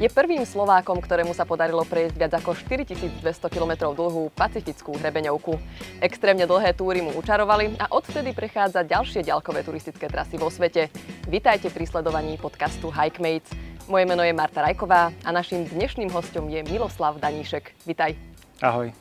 Je 0.00 0.08
prvým 0.08 0.48
Slovákom, 0.48 0.96
ktorému 0.96 1.36
sa 1.36 1.44
podarilo 1.44 1.84
prejsť 1.84 2.16
viac 2.16 2.32
ako 2.32 2.56
4200 2.56 3.20
km 3.52 3.92
dlhú 3.92 4.32
pacifickú 4.32 4.96
hrebeňovku. 4.96 5.60
Extrémne 6.00 6.48
dlhé 6.48 6.72
túry 6.72 7.04
mu 7.04 7.12
učarovali 7.12 7.76
a 7.76 7.84
odvtedy 7.92 8.32
prechádza 8.32 8.80
ďalšie 8.80 9.28
ďalkové 9.28 9.60
turistické 9.60 10.08
trasy 10.08 10.40
vo 10.40 10.48
svete. 10.48 10.88
Vitajte 11.28 11.68
pri 11.68 11.84
sledovaní 11.84 12.40
podcastu 12.40 12.88
Hikemates. 12.88 13.52
Moje 13.92 14.08
meno 14.08 14.24
je 14.24 14.32
Marta 14.32 14.64
Rajková 14.64 15.12
a 15.20 15.28
našim 15.36 15.68
dnešným 15.68 16.08
hostom 16.16 16.48
je 16.48 16.64
Miloslav 16.64 17.20
Daníšek. 17.20 17.84
Vitaj. 17.84 18.16
Ahoj. 18.64 18.96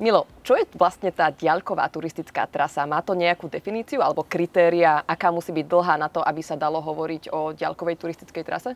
Milo, 0.00 0.24
čo 0.40 0.56
je 0.56 0.64
vlastne 0.72 1.12
tá 1.12 1.28
diaľková 1.28 1.84
turistická 1.92 2.48
trasa? 2.48 2.88
Má 2.88 3.04
to 3.04 3.12
nejakú 3.12 3.44
definíciu 3.44 4.00
alebo 4.00 4.24
kritéria, 4.24 5.04
aká 5.04 5.28
musí 5.28 5.52
byť 5.52 5.68
dlhá 5.68 6.00
na 6.00 6.08
to, 6.08 6.24
aby 6.24 6.40
sa 6.40 6.56
dalo 6.56 6.80
hovoriť 6.80 7.28
o 7.28 7.52
diaľkovej 7.52 8.00
turistickej 8.00 8.44
trase? 8.48 8.72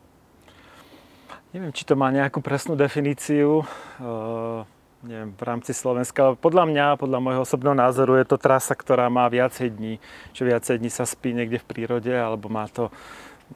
Neviem, 1.56 1.72
či 1.72 1.88
to 1.88 1.96
má 1.96 2.12
nejakú 2.12 2.44
presnú 2.44 2.76
definíciu. 2.76 3.64
Uh, 3.96 4.68
neviem, 5.00 5.32
v 5.32 5.40
rámci 5.40 5.72
Slovenska. 5.72 6.36
Podľa 6.36 6.68
mňa, 6.68 7.00
podľa 7.00 7.16
môjho 7.16 7.48
osobného 7.48 7.72
názoru, 7.72 8.20
je 8.20 8.28
to 8.28 8.36
trasa, 8.36 8.76
ktorá 8.76 9.08
má 9.08 9.24
viacej 9.24 9.72
dní. 9.72 9.96
Že 10.36 10.52
viacej 10.52 10.76
dní 10.84 10.92
sa 10.92 11.08
spí 11.08 11.32
niekde 11.32 11.56
v 11.56 11.64
prírode, 11.64 12.12
alebo 12.12 12.52
má 12.52 12.68
to 12.68 12.92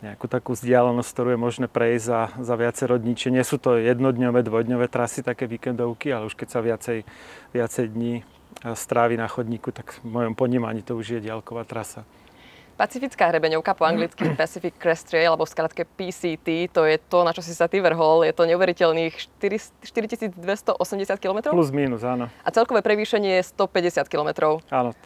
nejakú 0.01 0.33
takú 0.33 0.57
vzdialenosť, 0.57 1.13
ktorú 1.13 1.29
je 1.37 1.45
možné 1.45 1.67
prejsť 1.69 2.05
za, 2.09 2.21
za 2.41 2.55
viacero 2.57 2.97
dní. 2.97 3.13
Čiže 3.13 3.37
nie 3.37 3.45
sú 3.45 3.61
to 3.61 3.77
jednodňové, 3.77 4.49
dvojdňové 4.49 4.89
trasy, 4.89 5.21
také 5.21 5.45
víkendovky, 5.45 6.09
ale 6.09 6.33
už 6.33 6.41
keď 6.41 6.49
sa 6.49 6.65
viacej, 6.65 7.05
viacej 7.53 7.85
dní 7.85 8.25
strávi 8.65 9.21
na 9.21 9.29
chodníku, 9.29 9.77
tak 9.77 10.01
v 10.01 10.09
mojom 10.09 10.33
ponímaní 10.33 10.81
to 10.81 10.97
už 10.97 11.21
je 11.21 11.29
diaľková 11.29 11.69
trasa. 11.69 12.09
Pacifická 12.81 13.29
hrebeňovka, 13.29 13.77
po 13.77 13.85
anglicky 13.85 14.25
Pacific 14.41 14.73
Crest 14.81 15.13
Trail, 15.13 15.37
alebo 15.37 15.45
v 15.45 15.53
skratke 15.53 15.85
PCT, 15.85 16.73
to 16.73 16.89
je 16.89 16.97
to, 16.97 17.29
na 17.29 17.37
čo 17.37 17.45
si 17.45 17.53
sa 17.53 17.69
ty 17.69 17.77
vrhol. 17.77 18.25
Je 18.25 18.33
to 18.33 18.49
neuveriteľných 18.49 19.13
4280 19.37 20.41
km? 21.21 21.53
Plus 21.53 21.69
minus, 21.77 22.01
áno. 22.01 22.33
A 22.41 22.49
celkové 22.49 22.81
prevýšenie 22.81 23.45
je 23.45 23.53
150 23.53 24.09
km. 24.09 24.57
Áno, 24.73 24.97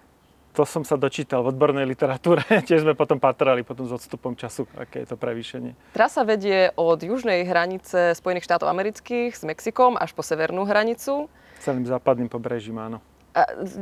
to 0.55 0.63
som 0.63 0.87
sa 0.87 0.95
dočítal 0.95 1.43
v 1.43 1.51
odbornej 1.51 1.83
literatúre. 1.83 2.47
Tiež 2.71 2.87
sme 2.87 2.95
potom 2.95 3.19
patrali 3.19 3.67
potom 3.67 3.91
s 3.91 3.99
odstupom 3.99 4.39
času, 4.39 4.71
aké 4.79 5.03
je 5.03 5.11
to 5.11 5.19
prevýšenie. 5.19 5.75
Trasa 5.91 6.23
vedie 6.23 6.71
od 6.79 7.03
južnej 7.03 7.43
hranice 7.43 8.15
Spojených 8.15 8.47
štátov 8.47 8.71
amerických 8.71 9.35
s 9.35 9.43
Mexikom 9.43 9.99
až 9.99 10.15
po 10.15 10.23
severnú 10.23 10.63
hranicu. 10.63 11.27
Celým 11.59 11.91
západným 11.91 12.31
pobrežím, 12.31 12.79
áno. 12.79 13.03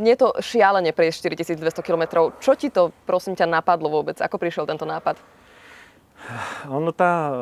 Nie 0.00 0.16
to 0.16 0.32
šialene 0.40 0.96
prejsť 0.96 1.28
4200 1.28 1.84
km. 1.84 2.32
Čo 2.40 2.56
ti 2.56 2.72
to, 2.72 2.88
prosím 3.04 3.36
ťa, 3.36 3.44
napadlo 3.44 3.92
vôbec? 3.92 4.16
Ako 4.16 4.40
prišiel 4.40 4.64
tento 4.64 4.88
nápad? 4.88 5.20
Ono 6.72 6.94
tá, 6.94 7.34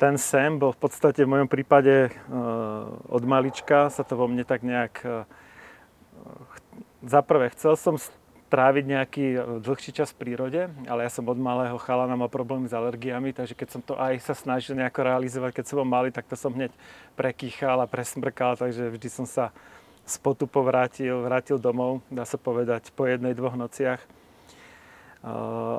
ten 0.00 0.16
sem 0.16 0.56
bol 0.56 0.72
v 0.72 0.80
podstate 0.80 1.22
v 1.22 1.30
mojom 1.30 1.48
prípade 1.48 2.10
od 3.06 3.22
malička 3.24 3.92
sa 3.92 4.02
to 4.02 4.16
vo 4.16 4.26
mne 4.26 4.42
tak 4.48 4.64
nejak 4.64 5.04
za 7.04 7.20
prvé, 7.22 7.52
chcel 7.52 7.76
som 7.76 7.94
tráviť 8.46 8.84
nejaký 8.86 9.26
dlhší 9.60 9.90
čas 9.90 10.14
v 10.14 10.22
prírode, 10.22 10.70
ale 10.86 11.04
ja 11.04 11.10
som 11.10 11.26
od 11.26 11.36
malého 11.36 11.76
chalana 11.82 12.14
mal 12.14 12.30
problémy 12.30 12.70
s 12.70 12.74
alergiami, 12.74 13.34
takže 13.34 13.58
keď 13.58 13.68
som 13.68 13.82
to 13.82 13.98
aj 13.98 14.22
sa 14.22 14.38
snažil 14.38 14.78
nejako 14.78 15.02
realizovať, 15.02 15.50
keď 15.60 15.64
som 15.66 15.76
bol 15.82 15.88
malý, 15.88 16.14
tak 16.14 16.30
to 16.30 16.38
som 16.38 16.54
hneď 16.54 16.70
prekýchal 17.18 17.82
a 17.82 17.90
presmrkal, 17.90 18.54
takže 18.56 18.88
vždy 18.88 19.08
som 19.10 19.26
sa 19.26 19.50
z 20.06 20.16
potupu 20.22 20.62
vrátil, 20.62 21.18
vrátil 21.18 21.58
domov, 21.58 21.98
dá 22.14 22.22
sa 22.22 22.38
povedať, 22.38 22.94
po 22.94 23.10
jednej, 23.10 23.34
dvoch 23.34 23.58
nociach. 23.58 23.98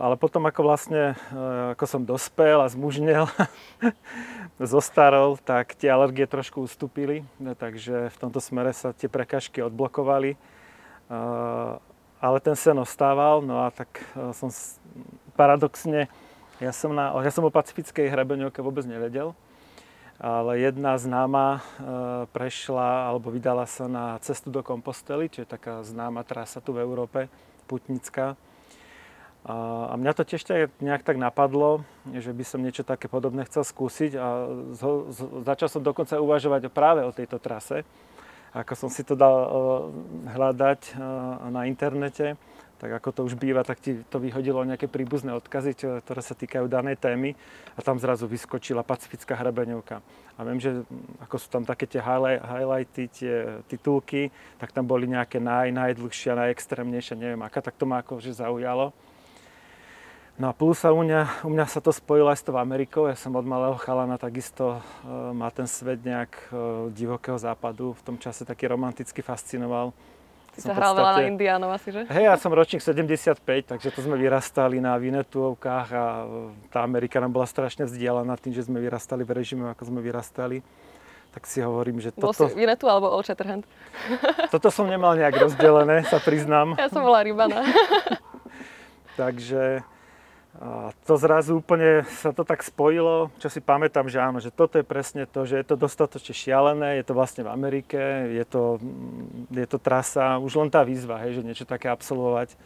Ale 0.04 0.20
potom 0.20 0.44
ako 0.44 0.62
vlastne, 0.68 1.16
ako 1.72 1.86
som 1.88 2.02
dospel 2.04 2.60
a 2.60 2.68
zmužnel, 2.68 3.32
zostarol, 4.60 5.40
tak 5.40 5.80
tie 5.80 5.88
alergie 5.88 6.28
trošku 6.28 6.60
ustúpili, 6.60 7.24
takže 7.40 8.12
v 8.12 8.18
tomto 8.20 8.44
smere 8.44 8.76
sa 8.76 8.92
tie 8.92 9.08
prekažky 9.08 9.64
odblokovali. 9.64 10.36
Ale 12.20 12.38
ten 12.44 12.60
sen 12.60 12.76
ostával, 12.76 13.40
no 13.40 13.64
a 13.64 13.72
tak 13.72 14.04
som 14.36 14.52
paradoxne, 15.40 16.12
ja 16.60 16.76
som, 16.76 16.92
na, 16.92 17.16
ja 17.24 17.32
som 17.32 17.48
o 17.48 17.54
pacifickej 17.54 18.12
hrebeňovke 18.12 18.60
vôbec 18.60 18.84
nevedel 18.84 19.32
ale 20.18 20.60
jedna 20.60 20.98
známa 20.98 21.48
e, 21.58 21.60
prešla 22.34 23.14
alebo 23.14 23.30
vydala 23.30 23.70
sa 23.70 23.86
na 23.86 24.18
cestu 24.26 24.50
do 24.50 24.66
Kompostely, 24.66 25.30
čo 25.30 25.46
je 25.46 25.50
taká 25.50 25.86
známa 25.86 26.26
trasa 26.26 26.58
tu 26.58 26.74
v 26.74 26.82
Európe, 26.82 27.30
putnická. 27.70 28.34
A 29.48 29.96
mňa 29.96 30.12
to 30.12 30.28
tiež 30.28 30.44
nejak 30.84 31.08
tak 31.08 31.16
napadlo, 31.16 31.88
že 32.12 32.36
by 32.36 32.44
som 32.44 32.60
niečo 32.60 32.84
také 32.84 33.08
podobné 33.08 33.48
chcel 33.48 33.64
skúsiť 33.64 34.12
a 34.20 34.28
začal 35.48 35.72
som 35.72 35.80
dokonca 35.80 36.20
uvažovať 36.20 36.68
práve 36.68 37.08
o 37.08 37.16
tejto 37.16 37.40
trase. 37.40 37.88
Ako 38.52 38.76
som 38.76 38.90
si 38.92 39.08
to 39.08 39.16
dal 39.16 39.36
e, 39.38 39.48
hľadať 40.36 40.82
e, 40.84 40.92
na 41.48 41.64
internete, 41.64 42.36
tak 42.78 42.94
ako 43.02 43.10
to 43.10 43.22
už 43.26 43.34
býva, 43.36 43.66
tak 43.66 43.82
ti 43.82 44.06
to 44.06 44.22
vyhodilo 44.22 44.62
nejaké 44.62 44.86
príbuzné 44.86 45.34
odkazy, 45.34 45.74
ktoré 46.06 46.22
sa 46.22 46.38
týkajú 46.38 46.70
danej 46.70 47.02
témy 47.02 47.34
a 47.74 47.82
tam 47.82 47.98
zrazu 47.98 48.30
vyskočila 48.30 48.86
pacifická 48.86 49.34
hrebeňovka. 49.34 50.06
A 50.38 50.40
viem, 50.46 50.62
že 50.62 50.86
ako 51.26 51.36
sú 51.42 51.48
tam 51.50 51.66
také 51.66 51.90
tie 51.90 51.98
highlighty, 51.98 53.10
tie 53.10 53.36
titulky, 53.66 54.30
tak 54.62 54.70
tam 54.70 54.86
boli 54.86 55.10
nejaké 55.10 55.42
naj, 55.42 55.74
najdlhšia, 55.74 56.38
najextrémnejšia, 56.38 57.18
neviem 57.18 57.42
aká, 57.42 57.66
tak 57.66 57.74
to 57.74 57.90
ma 57.90 58.06
akože 58.06 58.38
zaujalo. 58.38 58.94
No 60.38 60.50
a 60.50 60.54
plus 60.54 60.86
sa 60.86 60.94
u 60.94 61.02
mňa, 61.02 61.42
u 61.42 61.50
mňa 61.50 61.66
sa 61.66 61.82
to 61.82 61.90
spojilo 61.90 62.30
aj 62.30 62.38
s 62.38 62.46
tou 62.46 62.62
Amerikou. 62.62 63.10
Ja 63.10 63.18
som 63.18 63.34
od 63.34 63.42
malého 63.42 63.74
chalana 63.82 64.22
takisto 64.22 64.78
e, 64.78 64.82
ma 65.34 65.50
ten 65.50 65.66
svet 65.66 66.06
nejak 66.06 66.30
e, 66.30 66.40
divokého 66.94 67.42
západu 67.42 67.98
v 67.98 68.06
tom 68.06 68.22
čase 68.22 68.46
taký 68.46 68.70
romanticky 68.70 69.26
fascinoval 69.26 69.98
Ty 70.58 70.74
sa 70.74 70.74
hral 70.74 70.98
veľa 70.98 71.12
na 71.22 71.24
Indiánov 71.30 71.70
asi, 71.70 71.94
že? 71.94 72.02
Hej, 72.10 72.34
ja 72.34 72.36
som 72.42 72.50
ročník 72.50 72.82
75, 72.82 73.38
takže 73.46 73.94
to 73.94 74.02
sme 74.02 74.18
vyrastali 74.18 74.82
na 74.82 74.98
Vinetuovkách 74.98 75.90
a 75.94 76.06
e, 76.26 76.26
tá 76.74 76.82
Amerika 76.82 77.22
nám 77.22 77.30
bola 77.30 77.46
strašne 77.46 77.86
vzdialená 77.86 78.34
tým, 78.42 78.58
že 78.58 78.66
sme 78.66 78.82
vyrastali 78.82 79.22
v 79.22 79.38
režime, 79.38 79.70
ako 79.70 79.94
sme 79.94 80.02
vyrastali. 80.02 80.66
Tak 81.30 81.46
si 81.46 81.62
hovorím, 81.62 82.02
že 82.02 82.10
toto... 82.10 82.34
Bol 82.34 82.50
si 82.50 82.58
Vinetu 82.58 82.90
alebo 82.90 83.14
Old 83.14 83.30
Shatterhand? 83.30 83.70
Toto 84.58 84.74
som 84.74 84.90
nemal 84.90 85.14
nejak 85.14 85.38
rozdelené, 85.38 86.02
sa 86.10 86.18
priznám. 86.18 86.74
Ja 86.74 86.90
som 86.90 87.06
bola 87.06 87.22
rybana. 87.22 87.62
takže 89.22 89.86
a 90.58 90.90
to 91.06 91.14
zrazu 91.22 91.62
úplne 91.62 92.02
sa 92.18 92.34
to 92.34 92.42
tak 92.42 92.66
spojilo, 92.66 93.30
čo 93.38 93.46
si 93.46 93.62
pamätám, 93.62 94.10
že 94.10 94.18
áno, 94.18 94.42
že 94.42 94.50
toto 94.50 94.82
je 94.82 94.86
presne 94.86 95.30
to, 95.30 95.46
že 95.46 95.62
je 95.62 95.66
to 95.66 95.78
dostatočne 95.78 96.34
šialené, 96.34 96.98
je 96.98 97.06
to 97.06 97.14
vlastne 97.14 97.46
v 97.46 97.54
Amerike, 97.54 98.02
je 98.34 98.46
to, 98.46 98.82
je 99.54 99.68
to 99.70 99.78
trasa, 99.78 100.42
už 100.42 100.58
len 100.58 100.70
tá 100.74 100.82
výzva, 100.82 101.22
hej, 101.22 101.38
že 101.38 101.46
niečo 101.46 101.66
také 101.70 101.94
absolvovať 101.94 102.58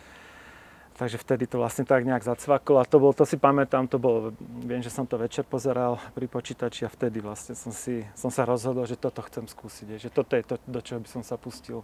Takže 1.01 1.17
vtedy 1.17 1.49
to 1.49 1.57
vlastne 1.57 1.81
tak 1.81 2.05
nejak 2.05 2.21
zacvaklo 2.21 2.77
a 2.77 2.85
to 2.85 3.01
bol, 3.01 3.09
to 3.09 3.25
si 3.25 3.33
pamätám, 3.33 3.89
to 3.89 3.97
bol, 3.97 4.29
viem, 4.61 4.85
že 4.85 4.93
som 4.93 5.09
to 5.09 5.17
večer 5.17 5.41
pozeral 5.41 5.97
pri 6.13 6.29
počítači 6.29 6.85
a 6.85 6.93
vtedy 6.93 7.17
vlastne 7.25 7.57
som, 7.57 7.73
si, 7.73 8.05
som 8.13 8.29
sa 8.29 8.45
rozhodol, 8.45 8.85
že 8.85 9.01
toto 9.01 9.25
chcem 9.25 9.49
skúsiť, 9.49 9.97
že 9.97 10.13
toto 10.13 10.37
je 10.37 10.45
to, 10.45 10.61
do 10.69 10.77
čoho 10.77 11.01
by 11.01 11.09
som 11.09 11.25
sa 11.25 11.41
pustil. 11.41 11.81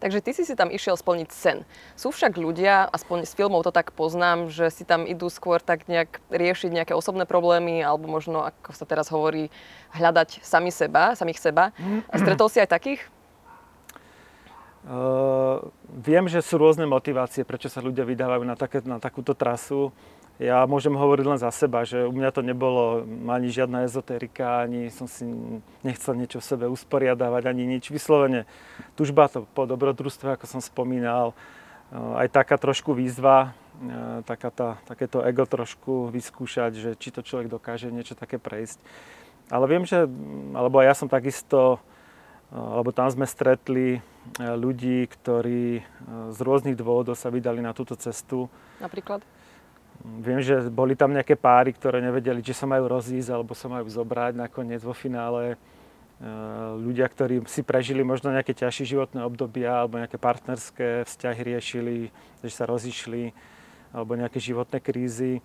Takže 0.00 0.24
ty 0.24 0.32
si 0.32 0.48
si 0.48 0.56
tam 0.56 0.72
išiel 0.72 0.96
splniť 0.96 1.28
sen. 1.28 1.68
Sú 1.92 2.08
však 2.08 2.40
ľudia, 2.40 2.88
aspoň 2.88 3.28
z 3.28 3.36
filmov 3.36 3.68
to 3.68 3.72
tak 3.72 3.92
poznám, 3.92 4.48
že 4.48 4.72
si 4.72 4.88
tam 4.88 5.04
idú 5.04 5.28
skôr 5.28 5.60
tak 5.60 5.84
nejak 5.92 6.24
riešiť 6.32 6.72
nejaké 6.72 6.92
osobné 6.96 7.28
problémy 7.28 7.84
alebo 7.84 8.08
možno, 8.08 8.48
ako 8.48 8.72
sa 8.72 8.88
teraz 8.88 9.12
hovorí, 9.12 9.52
hľadať 9.92 10.40
sami 10.40 10.72
seba, 10.72 11.12
samých 11.12 11.44
seba. 11.44 11.76
A 12.08 12.14
stretol 12.16 12.48
si 12.48 12.64
aj 12.64 12.72
takých? 12.72 13.04
Uh, 14.80 15.60
viem, 15.92 16.24
že 16.24 16.40
sú 16.40 16.56
rôzne 16.56 16.88
motivácie, 16.88 17.44
prečo 17.44 17.68
sa 17.68 17.84
ľudia 17.84 18.08
vydávajú 18.08 18.48
na, 18.48 18.56
také, 18.56 18.80
na 18.80 18.96
takúto 18.96 19.36
trasu. 19.36 19.92
Ja 20.40 20.64
môžem 20.64 20.96
hovoriť 20.96 21.24
len 21.28 21.36
za 21.36 21.52
seba, 21.52 21.84
že 21.84 22.08
u 22.08 22.16
mňa 22.16 22.32
to 22.32 22.40
nebolo 22.40 23.04
ani 23.28 23.52
žiadna 23.52 23.84
ezoterika, 23.84 24.64
ani 24.64 24.88
som 24.88 25.04
si 25.04 25.28
nechcel 25.84 26.16
niečo 26.16 26.40
v 26.40 26.48
sebe 26.48 26.64
usporiadávať, 26.72 27.44
ani 27.44 27.68
nič. 27.68 27.92
Vyslovene 27.92 28.48
tužba 28.96 29.28
to 29.28 29.44
po 29.52 29.68
dobrodružstve, 29.68 30.32
ako 30.32 30.48
som 30.48 30.64
spomínal, 30.64 31.36
aj 31.92 32.32
taká 32.32 32.56
trošku 32.56 32.96
výzva, 32.96 33.52
taká 34.24 34.48
tá, 34.48 34.68
takéto 34.88 35.20
ego 35.20 35.44
trošku 35.44 36.08
vyskúšať, 36.08 36.72
že 36.72 36.90
či 36.96 37.12
to 37.12 37.20
človek 37.20 37.52
dokáže 37.52 37.92
niečo 37.92 38.16
také 38.16 38.40
prejsť. 38.40 38.80
Ale 39.52 39.68
viem, 39.68 39.84
že, 39.84 40.08
alebo 40.56 40.80
ja 40.80 40.96
som 40.96 41.04
takisto 41.04 41.84
lebo 42.50 42.90
tam 42.90 43.06
sme 43.06 43.30
stretli 43.30 44.02
ľudí, 44.42 45.06
ktorí 45.06 45.86
z 46.34 46.38
rôznych 46.42 46.74
dôvodov 46.74 47.14
sa 47.14 47.30
vydali 47.30 47.62
na 47.62 47.70
túto 47.70 47.94
cestu. 47.94 48.50
Napríklad? 48.82 49.22
Viem, 50.00 50.40
že 50.40 50.72
boli 50.72 50.96
tam 50.96 51.12
nejaké 51.12 51.36
páry, 51.36 51.76
ktoré 51.76 52.00
nevedeli, 52.00 52.40
či 52.40 52.56
sa 52.56 52.64
majú 52.64 52.88
rozísť, 52.88 53.36
alebo 53.36 53.52
sa 53.52 53.68
majú 53.68 53.84
zobrať 53.84 54.32
nakoniec 54.32 54.80
vo 54.80 54.96
finále. 54.96 55.54
E, 55.54 55.56
ľudia, 56.80 57.04
ktorí 57.04 57.44
si 57.44 57.60
prežili 57.60 58.00
možno 58.00 58.32
nejaké 58.32 58.56
ťažšie 58.56 58.96
životné 58.96 59.20
obdobia, 59.20 59.84
alebo 59.84 60.00
nejaké 60.00 60.16
partnerské 60.16 61.04
vzťahy 61.04 61.40
riešili, 61.52 61.96
že 62.40 62.48
sa 62.48 62.64
rozišli, 62.64 63.36
alebo 63.92 64.16
nejaké 64.16 64.40
životné 64.40 64.80
krízy. 64.80 65.44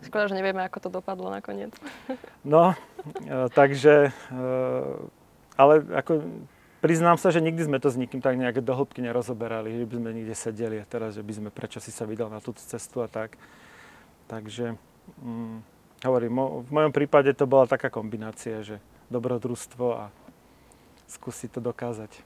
Škoda, 0.00 0.32
že 0.32 0.38
nevieme, 0.40 0.64
ako 0.64 0.88
to 0.88 0.90
dopadlo 0.96 1.28
nakoniec. 1.28 1.76
No, 2.40 2.72
e, 2.72 3.52
takže, 3.52 4.16
e, 4.32 4.42
ale 5.60 5.74
ako 5.92 6.24
priznám 6.86 7.18
sa, 7.18 7.34
že 7.34 7.42
nikdy 7.42 7.66
sme 7.66 7.82
to 7.82 7.90
s 7.90 7.98
nikým 7.98 8.22
tak 8.22 8.38
nejak 8.38 8.62
do 8.62 8.70
hĺbky 8.70 9.02
nerozoberali, 9.02 9.74
že 9.82 9.90
by 9.90 9.94
sme 9.98 10.10
nikde 10.14 10.34
sedeli 10.38 10.78
a 10.78 10.86
teraz, 10.86 11.18
že 11.18 11.26
by 11.26 11.32
sme 11.34 11.50
prečo 11.50 11.82
si 11.82 11.90
sa 11.90 12.06
vydal 12.06 12.30
na 12.30 12.38
túto 12.38 12.62
cestu 12.62 13.02
a 13.02 13.10
tak. 13.10 13.34
Takže, 14.30 14.78
hm, 15.18 15.66
hovorím, 16.06 16.62
v 16.62 16.70
mojom 16.70 16.92
prípade 16.94 17.34
to 17.34 17.50
bola 17.50 17.66
taká 17.66 17.90
kombinácia, 17.90 18.62
že 18.62 18.78
dobrodružstvo 19.10 19.86
a 19.98 20.14
skúsiť 21.10 21.58
to 21.58 21.60
dokázať. 21.60 22.22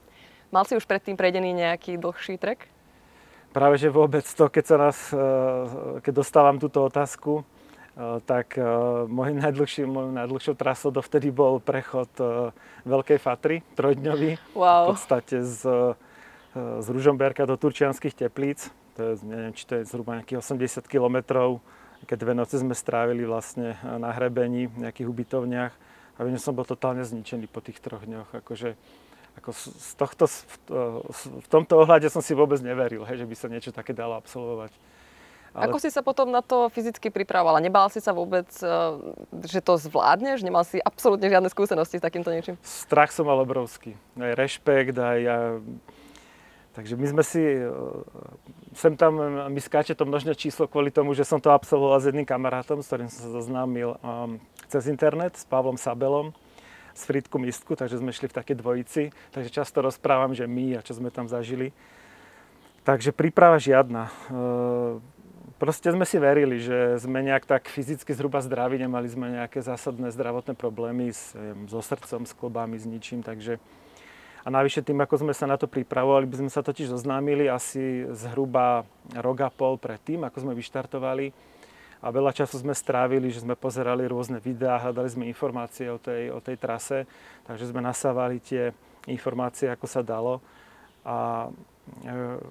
Mal 0.53 0.61
si 0.69 0.77
už 0.77 0.85
predtým 0.85 1.17
prejdený 1.17 1.57
nejaký 1.57 1.97
dlhší 1.97 2.37
trek? 2.37 2.69
Práve, 3.49 3.81
že 3.81 3.89
vôbec 3.89 4.23
to, 4.29 4.45
keď 4.45 4.63
sa 4.63 4.77
nás, 4.77 4.97
e, 5.09 5.25
keď 6.05 6.13
dostávam 6.21 6.61
túto 6.61 6.85
otázku, 6.85 7.41
tak 8.23 8.55
e, 8.55 8.63
môj 9.11 9.35
najdlhší, 9.35 9.83
môj 9.83 10.15
najdlhšou 10.15 10.55
trasou 10.55 10.89
dovtedy 10.95 11.27
bol 11.27 11.59
prechod 11.59 12.07
Veľkej 12.87 13.19
Fatry, 13.19 13.59
trojdňový. 13.75 14.55
Wow. 14.55 14.91
V 14.91 14.99
podstate 14.99 15.43
z, 15.43 15.61
z 16.55 16.87
Ružomberka 16.87 17.43
do 17.43 17.59
Turčianských 17.59 18.15
teplíc. 18.15 18.71
To 18.95 19.11
je, 19.11 19.13
neviem, 19.23 19.53
či 19.55 19.63
to 19.67 19.79
je 19.79 19.87
zhruba 19.87 20.19
nejakých 20.19 20.39
80 20.39 20.87
kilometrov. 20.87 21.63
Keď 22.07 22.17
dve 22.17 22.33
noci 22.33 22.57
sme 22.57 22.73
strávili 22.73 23.23
vlastne 23.27 23.77
na 23.85 24.09
hrebení, 24.09 24.65
v 24.67 24.87
nejakých 24.87 25.07
ubytovniach. 25.07 25.73
A 26.17 26.19
viem, 26.27 26.37
som 26.37 26.53
bol 26.53 26.67
totálne 26.67 27.01
zničený 27.01 27.47
po 27.47 27.63
tých 27.63 27.79
troch 27.79 28.03
dňoch. 28.03 28.29
Akože, 28.45 28.75
ako 29.39 29.49
z 29.55 29.91
tohto, 29.95 30.25
v 31.41 31.47
tomto 31.47 31.81
ohľade 31.81 32.11
som 32.11 32.19
si 32.19 32.35
vôbec 32.35 32.59
neveril, 32.59 33.07
hej, 33.07 33.23
že 33.23 33.29
by 33.29 33.35
sa 33.37 33.47
niečo 33.47 33.71
také 33.71 33.95
dalo 33.95 34.19
absolvovať. 34.19 34.75
Ale... 35.51 35.67
Ako 35.67 35.83
si 35.83 35.91
sa 35.91 35.99
potom 35.99 36.31
na 36.31 36.39
to 36.39 36.71
fyzicky 36.71 37.11
pripravovala? 37.11 37.59
Nebál 37.59 37.91
si 37.91 37.99
sa 37.99 38.15
vôbec, 38.15 38.47
e, 38.63 38.71
že 39.43 39.59
to 39.59 39.75
zvládneš? 39.75 40.47
Nemal 40.47 40.63
si 40.63 40.79
absolútne 40.79 41.27
žiadne 41.27 41.51
skúsenosti 41.51 41.99
s 41.99 42.03
takýmto 42.03 42.31
niečím? 42.31 42.55
Strach 42.63 43.11
som 43.11 43.27
mal 43.27 43.35
obrovský. 43.43 43.99
Aj 44.15 44.31
rešpekt, 44.31 44.95
aj 44.95 45.17
ja... 45.19 45.37
Takže 46.71 46.95
my 46.95 47.07
sme 47.11 47.23
si... 47.27 47.43
E, 47.43 47.67
sem 48.79 48.95
tam 48.95 49.19
mi 49.51 49.59
skáče 49.59 49.91
to 49.91 50.07
množné 50.07 50.39
číslo 50.39 50.71
kvôli 50.71 50.87
tomu, 50.87 51.11
že 51.11 51.27
som 51.27 51.43
to 51.43 51.51
absolvoval 51.51 51.99
s 51.99 52.07
jedným 52.07 52.23
kamarátom, 52.23 52.79
s 52.79 52.87
ktorým 52.87 53.11
som 53.11 53.27
sa 53.27 53.31
zoznámil 53.35 53.99
um, 53.99 54.39
cez 54.71 54.87
internet, 54.87 55.35
s 55.35 55.43
Pavlom 55.43 55.75
Sabelom 55.75 56.31
s 56.91 57.07
Fritku 57.07 57.39
Mistku, 57.39 57.75
takže 57.75 57.99
sme 57.99 58.11
šli 58.11 58.27
v 58.27 58.35
takej 58.35 58.55
dvojici. 58.59 59.03
Takže 59.31 59.49
často 59.51 59.79
rozprávam, 59.79 60.35
že 60.35 60.47
my 60.47 60.79
a 60.79 60.83
čo 60.83 60.95
sme 60.95 61.07
tam 61.11 61.27
zažili. 61.27 61.71
Takže 62.83 63.15
príprava 63.15 63.61
žiadna. 63.61 64.09
E, 64.09 64.13
proste 65.61 65.93
sme 65.93 66.09
si 66.09 66.17
verili, 66.17 66.57
že 66.57 66.97
sme 66.97 67.21
nejak 67.21 67.45
tak 67.45 67.69
fyzicky 67.69 68.09
zhruba 68.17 68.41
zdraví, 68.41 68.81
nemali 68.81 69.05
sme 69.05 69.37
nejaké 69.37 69.61
zásadné 69.61 70.09
zdravotné 70.09 70.57
problémy 70.57 71.13
s, 71.13 71.37
so 71.69 71.85
srdcom, 71.85 72.25
s 72.25 72.33
klobami, 72.33 72.81
s 72.81 72.89
ničím, 72.89 73.21
takže 73.21 73.61
a 74.41 74.49
navyše 74.49 74.81
tým, 74.81 74.97
ako 75.05 75.21
sme 75.21 75.37
sa 75.37 75.45
na 75.45 75.53
to 75.53 75.69
pripravovali, 75.69 76.25
by 76.25 76.41
sme 76.41 76.49
sa 76.49 76.65
totiž 76.65 76.89
zoznámili 76.89 77.45
asi 77.45 78.09
zhruba 78.09 78.89
rok 79.13 79.37
a 79.45 79.53
pol 79.53 79.77
predtým, 79.77 80.25
ako 80.25 80.49
sme 80.49 80.57
vyštartovali 80.57 81.29
a 82.01 82.09
veľa 82.09 82.33
času 82.33 82.57
sme 82.57 82.73
strávili, 82.73 83.29
že 83.29 83.45
sme 83.45 83.53
pozerali 83.53 84.09
rôzne 84.09 84.41
videá, 84.41 84.81
hľadali 84.81 85.13
sme 85.13 85.29
informácie 85.29 85.93
o 85.93 86.01
tej, 86.01 86.33
o 86.33 86.41
tej 86.41 86.57
trase, 86.57 87.05
takže 87.45 87.69
sme 87.69 87.85
nasávali 87.85 88.41
tie 88.41 88.73
informácie, 89.05 89.69
ako 89.69 89.85
sa 89.85 90.01
dalo. 90.01 90.41
A 91.05 91.45
e, 92.01 92.41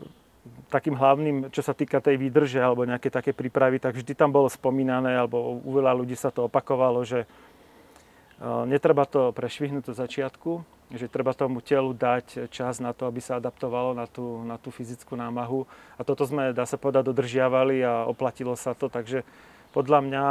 takým 0.72 0.96
hlavným, 0.96 1.52
čo 1.52 1.60
sa 1.60 1.76
týka 1.76 2.00
tej 2.00 2.16
výdrže 2.16 2.60
alebo 2.62 2.88
nejaké 2.88 3.12
také 3.12 3.36
prípravy, 3.36 3.76
tak 3.76 3.98
vždy 3.98 4.16
tam 4.16 4.32
bolo 4.32 4.48
spomínané, 4.48 5.18
alebo 5.20 5.60
u 5.60 5.70
veľa 5.76 5.92
ľudí 5.92 6.16
sa 6.16 6.32
to 6.32 6.48
opakovalo, 6.48 7.04
že 7.04 7.24
e, 7.24 7.26
netreba 8.64 9.04
to 9.04 9.36
prešvihnúť 9.36 9.92
do 9.92 9.94
začiatku, 9.94 10.50
že 10.90 11.12
treba 11.12 11.36
tomu 11.36 11.60
telu 11.60 11.92
dať 11.92 12.50
čas 12.50 12.80
na 12.80 12.96
to, 12.96 13.04
aby 13.06 13.20
sa 13.22 13.36
adaptovalo 13.38 13.92
na 13.94 14.08
tú, 14.08 14.42
na 14.42 14.56
tú 14.56 14.72
fyzickú 14.72 15.14
námahu. 15.14 15.68
A 15.94 16.02
toto 16.02 16.24
sme, 16.26 16.56
dá 16.56 16.64
sa 16.64 16.80
povedať, 16.80 17.12
dodržiavali 17.12 17.84
a 17.84 18.08
oplatilo 18.08 18.56
sa 18.56 18.72
to, 18.72 18.88
takže 18.88 19.22
podľa 19.70 20.00
mňa 20.02 20.24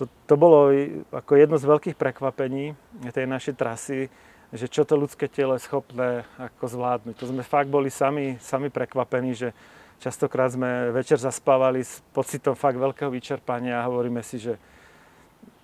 to, 0.00 0.08
to 0.26 0.34
bolo 0.34 0.72
ako 1.12 1.32
jedno 1.36 1.60
z 1.60 1.68
veľkých 1.68 1.96
prekvapení 2.00 2.72
tej 3.12 3.26
našej 3.28 3.54
trasy, 3.54 4.08
že 4.50 4.66
čo 4.66 4.82
to 4.82 4.98
ľudské 4.98 5.30
telo 5.30 5.54
je 5.54 5.62
schopné 5.62 6.26
ako 6.34 6.66
zvládnuť. 6.66 7.14
To 7.22 7.30
sme 7.30 7.46
fakt 7.46 7.70
boli 7.70 7.86
sami, 7.86 8.34
sami 8.42 8.66
prekvapení, 8.66 9.30
že 9.34 9.54
častokrát 10.02 10.50
sme 10.50 10.90
večer 10.90 11.22
zaspávali 11.22 11.86
s 11.86 12.02
pocitom 12.10 12.58
fakt 12.58 12.74
veľkého 12.74 13.14
vyčerpania 13.14 13.78
a 13.78 13.86
hovoríme 13.86 14.24
si, 14.26 14.42
že 14.42 14.58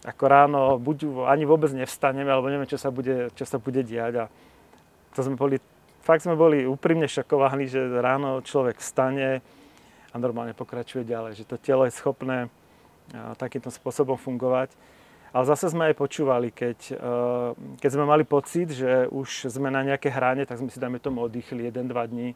ako 0.06 0.24
ráno 0.30 0.78
buď 0.78 1.26
ani 1.26 1.42
vôbec 1.42 1.74
nevstaneme, 1.74 2.30
alebo 2.30 2.46
neviem, 2.46 2.70
čo 2.70 2.78
sa 2.78 2.94
bude, 2.94 3.34
čo 3.34 3.42
sa 3.42 3.58
bude 3.58 3.82
diať. 3.82 4.22
A 4.22 4.24
to 5.18 5.26
sme 5.26 5.34
boli, 5.34 5.58
fakt 6.06 6.22
sme 6.22 6.38
boli 6.38 6.62
úprimne 6.62 7.10
šokovaní, 7.10 7.66
že 7.66 7.82
ráno 7.98 8.38
človek 8.38 8.78
vstane 8.78 9.42
a 10.14 10.16
normálne 10.20 10.54
pokračuje 10.54 11.02
ďalej, 11.02 11.42
že 11.42 11.48
to 11.48 11.58
telo 11.58 11.82
je 11.90 11.96
schopné 11.96 12.46
takýmto 13.34 13.74
spôsobom 13.74 14.14
fungovať. 14.14 14.70
Ale 15.36 15.44
zase 15.44 15.68
sme 15.68 15.92
aj 15.92 16.00
počúvali, 16.00 16.48
keď, 16.48 16.96
e, 16.96 17.04
keď 17.76 17.90
sme 17.92 18.08
mali 18.08 18.24
pocit, 18.24 18.72
že 18.72 19.04
už 19.12 19.52
sme 19.52 19.68
na 19.68 19.84
nejaké 19.84 20.08
hrane, 20.08 20.48
tak 20.48 20.56
sme 20.56 20.72
si, 20.72 20.80
dajme 20.80 20.96
tomu, 20.96 21.20
oddychli 21.28 21.68
1-2 21.68 21.92
dní. 22.08 22.32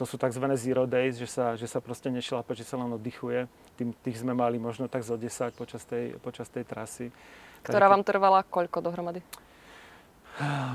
To 0.00 0.08
sú 0.08 0.16
tzv. 0.16 0.40
zero 0.56 0.88
days, 0.88 1.20
že 1.20 1.28
sa, 1.28 1.52
že 1.52 1.68
sa 1.68 1.84
proste 1.84 2.08
nešlape, 2.08 2.56
že 2.56 2.64
sa 2.64 2.80
len 2.80 2.88
oddychuje. 2.96 3.44
Tým, 3.76 3.92
tých 4.00 4.24
sme 4.24 4.32
mali 4.32 4.56
možno 4.56 4.88
tak 4.88 5.04
zo 5.04 5.20
10 5.20 5.52
počas 5.52 5.84
tej, 5.84 6.16
počas 6.24 6.48
tej 6.48 6.64
trasy. 6.64 7.12
Ktorá 7.60 7.92
vám 7.92 8.00
trvala 8.00 8.40
koľko 8.48 8.80
dohromady? 8.80 9.20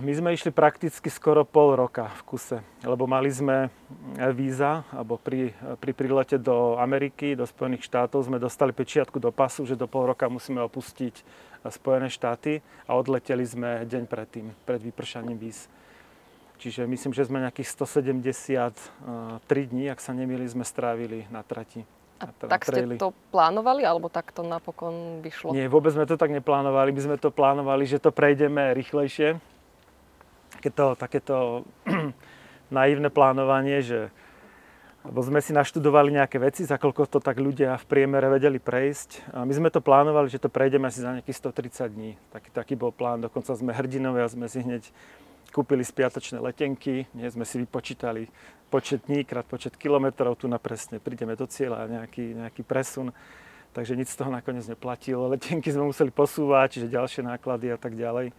My 0.02 0.10
sme 0.10 0.34
išli 0.34 0.50
prakticky 0.50 1.06
skoro 1.13 1.46
pol 1.46 1.78
roka 1.78 2.10
v 2.18 2.22
kuse, 2.25 2.58
lebo 2.81 3.06
mali 3.06 3.30
sme 3.30 3.69
víza, 4.34 4.81
alebo 4.90 5.22
pri, 5.22 5.54
pri 5.78 5.94
prílete 5.94 6.42
do 6.42 6.81
Ameriky, 6.81 7.38
do 7.38 7.46
Spojených 7.46 7.86
štátov 7.86 8.25
sme 8.25 8.42
dostali 8.42 8.74
pečiatku 8.74 9.22
do 9.22 9.30
pasu, 9.30 9.62
že 9.69 9.78
do 9.78 9.86
pol 9.86 10.10
roka 10.10 10.25
musíme 10.25 10.66
opustiť 10.66 11.22
Spojené 11.69 12.10
štáty 12.10 12.66
a 12.90 12.98
odleteli 12.98 13.46
sme 13.46 13.86
deň 13.86 14.10
predtým, 14.10 14.50
pred 14.66 14.81
vypršaním 14.81 15.38
víz. 15.38 15.69
Čiže 16.58 16.90
myslím, 16.90 17.13
že 17.13 17.30
sme 17.30 17.46
nejakých 17.46 17.69
173 17.69 18.66
dní, 19.46 19.94
ak 19.94 20.02
sa 20.02 20.18
nemýli, 20.18 20.50
sme 20.50 20.66
strávili 20.66 21.30
na 21.30 21.46
trati. 21.46 21.86
A 22.22 22.30
tak 22.34 22.69
ste 22.69 22.86
to 23.02 23.13
plánovali, 23.34 23.81
alebo 23.81 24.06
tak 24.10 24.30
to 24.30 24.46
napokon 24.46 25.25
vyšlo? 25.25 25.58
Nie, 25.58 25.66
vôbec 25.66 25.90
sme 25.94 26.06
to 26.06 26.22
tak 26.22 26.30
neplánovali. 26.30 26.94
My 26.94 27.02
sme 27.02 27.18
to 27.18 27.34
plánovali, 27.34 27.89
že 27.89 27.98
to 27.98 28.13
prejdeme 28.13 28.77
rýchlejšie, 28.77 29.41
takéto, 30.62 30.94
takéto 30.94 31.38
naivné 32.70 33.10
plánovanie, 33.10 33.82
že 33.82 34.13
lebo 35.01 35.18
sme 35.25 35.41
si 35.41 35.50
naštudovali 35.50 36.13
nejaké 36.13 36.38
veci, 36.38 36.62
za 36.62 36.77
koľko 36.77 37.10
to 37.10 37.18
tak 37.18 37.41
ľudia 37.41 37.74
v 37.74 37.89
priemere 37.89 38.30
vedeli 38.30 38.62
prejsť. 38.62 39.34
A 39.34 39.41
my 39.41 39.50
sme 39.50 39.74
to 39.74 39.82
plánovali, 39.82 40.30
že 40.30 40.38
to 40.38 40.46
prejdeme 40.46 40.86
asi 40.86 41.01
za 41.01 41.18
nejakých 41.18 41.41
130 41.41 41.89
dní. 41.89 42.12
Taký, 42.30 42.50
taký 42.53 42.74
bol 42.77 42.94
plán. 42.94 43.18
Dokonca 43.18 43.58
sme 43.58 43.74
hrdinovia, 43.74 44.30
sme 44.30 44.46
si 44.46 44.62
hneď 44.62 44.86
kúpili 45.50 45.82
spiatočné 45.82 46.38
letenky, 46.38 47.10
nie 47.18 47.27
sme 47.34 47.50
si 47.50 47.58
vypočítali 47.58 48.30
počet 48.72 49.03
dní 49.12 49.27
krát 49.27 49.44
počet 49.44 49.75
kilometrov, 49.75 50.39
tu 50.39 50.48
na 50.48 50.56
presne 50.56 51.03
prídeme 51.03 51.36
do 51.36 51.44
cieľa, 51.44 51.91
nejaký, 51.91 52.39
nejaký 52.39 52.63
presun. 52.63 53.12
Takže 53.75 54.00
nič 54.00 54.15
z 54.15 54.20
toho 54.22 54.32
nakoniec 54.32 54.63
neplatilo. 54.68 55.27
Letenky 55.27 55.72
sme 55.74 55.91
museli 55.91 56.13
posúvať, 56.13 56.80
čiže 56.80 56.94
ďalšie 56.94 57.27
náklady 57.27 57.74
a 57.74 57.77
tak 57.80 58.00
ďalej. 58.00 58.32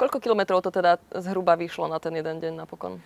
Koľko 0.00 0.18
kilometrov 0.18 0.64
to 0.64 0.70
teda 0.72 0.98
zhruba 1.20 1.56
vyšlo 1.56 1.88
na 1.88 2.00
ten 2.00 2.16
jeden 2.16 2.40
deň 2.40 2.64
napokon? 2.64 3.02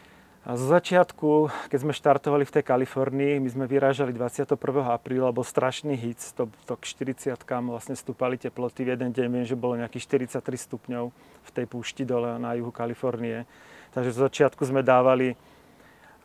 Zo 0.47 0.71
začiatku, 0.71 1.50
keď 1.66 1.78
sme 1.83 1.90
štartovali 1.90 2.47
v 2.47 2.55
tej 2.55 2.62
Kalifornii, 2.62 3.43
my 3.43 3.49
sme 3.50 3.64
vyrážali 3.66 4.14
21. 4.14 4.55
apríla, 4.95 5.35
bol 5.35 5.43
strašný 5.43 5.99
hit, 5.99 6.23
to, 6.38 6.47
to 6.71 6.78
k 6.78 6.87
40 7.19 7.35
vlastne 7.66 7.99
stúpali 7.99 8.38
teploty. 8.38 8.87
V 8.87 8.95
jeden 8.95 9.11
deň 9.11 9.26
viem, 9.26 9.43
že 9.43 9.59
bolo 9.59 9.75
nejakých 9.75 10.07
43 10.38 10.47
stupňov 10.71 11.11
v 11.43 11.50
tej 11.50 11.66
púšti 11.66 12.07
dole 12.07 12.38
na 12.38 12.55
juhu 12.55 12.71
Kalifornie. 12.71 13.43
Takže 13.90 14.14
zo 14.14 14.31
začiatku 14.31 14.62
sme 14.62 14.87
dávali 14.87 15.35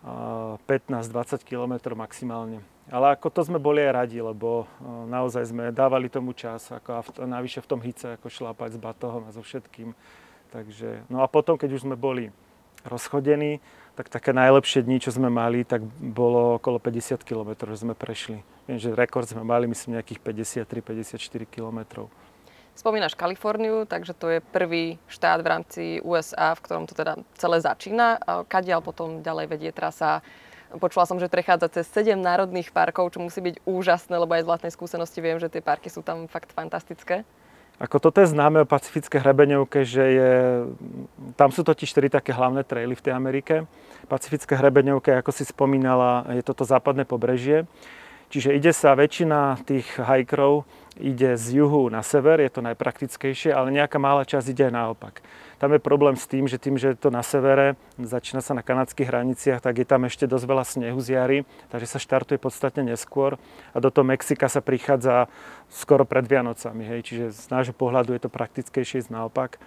15-20 0.06 1.42
km 1.42 1.98
maximálne. 1.98 2.62
Ale 2.94 3.18
ako 3.18 3.26
to 3.34 3.42
sme 3.42 3.58
boli 3.58 3.82
aj 3.82 4.06
radi, 4.06 4.22
lebo 4.22 4.70
naozaj 5.10 5.50
sme 5.50 5.74
dávali 5.74 6.14
tomu 6.14 6.38
čas, 6.38 6.70
ako 6.70 6.90
a 6.94 7.02
v, 7.02 7.08
navyše 7.26 7.66
v 7.66 7.70
tom 7.74 7.82
hice, 7.82 8.22
ako 8.22 8.30
šlápať 8.30 8.78
s 8.78 8.80
batohom 8.82 9.26
a 9.26 9.34
so 9.34 9.42
všetkým. 9.42 9.98
Takže, 10.52 11.08
no 11.08 11.24
a 11.24 11.32
potom, 11.32 11.56
keď 11.56 11.80
už 11.80 11.88
sme 11.88 11.96
boli 11.96 12.30
rozchodení, 12.84 13.64
tak 13.96 14.12
také 14.12 14.32
najlepšie 14.36 14.84
dni, 14.84 15.00
čo 15.00 15.12
sme 15.12 15.32
mali, 15.32 15.64
tak 15.64 15.84
bolo 16.00 16.60
okolo 16.60 16.80
50 16.80 17.24
km, 17.24 17.56
že 17.72 17.84
sme 17.88 17.96
prešli. 17.96 18.44
Viem, 18.68 18.80
že 18.80 18.92
rekord 18.92 19.28
sme 19.28 19.44
mali, 19.48 19.68
myslím, 19.72 20.00
nejakých 20.00 20.20
53-54 20.68 21.48
km. 21.48 22.08
Spomínaš 22.72 23.20
Kaliforniu, 23.20 23.84
takže 23.84 24.16
to 24.16 24.28
je 24.32 24.40
prvý 24.40 24.96
štát 25.12 25.44
v 25.44 25.48
rámci 25.48 25.84
USA, 26.08 26.56
v 26.56 26.64
ktorom 26.64 26.88
to 26.88 26.96
teda 26.96 27.20
celé 27.36 27.60
začína. 27.60 28.20
Kadiaľ 28.48 28.80
potom 28.80 29.20
ďalej 29.20 29.46
vedie 29.52 29.72
trasa 29.76 30.24
Počula 30.72 31.04
som, 31.04 31.20
že 31.20 31.28
prechádza 31.28 31.68
cez 31.68 31.86
7 31.92 32.16
národných 32.16 32.72
parkov, 32.72 33.12
čo 33.12 33.20
musí 33.20 33.44
byť 33.44 33.68
úžasné, 33.68 34.16
lebo 34.16 34.32
aj 34.32 34.48
z 34.48 34.50
vlastnej 34.56 34.72
skúsenosti 34.72 35.20
viem, 35.20 35.36
že 35.36 35.52
tie 35.52 35.60
parky 35.60 35.92
sú 35.92 36.00
tam 36.00 36.32
fakt 36.32 36.56
fantastické. 36.56 37.28
Ako 37.82 37.98
toto 37.98 38.22
je 38.22 38.30
známe 38.30 38.62
o 38.62 38.70
pacifické 38.70 39.18
hrebeňovke, 39.18 39.82
že 39.82 40.04
je, 40.06 40.32
tam 41.34 41.50
sú 41.50 41.66
totiž 41.66 41.90
štyri 41.90 42.14
také 42.14 42.30
hlavné 42.30 42.62
traily 42.62 42.94
v 42.94 43.02
tej 43.02 43.14
Amerike. 43.18 43.66
Pacifická 44.06 44.54
hrebeňovka, 44.62 45.18
ako 45.18 45.34
si 45.34 45.50
spomínala, 45.50 46.30
je 46.30 46.46
toto 46.46 46.62
západné 46.62 47.10
pobrežie. 47.10 47.66
Čiže 48.30 48.54
ide 48.54 48.70
sa 48.70 48.94
väčšina 48.94 49.66
tých 49.66 49.98
hikerov 49.98 50.70
ide 51.00 51.38
z 51.38 51.64
juhu 51.64 51.88
na 51.88 52.04
sever, 52.04 52.42
je 52.44 52.52
to 52.52 52.62
najpraktickejšie, 52.62 53.54
ale 53.54 53.72
nejaká 53.72 53.96
malá 54.02 54.28
časť 54.28 54.52
ide 54.52 54.64
aj 54.68 54.74
naopak. 54.76 55.16
Tam 55.62 55.70
je 55.70 55.78
problém 55.78 56.18
s 56.18 56.26
tým, 56.26 56.50
že 56.50 56.58
tým, 56.58 56.74
že 56.82 56.98
je 56.98 56.98
to 56.98 57.14
na 57.14 57.22
severe, 57.22 57.78
začína 58.02 58.42
sa 58.42 58.58
na 58.58 58.66
kanadských 58.66 59.06
hraniciach, 59.06 59.62
tak 59.62 59.78
je 59.78 59.86
tam 59.86 60.10
ešte 60.10 60.26
dosť 60.26 60.46
veľa 60.50 60.66
snehu 60.66 60.98
z 60.98 61.14
jary, 61.14 61.40
takže 61.70 61.86
sa 61.86 62.02
štartuje 62.02 62.42
podstatne 62.42 62.82
neskôr 62.82 63.38
a 63.70 63.78
do 63.78 63.94
toho 63.94 64.02
Mexika 64.02 64.50
sa 64.50 64.58
prichádza 64.58 65.30
skoro 65.70 66.02
pred 66.02 66.26
Vianocami, 66.26 66.82
hej, 66.90 67.06
čiže 67.06 67.26
z 67.30 67.46
nášho 67.54 67.78
pohľadu 67.78 68.18
je 68.18 68.26
to 68.26 68.34
praktickejšie 68.34 69.06
naopak. 69.14 69.62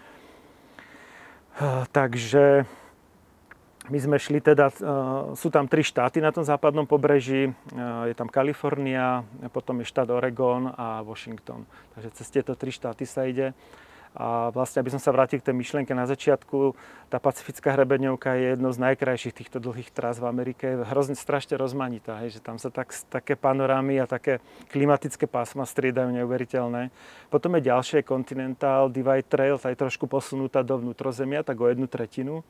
Takže 1.94 2.66
my 3.86 3.98
sme 4.02 4.18
šli 4.18 4.42
teda, 4.42 4.74
sú 5.38 5.46
tam 5.46 5.70
tri 5.70 5.86
štáty 5.86 6.18
na 6.18 6.34
tom 6.34 6.42
západnom 6.42 6.90
pobreží, 6.90 7.54
je 8.10 8.14
tam 8.18 8.26
Kalifornia, 8.26 9.22
potom 9.54 9.78
je 9.78 9.86
štát 9.86 10.10
Oregon 10.10 10.74
a 10.74 11.06
Washington. 11.06 11.62
Takže 11.94 12.10
cez 12.18 12.26
tieto 12.34 12.58
tri 12.58 12.74
štáty 12.74 13.06
sa 13.06 13.30
ide. 13.30 13.54
A 14.14 14.54
vlastne, 14.54 14.78
aby 14.78 14.94
som 14.94 15.02
sa 15.02 15.10
vrátil 15.10 15.42
k 15.42 15.50
tej 15.50 15.58
myšlienke 15.58 15.90
na 15.90 16.06
začiatku, 16.06 16.78
tá 17.10 17.18
pacifická 17.18 17.74
hrebeňovka 17.74 18.38
je 18.38 18.46
jednou 18.54 18.70
z 18.70 18.78
najkrajších 18.78 19.34
týchto 19.34 19.58
dlhých 19.58 19.90
trás 19.90 20.22
v 20.22 20.30
Amerike. 20.30 20.86
Hrozne 20.86 21.18
strašne 21.18 21.58
rozmanitá, 21.58 22.22
hej, 22.22 22.38
že 22.38 22.40
tam 22.40 22.54
sa 22.62 22.70
tak, 22.70 22.94
také 23.10 23.34
panorámy 23.34 23.98
a 23.98 24.06
také 24.06 24.38
klimatické 24.70 25.26
pásma 25.26 25.66
striedajú 25.66 26.14
neuveriteľné. 26.14 26.94
Potom 27.26 27.58
je 27.58 27.66
ďalšie 27.66 28.06
Continental 28.06 28.86
Divide 28.86 29.26
Trail, 29.26 29.58
tá 29.58 29.74
je 29.74 29.82
trošku 29.82 30.06
posunutá 30.06 30.62
do 30.62 30.78
vnútrozemia, 30.78 31.42
tak 31.42 31.58
o 31.58 31.66
jednu 31.66 31.90
tretinu. 31.90 32.46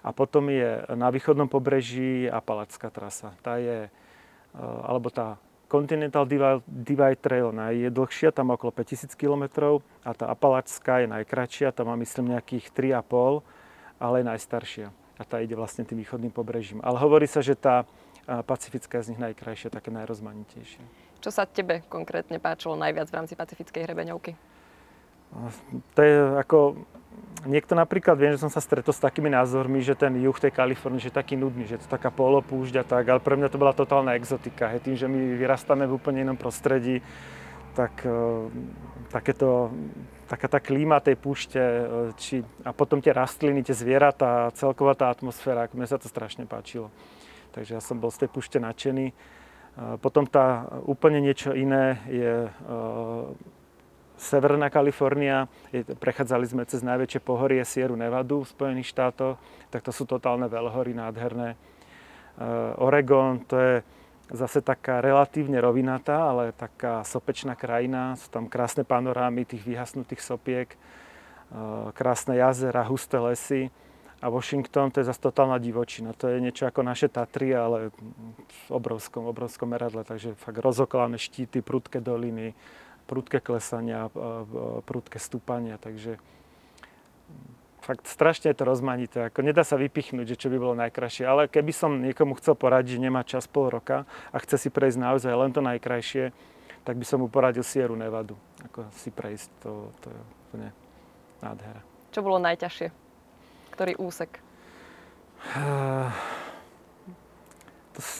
A 0.00 0.16
potom 0.16 0.48
je 0.48 0.80
na 0.96 1.12
východnom 1.12 1.44
pobreží 1.44 2.24
Apalacká 2.24 2.88
trasa. 2.88 3.36
Tá 3.44 3.60
je, 3.60 3.92
eh, 3.92 4.88
alebo 4.88 5.12
tá 5.12 5.36
Continental 5.70 6.26
Divide 6.66 7.22
Trail 7.22 7.54
je 7.78 7.88
dlhšia, 7.94 8.34
tam 8.34 8.50
okolo 8.50 8.74
5000 8.74 9.14
km 9.14 9.78
a 10.02 10.10
tá 10.10 10.26
Apalačská 10.26 11.06
je 11.06 11.08
najkračšia, 11.14 11.70
tam 11.70 11.94
má 11.94 11.96
myslím 12.02 12.34
nejakých 12.34 12.74
3,5, 12.74 13.46
ale 14.02 14.14
je 14.18 14.26
najstaršia. 14.26 14.86
A 14.90 15.22
tá 15.22 15.38
ide 15.38 15.54
vlastne 15.54 15.86
tým 15.86 16.02
východným 16.02 16.34
pobrežím. 16.34 16.82
Ale 16.82 16.98
hovorí 16.98 17.30
sa, 17.30 17.38
že 17.38 17.54
tá 17.54 17.86
pacifická 18.26 18.98
je 18.98 19.06
z 19.06 19.10
nich 19.14 19.22
najkrajšia, 19.22 19.70
také 19.70 19.94
najrozmanitejšia. 19.94 20.82
Čo 21.22 21.30
sa 21.30 21.46
tebe 21.46 21.86
konkrétne 21.86 22.42
páčilo 22.42 22.74
najviac 22.74 23.06
v 23.06 23.16
rámci 23.20 23.38
pacifickej 23.38 23.86
hrebeňovky? 23.86 24.34
To 25.94 26.00
je 26.02 26.16
ako 26.42 26.58
niekto 27.46 27.72
napríklad, 27.72 28.18
viem, 28.18 28.34
že 28.36 28.42
som 28.42 28.52
sa 28.52 28.60
stretol 28.60 28.92
s 28.92 29.00
takými 29.00 29.32
názormi, 29.32 29.80
že 29.80 29.96
ten 29.96 30.12
juh 30.20 30.36
tej 30.36 30.52
Kalifornie 30.52 31.00
je 31.00 31.14
taký 31.14 31.38
nudný, 31.38 31.64
že 31.64 31.80
je 31.80 31.82
to 31.86 31.94
taká 31.94 32.12
polopúšť 32.12 32.74
a 32.80 32.84
tak, 32.84 33.04
ale 33.08 33.20
pre 33.22 33.38
mňa 33.38 33.48
to 33.48 33.60
bola 33.60 33.72
totálna 33.72 34.18
exotika. 34.18 34.68
Hej, 34.68 34.84
tým, 34.84 34.96
že 34.98 35.06
my 35.08 35.38
vyrastáme 35.40 35.88
v 35.88 35.96
úplne 35.96 36.20
inom 36.26 36.36
prostredí, 36.36 37.00
tak 37.72 38.02
uh, 38.04 38.50
takéto, 39.08 39.70
taká 40.26 40.50
tá 40.50 40.58
klíma 40.58 41.00
tej 41.00 41.16
púšte 41.16 41.60
uh, 41.62 42.10
či, 42.18 42.42
a 42.66 42.74
potom 42.74 42.98
tie 43.00 43.14
rastliny, 43.14 43.62
tie 43.62 43.78
zvieratá, 43.78 44.50
celková 44.58 44.98
tá 44.98 45.08
atmosféra, 45.08 45.70
mne 45.72 45.86
sa 45.88 45.96
to 45.96 46.10
strašne 46.10 46.44
páčilo. 46.44 46.90
Takže 47.54 47.78
ja 47.78 47.82
som 47.82 48.02
bol 48.02 48.10
z 48.10 48.26
tej 48.26 48.30
púšte 48.34 48.58
nadšený. 48.58 49.06
Uh, 49.14 49.96
potom 50.02 50.26
tá 50.26 50.66
úplne 50.84 51.22
niečo 51.22 51.54
iné 51.54 52.02
je 52.10 52.34
Severná 54.20 54.68
Kalifornia, 54.68 55.48
prechádzali 55.72 56.44
sme 56.44 56.68
cez 56.68 56.84
najväčšie 56.84 57.24
pohorie 57.24 57.64
Sierra 57.64 57.96
Nevadu 57.96 58.44
v 58.44 58.52
Spojených 58.52 58.92
štátoch, 58.92 59.40
tak 59.72 59.80
to 59.80 59.96
sú 59.96 60.04
totálne 60.04 60.44
veľhory 60.44 60.92
nádherné. 60.92 61.56
Eh, 61.56 62.84
Oregon, 62.84 63.40
to 63.48 63.56
je 63.56 63.74
zase 64.28 64.60
taká 64.60 65.00
relatívne 65.00 65.56
rovinatá, 65.56 66.28
ale 66.36 66.52
taká 66.52 67.00
sopečná 67.00 67.56
krajina, 67.56 68.14
sú 68.20 68.28
tam 68.28 68.44
krásne 68.44 68.84
panorámy 68.84 69.48
tých 69.48 69.64
vyhasnutých 69.64 70.20
sopiek, 70.20 70.68
eh, 70.68 71.88
krásne 71.96 72.36
jazera, 72.36 72.84
husté 72.84 73.16
lesy. 73.16 73.72
A 74.20 74.28
Washington 74.28 74.92
to 74.92 75.00
je 75.00 75.08
zase 75.08 75.16
totálna 75.16 75.56
divočina. 75.56 76.12
To 76.12 76.28
je 76.28 76.44
niečo 76.44 76.68
ako 76.68 76.84
naše 76.84 77.08
Tatry, 77.08 77.56
ale 77.56 77.88
v 78.44 78.62
obrovskom, 78.68 79.24
obrovskom 79.24 79.72
meradle. 79.72 80.04
Takže 80.04 80.36
fakt 80.36 80.60
rozoklané 80.60 81.16
štíty, 81.16 81.64
prudké 81.64 82.04
doliny, 82.04 82.52
prudké 83.10 83.42
klesania, 83.42 84.06
prudké 84.86 85.18
stúpania, 85.18 85.82
takže 85.82 86.22
fakt 87.82 88.06
strašne 88.06 88.54
je 88.54 88.56
to 88.62 88.68
rozmanité. 88.68 89.26
Ako 89.26 89.42
nedá 89.42 89.66
sa 89.66 89.74
vypichnúť, 89.74 90.36
že 90.36 90.38
čo 90.38 90.46
by 90.46 90.56
bolo 90.62 90.78
najkrajšie. 90.78 91.26
Ale 91.26 91.50
keby 91.50 91.72
som 91.74 91.98
niekomu 91.98 92.38
chcel 92.38 92.54
poradiť, 92.54 93.00
že 93.00 93.02
nemá 93.02 93.26
čas 93.26 93.50
pol 93.50 93.66
roka 93.66 94.06
a 94.30 94.36
chce 94.38 94.62
si 94.62 94.68
prejsť 94.70 95.02
naozaj 95.02 95.32
len 95.34 95.50
to 95.50 95.58
najkrajšie, 95.58 96.30
tak 96.86 96.94
by 96.94 97.04
som 97.04 97.18
mu 97.18 97.26
poradil 97.26 97.66
Sieru 97.66 97.98
Nevadu. 97.98 98.38
Ako 98.70 98.86
si 98.94 99.10
prejsť, 99.10 99.48
to, 99.64 99.90
to 100.04 100.14
je 100.14 100.20
úplne 100.46 100.68
nádhera. 101.42 101.82
Čo 102.14 102.22
bolo 102.22 102.38
najťažšie? 102.38 102.88
Ktorý 103.74 103.92
úsek? 103.98 104.38
Uh, 105.56 106.12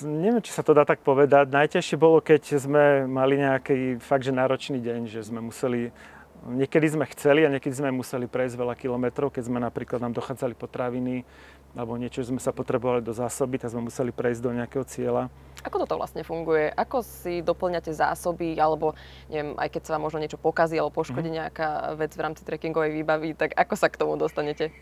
neviem, 0.02 0.42
či 0.42 0.52
sa 0.54 0.66
to 0.66 0.74
dá 0.74 0.82
tak 0.82 1.02
povedať. 1.04 1.50
Najťažšie 1.50 1.96
bolo, 1.96 2.18
keď 2.18 2.58
sme 2.58 3.06
mali 3.06 3.38
nejaký 3.38 4.02
fakt, 4.02 4.26
že 4.26 4.34
náročný 4.34 4.82
deň, 4.82 5.06
že 5.06 5.20
sme 5.22 5.40
museli 5.40 5.94
Niekedy 6.40 6.96
sme 6.96 7.04
chceli 7.12 7.44
a 7.44 7.52
niekedy 7.52 7.76
sme 7.76 7.92
museli 7.92 8.24
prejsť 8.24 8.56
veľa 8.56 8.72
kilometrov, 8.72 9.28
keď 9.28 9.52
sme 9.52 9.60
napríklad 9.60 10.00
nám 10.00 10.16
dochádzali 10.16 10.56
potraviny 10.56 11.28
alebo 11.76 11.94
niečo, 12.00 12.24
že 12.24 12.32
sme 12.32 12.40
sa 12.42 12.50
potrebovali 12.50 13.04
do 13.04 13.12
zásoby, 13.14 13.60
tak 13.60 13.70
sme 13.70 13.86
museli 13.86 14.10
prejsť 14.10 14.40
do 14.42 14.50
nejakého 14.56 14.82
cieľa. 14.88 15.28
Ako 15.62 15.84
toto 15.84 16.00
vlastne 16.00 16.24
funguje? 16.24 16.72
Ako 16.74 17.04
si 17.04 17.44
doplňate 17.44 17.92
zásoby, 17.94 18.58
alebo 18.58 18.96
neviem, 19.30 19.54
aj 19.54 19.68
keď 19.68 19.82
sa 19.84 19.90
vám 19.94 20.08
možno 20.08 20.18
niečo 20.18 20.40
pokazí 20.40 20.80
alebo 20.80 20.96
poškodí 20.96 21.30
mm. 21.30 21.36
nejaká 21.44 21.68
vec 21.94 22.10
v 22.16 22.24
rámci 22.24 22.42
trekkingovej 22.42 22.90
výbavy, 22.90 23.28
tak 23.36 23.52
ako 23.54 23.74
sa 23.76 23.86
k 23.92 24.00
tomu 24.00 24.16
dostanete? 24.16 24.72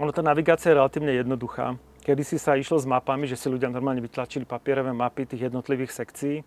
Ono, 0.00 0.10
tá 0.10 0.24
navigácia 0.24 0.72
je 0.72 0.78
relatívne 0.80 1.12
jednoduchá. 1.14 1.76
Kedy 2.06 2.22
si 2.22 2.38
sa 2.38 2.54
išlo 2.54 2.78
s 2.78 2.86
mapami, 2.86 3.26
že 3.26 3.34
si 3.34 3.50
ľudia 3.50 3.66
normálne 3.66 3.98
vytlačili 3.98 4.46
papierové 4.46 4.94
mapy 4.94 5.26
tých 5.26 5.50
jednotlivých 5.50 5.90
sekcií, 5.90 6.46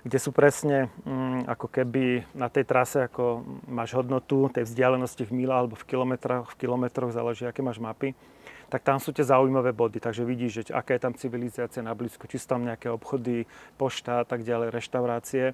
kde 0.00 0.16
sú 0.16 0.32
presne 0.32 0.88
mm, 1.04 1.44
ako 1.44 1.68
keby 1.68 2.24
na 2.32 2.48
tej 2.48 2.64
trase, 2.64 3.04
ako 3.04 3.44
máš 3.68 3.92
hodnotu 3.92 4.48
tej 4.48 4.64
vzdialenosti 4.64 5.28
v 5.28 5.44
milách 5.44 5.60
alebo 5.60 5.76
v 5.76 5.84
kilometroch, 5.84 6.48
v 6.48 6.56
kilometroch, 6.56 7.12
záleží, 7.12 7.44
aké 7.44 7.60
máš 7.60 7.76
mapy, 7.76 8.16
tak 8.72 8.80
tam 8.80 8.96
sú 8.96 9.12
tie 9.12 9.28
zaujímavé 9.28 9.76
body. 9.76 10.00
Takže 10.00 10.24
vidíš, 10.24 10.52
že 10.56 10.62
aká 10.72 10.96
je 10.96 11.04
tam 11.04 11.12
civilizácia 11.12 11.84
na 11.84 11.92
blízko, 11.92 12.24
či 12.24 12.40
sú 12.40 12.48
tam 12.48 12.64
nejaké 12.64 12.88
obchody, 12.88 13.44
pošta 13.76 14.22
a 14.22 14.24
tak 14.24 14.40
ďalej, 14.40 14.72
reštaurácie 14.72 15.52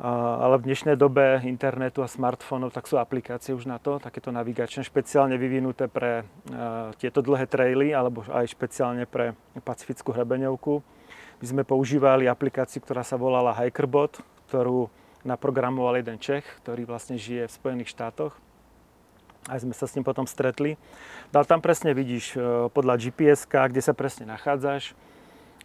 ale 0.00 0.56
v 0.56 0.72
dnešnej 0.72 0.96
dobe 0.96 1.44
internetu 1.44 2.00
a 2.00 2.08
smartfónov, 2.08 2.72
tak 2.72 2.88
sú 2.88 2.96
aplikácie 2.96 3.52
už 3.52 3.68
na 3.68 3.76
to, 3.76 4.00
takéto 4.00 4.32
navigačné, 4.32 4.80
špeciálne 4.80 5.36
vyvinuté 5.36 5.92
pre 5.92 6.24
tieto 6.96 7.20
dlhé 7.20 7.44
traily, 7.44 7.92
alebo 7.92 8.24
aj 8.32 8.48
špeciálne 8.48 9.04
pre 9.04 9.36
pacifickú 9.60 10.16
hrebeňovku. 10.16 10.80
My 11.40 11.46
sme 11.46 11.62
používali 11.68 12.24
aplikáciu, 12.24 12.80
ktorá 12.80 13.04
sa 13.04 13.20
volala 13.20 13.52
Hikerbot, 13.52 14.24
ktorú 14.48 14.88
naprogramoval 15.20 16.00
jeden 16.00 16.16
Čech, 16.16 16.48
ktorý 16.64 16.88
vlastne 16.88 17.20
žije 17.20 17.44
v 17.48 17.56
Spojených 17.60 17.92
štátoch. 17.92 18.32
Aj 19.48 19.60
sme 19.60 19.76
sa 19.76 19.84
s 19.84 19.96
ním 19.96 20.04
potom 20.04 20.24
stretli. 20.24 20.80
No 21.32 21.44
tam 21.44 21.64
presne 21.64 21.96
vidíš 21.96 22.36
e, 22.36 22.68
podľa 22.72 23.00
GPS, 23.00 23.48
kde 23.48 23.80
sa 23.80 23.96
presne 23.96 24.28
nachádzaš 24.28 24.92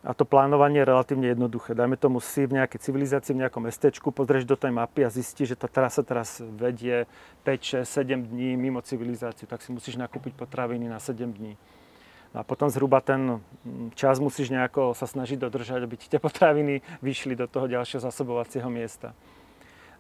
a 0.06 0.14
to 0.14 0.22
plánovanie 0.22 0.86
je 0.86 0.90
relatívne 0.94 1.28
jednoduché. 1.34 1.74
Dajme 1.74 1.98
tomu 1.98 2.22
si 2.22 2.46
v 2.46 2.62
nejakej 2.62 2.78
civilizácii, 2.78 3.34
v 3.34 3.42
nejakom 3.42 3.66
mestečku, 3.66 4.14
pozrieš 4.14 4.46
do 4.46 4.54
tej 4.54 4.70
mapy 4.70 5.02
a 5.02 5.10
zistíš, 5.10 5.58
že 5.58 5.58
tá 5.58 5.66
trasa 5.66 6.06
teraz 6.06 6.38
vedie 6.46 7.10
5, 7.42 7.82
6, 7.82 8.06
7 8.06 8.30
dní 8.30 8.54
mimo 8.54 8.86
civilizáciu, 8.86 9.50
tak 9.50 9.66
si 9.66 9.74
musíš 9.74 9.98
nakúpiť 9.98 10.38
potraviny 10.38 10.86
na 10.86 11.02
7 11.02 11.26
dní. 11.26 11.58
No 12.38 12.38
a 12.38 12.44
potom 12.46 12.70
zhruba 12.70 13.02
ten 13.02 13.42
mm, 13.66 13.98
čas 13.98 14.22
musíš 14.22 14.54
nejako 14.54 14.94
sa 14.94 15.10
snažiť 15.10 15.42
dodržať, 15.42 15.82
aby 15.82 15.98
ti 15.98 16.06
tie 16.06 16.22
potraviny 16.30 16.86
vyšli 17.02 17.34
do 17.34 17.50
toho 17.50 17.66
ďalšieho 17.66 18.06
zasobovacieho 18.06 18.70
miesta. 18.70 19.18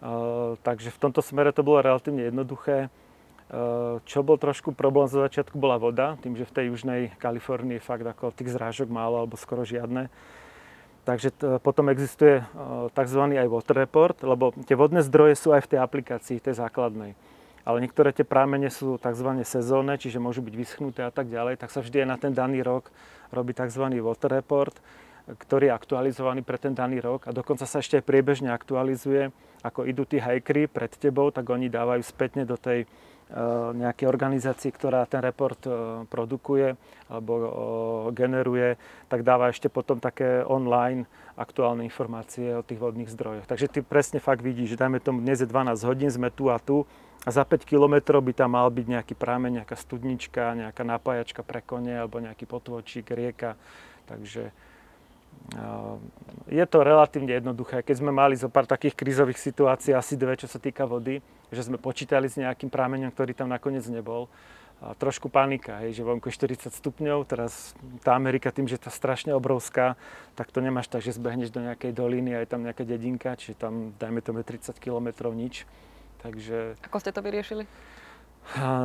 Uh, 0.05 0.53
takže 0.61 0.93
v 0.93 1.01
tomto 1.01 1.25
smere 1.25 1.49
to 1.49 1.65
bolo 1.65 1.81
relatívne 1.81 2.29
jednoduché. 2.29 2.93
Eh, 3.45 4.01
čo 4.09 4.25
bol 4.25 4.41
trošku 4.41 4.73
problém 4.73 5.05
zo 5.05 5.21
začiatku 5.21 5.61
bola 5.61 5.77
voda, 5.77 6.17
tým, 6.25 6.33
že 6.33 6.49
v 6.49 6.55
tej 6.57 6.65
južnej 6.73 7.01
Kalifornii 7.21 7.77
fakt 7.77 8.01
ako 8.01 8.33
tých 8.33 8.57
zrážok 8.57 8.89
málo 8.89 9.21
alebo 9.21 9.37
skoro 9.37 9.61
žiadne. 9.61 10.09
Takže 11.05 11.29
t- 11.29 11.61
potom 11.61 11.93
existuje 11.93 12.41
eh, 12.41 12.45
tzv. 12.89 13.21
aj 13.37 13.45
water 13.45 13.77
report, 13.85 14.17
lebo 14.25 14.49
tie 14.65 14.73
vodné 14.73 15.05
zdroje 15.05 15.37
sú 15.37 15.53
aj 15.53 15.61
v 15.61 15.77
tej 15.77 15.79
aplikácii, 15.85 16.41
tej 16.41 16.57
základnej. 16.57 17.13
ale 17.65 17.81
niektoré 17.85 18.13
tie 18.17 18.25
prámene 18.25 18.73
sú 18.73 18.97
tzv. 18.97 19.29
sezónne, 19.45 20.01
čiže 20.01 20.17
môžu 20.17 20.41
byť 20.41 20.55
vyschnuté 20.57 21.01
a 21.05 21.13
tak 21.13 21.29
ďalej, 21.29 21.61
tak 21.61 21.69
sa 21.69 21.85
vždy 21.85 22.01
aj 22.01 22.09
na 22.09 22.17
ten 22.17 22.33
daný 22.33 22.65
rok 22.65 22.89
robí 23.29 23.53
tzv. 23.53 23.93
water 24.01 24.41
report, 24.41 24.73
ktorý 25.29 25.69
je 25.69 25.77
aktualizovaný 25.77 26.41
pre 26.41 26.57
ten 26.57 26.73
daný 26.73 26.97
rok 26.97 27.29
a 27.29 27.31
dokonca 27.33 27.69
sa 27.69 27.77
ešte 27.77 28.01
aj 28.01 28.09
priebežne 28.09 28.49
aktualizuje, 28.49 29.29
ako 29.61 29.85
idú 29.85 30.01
tí 30.05 30.17
hajkry 30.17 30.65
pred 30.65 30.89
tebou, 30.97 31.29
tak 31.29 31.45
oni 31.45 31.69
dávajú 31.69 32.01
spätne 32.01 32.41
do 32.41 32.57
tej 32.57 32.89
nejakej 33.75 34.05
organizácii, 34.05 34.69
ktorá 34.69 35.01
ten 35.09 35.25
report 35.25 35.65
produkuje 36.13 36.77
alebo 37.09 37.33
generuje, 38.13 38.77
tak 39.09 39.25
dáva 39.25 39.49
ešte 39.49 39.65
potom 39.65 39.97
také 39.97 40.45
online 40.45 41.09
aktuálne 41.33 41.83
informácie 41.83 42.53
o 42.55 42.63
tých 42.63 42.79
vodných 42.79 43.09
zdrojoch. 43.09 43.49
Takže 43.49 43.67
ty 43.67 43.79
presne 43.81 44.21
fakt 44.21 44.45
vidíš, 44.45 44.77
že 44.77 44.81
dajme 44.81 45.01
tomu 45.01 45.25
dnes 45.25 45.41
je 45.41 45.49
12 45.49 45.89
hodín, 45.89 46.07
sme 46.13 46.29
tu 46.29 46.53
a 46.53 46.61
tu 46.61 46.85
a 47.25 47.29
za 47.33 47.41
5 47.41 47.65
kilometrov 47.65 48.21
by 48.21 48.33
tam 48.37 48.53
mal 48.53 48.69
byť 48.69 48.85
nejaký 48.85 49.13
prámeň, 49.17 49.65
nejaká 49.65 49.73
studnička, 49.73 50.53
nejaká 50.53 50.85
napájačka 50.85 51.41
pre 51.41 51.65
kone 51.65 51.97
alebo 51.97 52.21
nejaký 52.21 52.45
potvočík, 52.45 53.09
rieka. 53.09 53.57
Takže 54.05 54.53
je 56.49 56.65
to 56.65 56.77
relatívne 56.81 57.31
jednoduché. 57.31 57.81
Keď 57.85 58.01
sme 58.01 58.11
mali 58.11 58.35
zo 58.35 58.49
pár 58.49 58.65
takých 58.65 58.97
krízových 58.97 59.39
situácií, 59.39 59.93
asi 59.93 60.17
dve, 60.17 60.35
čo 60.35 60.49
sa 60.49 60.57
týka 60.57 60.85
vody, 60.85 61.21
že 61.53 61.65
sme 61.65 61.77
počítali 61.77 62.27
s 62.29 62.35
nejakým 62.37 62.69
prámeňom, 62.69 63.13
ktorý 63.13 63.37
tam 63.37 63.49
nakoniec 63.49 63.85
nebol. 63.87 64.27
A 64.83 64.91
trošku 64.91 65.31
panika, 65.31 65.79
hej, 65.87 65.95
že 65.95 66.03
vonku 66.03 66.27
je 66.27 66.35
40 66.35 66.67
stupňov, 66.67 67.23
teraz 67.23 67.71
tá 68.03 68.11
Amerika 68.11 68.51
tým, 68.51 68.67
že 68.67 68.75
tá 68.75 68.91
strašne 68.91 69.31
obrovská, 69.31 69.95
tak 70.35 70.51
to 70.51 70.59
nemáš 70.59 70.91
tak, 70.91 70.99
že 70.99 71.15
zbehneš 71.15 71.47
do 71.47 71.63
nejakej 71.63 71.95
doliny 71.95 72.35
a 72.35 72.43
je 72.43 72.49
tam 72.51 72.59
nejaká 72.59 72.83
dedinka, 72.83 73.39
čiže 73.39 73.55
tam 73.55 73.95
dajme 73.95 74.19
tomu 74.19 74.43
30 74.43 74.75
km 74.75 75.31
nič. 75.31 75.63
Takže... 76.19 76.75
Ako 76.91 76.99
ste 76.99 77.15
to 77.15 77.23
vyriešili? 77.23 77.63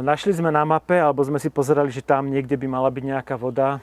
Našli 0.07 0.31
sme 0.31 0.55
na 0.55 0.63
mape, 0.63 0.95
alebo 0.95 1.27
sme 1.27 1.43
si 1.43 1.51
pozerali, 1.51 1.91
že 1.91 2.07
tam 2.07 2.31
niekde 2.31 2.55
by 2.55 2.71
mala 2.71 2.89
byť 2.89 3.05
nejaká 3.05 3.35
voda 3.35 3.83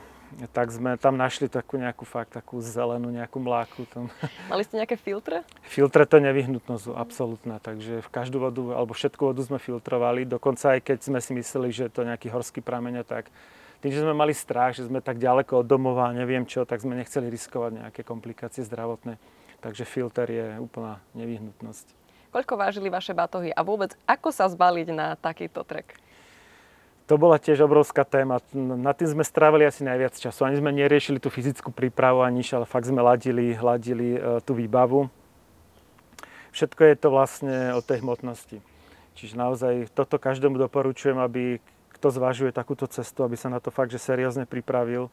tak 0.54 0.70
sme 0.70 1.00
tam 1.00 1.16
našli 1.16 1.48
takú 1.48 1.80
nejakú 1.80 2.04
fakt 2.04 2.36
takú 2.36 2.60
zelenú 2.60 3.10
nejakú 3.10 3.40
mláku. 3.40 3.88
Tam. 3.90 4.12
Mali 4.52 4.64
ste 4.68 4.78
nejaké 4.78 5.00
filtre? 5.00 5.42
Filtre 5.66 6.04
to 6.06 6.20
nevyhnutnosť, 6.20 6.94
absolútna. 6.94 7.58
Takže 7.64 8.04
v 8.04 8.10
každú 8.12 8.44
vodu, 8.44 8.76
alebo 8.76 8.94
všetku 8.94 9.22
vodu 9.34 9.42
sme 9.42 9.58
filtrovali. 9.58 10.28
Dokonca 10.28 10.78
aj 10.78 10.84
keď 10.84 10.98
sme 11.02 11.20
si 11.24 11.32
mysleli, 11.34 11.70
že 11.72 11.90
to 11.90 12.06
nejaký 12.06 12.30
horský 12.30 12.60
prameň, 12.60 13.08
tak 13.08 13.32
tým, 13.78 13.94
že 13.94 14.02
sme 14.02 14.14
mali 14.18 14.34
strach, 14.34 14.74
že 14.74 14.90
sme 14.90 15.06
tak 15.06 15.22
ďaleko 15.22 15.62
od 15.62 15.68
domova 15.70 16.10
neviem 16.10 16.46
čo, 16.50 16.66
tak 16.66 16.82
sme 16.82 16.98
nechceli 16.98 17.30
riskovať 17.30 17.86
nejaké 17.86 18.02
komplikácie 18.02 18.66
zdravotné. 18.66 19.22
Takže 19.62 19.86
filter 19.86 20.28
je 20.30 20.46
úplná 20.62 21.02
nevyhnutnosť. 21.18 21.94
Koľko 22.30 22.54
vážili 22.60 22.92
vaše 22.92 23.16
batohy 23.16 23.50
a 23.54 23.62
vôbec 23.64 23.96
ako 24.06 24.30
sa 24.30 24.46
zbaliť 24.50 24.88
na 24.94 25.16
takýto 25.18 25.64
trek? 25.64 25.98
To 27.08 27.16
bola 27.16 27.40
tiež 27.40 27.64
obrovská 27.64 28.04
téma. 28.04 28.44
Na 28.54 28.92
tým 28.92 29.08
sme 29.08 29.24
strávili 29.24 29.64
asi 29.64 29.88
najviac 29.88 30.20
času. 30.20 30.44
Ani 30.44 30.60
sme 30.60 30.76
neriešili 30.76 31.24
tú 31.24 31.32
fyzickú 31.32 31.72
prípravu 31.72 32.20
ani 32.20 32.44
nič, 32.44 32.52
ale 32.52 32.68
fakt 32.68 32.92
sme 32.92 33.00
ladili, 33.00 33.56
ladili 33.56 34.20
e, 34.20 34.44
tú 34.44 34.52
výbavu. 34.52 35.08
Všetko 36.52 36.82
je 36.84 36.96
to 37.00 37.08
vlastne 37.08 37.56
o 37.72 37.80
tej 37.80 38.04
hmotnosti. 38.04 38.60
Čiže 39.16 39.40
naozaj 39.40 39.74
toto 39.96 40.20
každému 40.20 40.60
doporučujem, 40.60 41.16
aby 41.16 41.64
kto 41.96 42.12
zvažuje 42.12 42.52
takúto 42.52 42.84
cestu, 42.92 43.24
aby 43.24 43.40
sa 43.40 43.48
na 43.48 43.64
to 43.64 43.72
fakt, 43.72 43.90
že 43.90 44.04
seriózne 44.04 44.44
pripravil. 44.44 45.08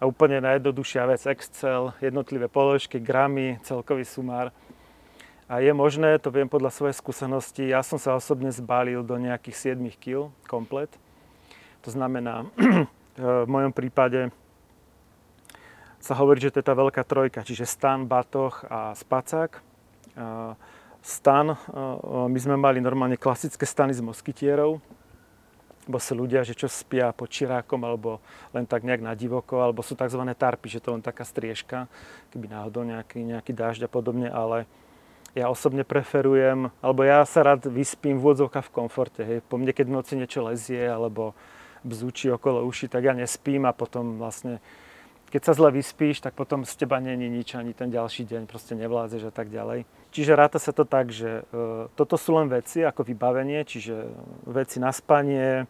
A 0.00 0.08
úplne 0.08 0.40
najjednoduchšia 0.40 1.04
vec, 1.12 1.22
Excel, 1.28 1.92
jednotlivé 2.00 2.48
položky, 2.48 2.96
gramy, 2.96 3.60
celkový 3.68 4.08
sumár. 4.08 4.48
A 5.44 5.60
je 5.60 5.76
možné, 5.76 6.16
to 6.16 6.32
viem 6.32 6.48
podľa 6.48 6.72
svojej 6.72 6.96
skúsenosti, 6.96 7.68
ja 7.68 7.84
som 7.84 8.00
sa 8.00 8.16
osobne 8.16 8.48
zbalil 8.48 9.04
do 9.04 9.18
nejakých 9.20 9.76
7 9.76 9.92
kg 10.00 10.32
komplet 10.48 10.88
to 11.88 11.96
znamená, 11.96 12.44
v 13.16 13.48
mojom 13.48 13.72
prípade 13.72 14.28
sa 15.96 16.12
hovorí, 16.20 16.36
že 16.36 16.52
to 16.52 16.60
je 16.60 16.68
tá 16.68 16.76
veľká 16.76 17.00
trojka, 17.00 17.40
čiže 17.40 17.64
stan, 17.64 18.04
batoh 18.04 18.52
a 18.68 18.92
spacák. 18.92 19.56
Stan, 21.00 21.56
my 22.28 22.38
sme 22.38 22.60
mali 22.60 22.84
normálne 22.84 23.16
klasické 23.16 23.64
stany 23.64 23.96
z 23.96 24.04
moskytierov, 24.04 24.84
bo 25.88 25.96
sú 25.96 26.12
ľudia, 26.12 26.44
že 26.44 26.52
čo 26.52 26.68
spia 26.68 27.08
pod 27.16 27.32
čirákom 27.32 27.80
alebo 27.80 28.20
len 28.52 28.68
tak 28.68 28.84
nejak 28.84 29.00
na 29.00 29.16
divoko, 29.16 29.64
alebo 29.64 29.80
sú 29.80 29.96
tzv. 29.96 30.20
tarpy, 30.36 30.68
že 30.68 30.84
to 30.84 30.92
len 30.92 31.00
taká 31.00 31.24
striežka, 31.24 31.88
keby 32.28 32.52
náhodou 32.52 32.84
nejaký, 32.84 33.24
nejaký 33.24 33.56
dážď 33.56 33.88
a 33.88 33.90
podobne, 33.90 34.28
ale 34.28 34.68
ja 35.32 35.48
osobne 35.48 35.88
preferujem, 35.88 36.68
alebo 36.84 37.00
ja 37.08 37.24
sa 37.24 37.40
rád 37.40 37.64
vyspím 37.64 38.20
v 38.20 38.28
úvodzovkách 38.28 38.68
v 38.68 38.74
komforte. 38.76 39.20
Hej. 39.24 39.40
Po 39.48 39.56
mne, 39.56 39.72
keď 39.72 39.88
v 39.88 39.96
noci 39.96 40.12
niečo 40.20 40.44
lezie, 40.44 40.84
alebo 40.84 41.32
bzúči 41.84 42.32
okolo 42.32 42.64
uši, 42.66 42.88
tak 42.88 43.04
ja 43.04 43.14
nespím 43.14 43.66
a 43.68 43.72
potom 43.72 44.18
vlastne 44.18 44.62
keď 45.28 45.42
sa 45.44 45.52
zle 45.52 45.68
vyspíš, 45.68 46.24
tak 46.24 46.32
potom 46.32 46.64
z 46.64 46.72
teba 46.72 46.96
není 47.04 47.28
nič, 47.28 47.52
ani 47.52 47.76
ten 47.76 47.92
ďalší 47.92 48.24
deň 48.24 48.48
proste 48.48 48.72
nevládzeš 48.72 49.28
a 49.28 49.32
tak 49.32 49.52
ďalej. 49.52 49.84
Čiže 50.08 50.32
ráta 50.32 50.56
sa 50.56 50.72
to 50.72 50.88
tak, 50.88 51.12
že 51.12 51.44
e, 51.44 51.92
toto 51.92 52.16
sú 52.16 52.32
len 52.40 52.48
veci 52.48 52.80
ako 52.80 53.04
vybavenie, 53.04 53.60
čiže 53.68 54.08
veci 54.48 54.80
na 54.80 54.88
spanie, 54.88 55.68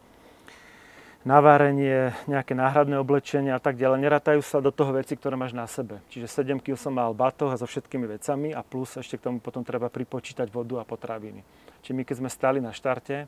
na 1.27 1.43
varenie, 1.43 2.15
nejaké 2.31 2.55
náhradné 2.55 3.03
oblečenie 3.03 3.51
a 3.51 3.59
tak 3.59 3.75
ďalej. 3.75 3.99
Nerátajú 3.99 4.41
sa 4.47 4.63
do 4.63 4.71
toho 4.71 4.95
veci, 4.95 5.19
ktoré 5.19 5.35
máš 5.35 5.59
na 5.59 5.67
sebe. 5.67 5.99
Čiže 6.15 6.31
7 6.31 6.63
kg 6.63 6.79
som 6.79 6.95
mal 6.95 7.11
batoh 7.11 7.51
a 7.51 7.59
so 7.59 7.67
všetkými 7.67 8.07
vecami 8.07 8.55
a 8.55 8.63
plus 8.63 8.95
ešte 8.95 9.19
k 9.19 9.27
tomu 9.27 9.43
potom 9.43 9.67
treba 9.67 9.91
pripočítať 9.91 10.47
vodu 10.55 10.79
a 10.79 10.87
potraviny. 10.87 11.43
Čiže 11.83 11.95
my 11.99 12.03
keď 12.07 12.17
sme 12.23 12.31
stali 12.31 12.59
na 12.63 12.71
štarte, 12.71 13.27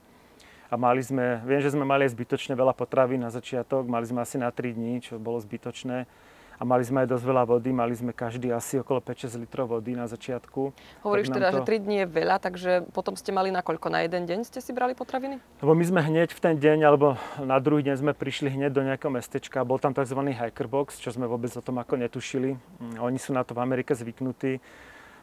a 0.70 0.74
mali 0.78 1.02
sme, 1.02 1.42
viem, 1.42 1.58
že 1.58 1.74
sme 1.74 1.82
mali 1.82 2.06
aj 2.06 2.14
zbytočne 2.14 2.54
veľa 2.54 2.72
potravy 2.78 3.18
na 3.18 3.28
začiatok, 3.28 3.90
mali 3.90 4.06
sme 4.06 4.22
asi 4.22 4.38
na 4.38 4.54
3 4.54 4.78
dní, 4.78 5.02
čo 5.02 5.18
bolo 5.18 5.42
zbytočné 5.42 6.06
a 6.60 6.62
mali 6.68 6.84
sme 6.84 7.02
aj 7.02 7.08
dosť 7.16 7.24
veľa 7.24 7.44
vody, 7.48 7.72
mali 7.72 7.96
sme 7.96 8.12
každý 8.12 8.52
asi 8.52 8.84
okolo 8.84 9.00
5-6 9.00 9.40
litrov 9.40 9.72
vody 9.72 9.96
na 9.96 10.04
začiatku. 10.04 10.76
Hovoríš 11.00 11.32
teda, 11.32 11.56
to... 11.56 11.64
že 11.64 11.80
3 11.80 11.84
dní 11.88 11.96
je 12.04 12.06
veľa, 12.12 12.36
takže 12.36 12.84
potom 12.92 13.16
ste 13.16 13.32
mali 13.32 13.48
na 13.48 13.64
koľko? 13.64 13.88
Na 13.88 14.04
jeden 14.04 14.28
deň 14.28 14.44
ste 14.44 14.60
si 14.60 14.76
brali 14.76 14.92
potraviny? 14.92 15.40
Lebo 15.64 15.72
my 15.72 15.84
sme 15.88 16.00
hneď 16.04 16.36
v 16.36 16.40
ten 16.44 16.60
deň, 16.60 16.84
alebo 16.84 17.16
na 17.40 17.56
druhý 17.64 17.80
deň 17.80 17.96
sme 18.04 18.12
prišli 18.12 18.52
hneď 18.52 18.76
do 18.76 18.84
nejakého 18.84 19.08
mestečka, 19.08 19.64
bol 19.64 19.80
tam 19.80 19.96
tzv. 19.96 20.20
hiker 20.20 20.68
box, 20.68 21.00
čo 21.00 21.08
sme 21.08 21.24
vôbec 21.24 21.48
o 21.56 21.64
tom 21.64 21.80
ako 21.80 21.96
netušili. 21.96 22.52
Mm, 22.52 23.00
oni 23.00 23.16
sú 23.16 23.32
na 23.32 23.40
to 23.40 23.56
v 23.56 23.64
Amerike 23.64 23.96
zvyknutí. 23.96 24.60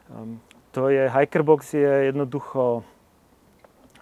Um, 0.10 0.42
to 0.74 0.90
je, 0.90 1.06
hiker 1.06 1.46
box 1.46 1.78
je 1.78 2.10
jednoducho 2.10 2.82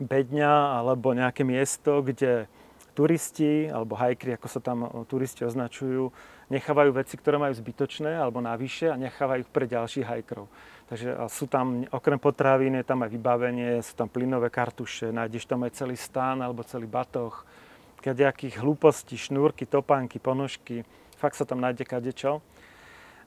bedňa 0.02 0.82
alebo 0.82 1.16
nejaké 1.16 1.48
miesto, 1.48 2.04
kde 2.04 2.50
turisti 2.96 3.68
alebo 3.68 4.00
hajkri, 4.00 4.40
ako 4.40 4.48
sa 4.48 4.64
tam 4.64 4.88
turisti 5.12 5.44
označujú, 5.44 6.16
nechávajú 6.48 6.96
veci, 6.96 7.20
ktoré 7.20 7.36
majú 7.36 7.52
zbytočné 7.52 8.16
alebo 8.16 8.40
navyše 8.40 8.88
a 8.88 8.96
nechávajú 8.96 9.44
ich 9.44 9.52
pre 9.52 9.68
ďalších 9.68 10.08
hajkrov. 10.08 10.48
Takže 10.86 11.18
sú 11.28 11.50
tam, 11.50 11.84
okrem 11.90 12.22
potravín, 12.22 12.78
je 12.78 12.86
tam 12.86 13.02
aj 13.04 13.10
vybavenie, 13.10 13.82
sú 13.82 13.98
tam 13.98 14.08
plynové 14.08 14.54
kartuše, 14.54 15.12
nájdeš 15.12 15.50
tam 15.50 15.66
aj 15.66 15.76
celý 15.76 15.98
stán 15.98 16.40
alebo 16.40 16.64
celý 16.64 16.86
batoh, 16.86 17.44
kadejakých 18.06 18.62
hlúpostí, 18.62 19.18
šnúrky, 19.18 19.66
topánky, 19.66 20.22
ponožky, 20.22 20.86
fakt 21.18 21.36
sa 21.36 21.44
tam 21.44 21.58
nájde 21.58 21.90
kadečo. 21.90 22.46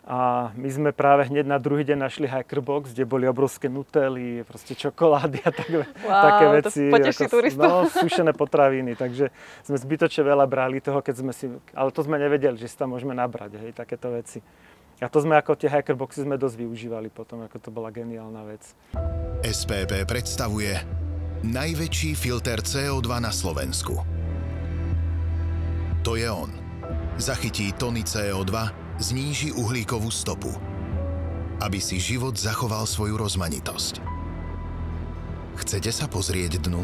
A 0.08 0.48
my 0.56 0.68
sme 0.72 0.90
práve 0.96 1.28
hneď 1.28 1.44
na 1.44 1.60
druhý 1.60 1.84
deň 1.84 2.08
našli 2.08 2.24
hackerbox, 2.24 2.96
kde 2.96 3.04
boli 3.04 3.28
obrovské 3.28 3.68
nutely, 3.68 4.40
proste 4.48 4.72
čokolády 4.72 5.44
a 5.44 5.52
tak, 5.52 5.68
wow, 5.68 5.84
také 6.32 6.44
veci. 6.48 6.82
To 6.88 6.96
ako. 6.96 7.60
No, 7.60 7.84
sušené 7.92 8.32
potraviny, 8.32 8.96
takže 8.96 9.28
sme 9.68 9.76
zbytočne 9.76 10.24
veľa 10.24 10.48
brali 10.48 10.80
toho, 10.80 11.04
keď 11.04 11.14
sme 11.20 11.36
si, 11.36 11.52
ale 11.76 11.92
to 11.92 12.00
sme 12.00 12.16
nevedeli, 12.16 12.56
že 12.56 12.72
si 12.72 12.76
tam 12.80 12.96
môžeme 12.96 13.12
nabrať, 13.12 13.60
hej, 13.60 13.76
takéto 13.76 14.08
veci. 14.08 14.40
A 15.04 15.12
to 15.12 15.20
sme 15.20 15.36
ako 15.36 15.60
tie 15.60 15.68
hackerboxy 15.68 16.24
sme 16.24 16.40
dosť 16.40 16.56
využívali 16.56 17.12
potom, 17.12 17.44
ako 17.44 17.60
to 17.60 17.68
bola 17.68 17.92
geniálna 17.92 18.48
vec. 18.48 18.64
SPP 19.44 20.08
predstavuje 20.08 20.72
najväčší 21.44 22.16
filter 22.16 22.64
CO2 22.64 23.12
na 23.20 23.28
Slovensku. 23.28 24.00
To 26.00 26.16
je 26.16 26.32
on. 26.32 26.48
Zachytí 27.20 27.76
tony 27.76 28.08
CO2 28.08 28.87
zníži 28.98 29.54
uhlíkovú 29.54 30.10
stopu, 30.10 30.50
aby 31.62 31.78
si 31.78 32.02
život 32.02 32.34
zachoval 32.34 32.82
svoju 32.82 33.14
rozmanitosť. 33.14 34.02
Chcete 35.62 35.90
sa 35.94 36.10
pozrieť 36.10 36.58
dnu? 36.66 36.82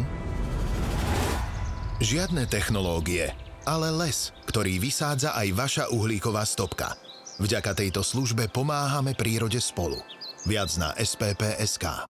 Žiadne 1.98 2.46
technológie, 2.46 3.34
ale 3.66 3.90
les, 3.90 4.30
ktorý 4.46 4.78
vysádza 4.78 5.34
aj 5.34 5.48
vaša 5.54 5.84
uhlíková 5.90 6.46
stopka. 6.46 6.94
Vďaka 7.42 7.74
tejto 7.74 8.06
službe 8.06 8.46
pomáhame 8.46 9.18
prírode 9.18 9.58
spolu. 9.58 9.98
Viac 10.46 10.70
na 10.78 10.94
SPP.sk. 10.94 12.06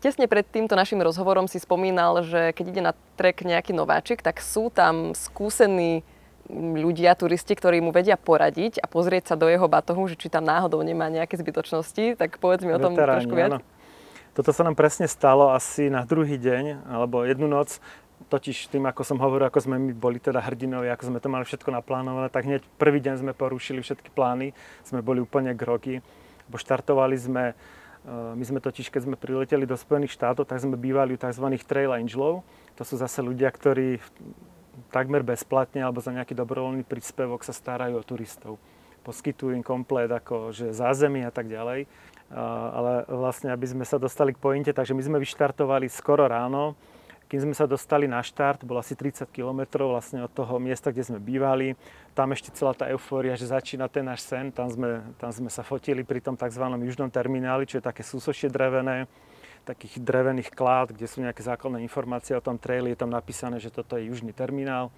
Tesne 0.00 0.26
pred 0.26 0.48
týmto 0.48 0.72
našim 0.72 0.98
rozhovorom 0.98 1.44
si 1.44 1.60
spomínal, 1.60 2.24
že 2.24 2.56
keď 2.56 2.64
ide 2.72 2.82
na 2.82 2.92
trek 3.20 3.44
nejaký 3.44 3.76
nováčik, 3.76 4.24
tak 4.24 4.40
sú 4.40 4.72
tam 4.72 5.12
skúsení 5.12 6.00
ľudia, 6.54 7.16
turisti, 7.16 7.56
ktorí 7.56 7.80
mu 7.80 7.90
vedia 7.90 8.20
poradiť 8.20 8.78
a 8.78 8.86
pozrieť 8.86 9.32
sa 9.32 9.34
do 9.34 9.48
jeho 9.48 9.64
batohu, 9.66 10.04
že 10.06 10.20
či 10.20 10.28
tam 10.28 10.44
náhodou 10.44 10.84
nemá 10.84 11.08
nejaké 11.08 11.40
zbytočnosti, 11.40 12.20
tak 12.20 12.36
povedz 12.36 12.62
mi 12.62 12.76
o 12.76 12.80
tom 12.80 12.92
Veteráni, 12.92 13.24
trošku 13.24 13.34
viac. 13.34 13.50
Áno. 13.56 13.60
Toto 14.32 14.48
sa 14.52 14.64
nám 14.64 14.72
presne 14.72 15.04
stalo 15.08 15.52
asi 15.52 15.92
na 15.92 16.08
druhý 16.08 16.40
deň, 16.40 16.88
alebo 16.88 17.24
jednu 17.24 17.48
noc. 17.48 17.80
totiž 18.22 18.70
tým, 18.70 18.86
ako 18.88 19.02
som 19.04 19.18
hovoril, 19.20 19.50
ako 19.50 19.60
sme 19.60 19.76
my 19.76 19.92
boli 19.92 20.16
teda 20.16 20.40
hrdinovia, 20.40 20.94
ako 20.94 21.04
sme 21.10 21.18
to 21.20 21.28
mali 21.28 21.44
všetko 21.44 21.68
naplánované, 21.68 22.32
tak 22.32 22.48
hneď 22.48 22.62
prvý 22.78 23.02
deň 23.02 23.20
sme 23.20 23.32
porušili 23.34 23.82
všetky 23.82 24.14
plány, 24.14 24.54
sme 24.86 25.04
boli 25.04 25.20
úplne 25.20 25.52
grogy, 25.52 26.00
bo 26.48 26.56
štartovali 26.56 27.18
sme, 27.18 27.52
e, 27.52 28.14
my 28.38 28.44
sme 28.46 28.62
totiž, 28.62 28.88
keď 28.88 29.10
sme 29.10 29.16
prileteli 29.18 29.66
do 29.66 29.74
Spojených 29.76 30.16
štátov, 30.16 30.48
tak 30.48 30.62
sme 30.62 30.78
bývali 30.78 31.12
u 31.12 31.20
tzv. 31.20 31.44
trail 31.66 31.92
angelov, 31.92 32.46
to 32.78 32.86
sú 32.86 32.96
zase 32.96 33.20
ľudia, 33.20 33.50
ktorí 33.52 34.00
takmer 34.90 35.22
bezplatne 35.24 35.84
alebo 35.84 36.00
za 36.00 36.12
nejaký 36.12 36.36
dobrovoľný 36.36 36.84
príspevok 36.84 37.44
sa 37.44 37.52
starajú 37.52 38.00
o 38.00 38.06
turistov. 38.06 38.56
Poskytujú 39.02 39.54
im 39.56 39.66
komplet 39.66 40.08
ako 40.08 40.54
že 40.54 40.70
zázemie 40.70 41.26
a 41.26 41.32
tak 41.34 41.50
ďalej 41.50 41.90
ale 42.32 43.04
vlastne, 43.08 43.52
aby 43.52 43.66
sme 43.68 43.84
sa 43.84 44.00
dostali 44.00 44.32
k 44.32 44.40
pointe, 44.40 44.72
takže 44.72 44.96
my 44.96 45.02
sme 45.04 45.18
vyštartovali 45.20 45.86
skoro 45.92 46.24
ráno, 46.24 46.72
kým 47.28 47.48
sme 47.48 47.54
sa 47.56 47.64
dostali 47.64 48.04
na 48.04 48.20
štart, 48.20 48.64
bolo 48.64 48.80
asi 48.84 48.92
30 48.92 49.24
km 49.32 49.88
vlastne 49.88 50.20
od 50.20 50.32
toho 50.32 50.60
miesta, 50.60 50.92
kde 50.92 51.00
sme 51.00 51.20
bývali. 51.20 51.72
Tam 52.12 52.28
ešte 52.28 52.52
celá 52.52 52.76
tá 52.76 52.84
eufória, 52.92 53.32
že 53.40 53.48
začína 53.48 53.88
ten 53.88 54.04
náš 54.04 54.28
sen. 54.28 54.52
Tam 54.52 54.68
sme, 54.68 55.00
tam 55.16 55.32
sme 55.32 55.48
sa 55.48 55.64
fotili 55.64 56.04
pri 56.04 56.20
tom 56.20 56.36
tzv. 56.36 56.60
južnom 56.60 57.08
termináli, 57.08 57.64
čo 57.64 57.80
je 57.80 57.88
také 57.88 58.04
súsošie 58.04 58.52
drevené, 58.52 59.08
takých 59.62 60.02
drevených 60.02 60.50
klád, 60.50 60.92
kde 60.92 61.06
sú 61.06 61.22
nejaké 61.22 61.40
základné 61.40 61.80
informácie 61.86 62.34
o 62.34 62.42
tom 62.42 62.58
traili. 62.58 62.92
Je 62.92 63.00
tam 63.00 63.10
napísané, 63.10 63.62
že 63.62 63.70
toto 63.70 63.94
je 63.94 64.10
južný 64.10 64.34
terminál. 64.34 64.90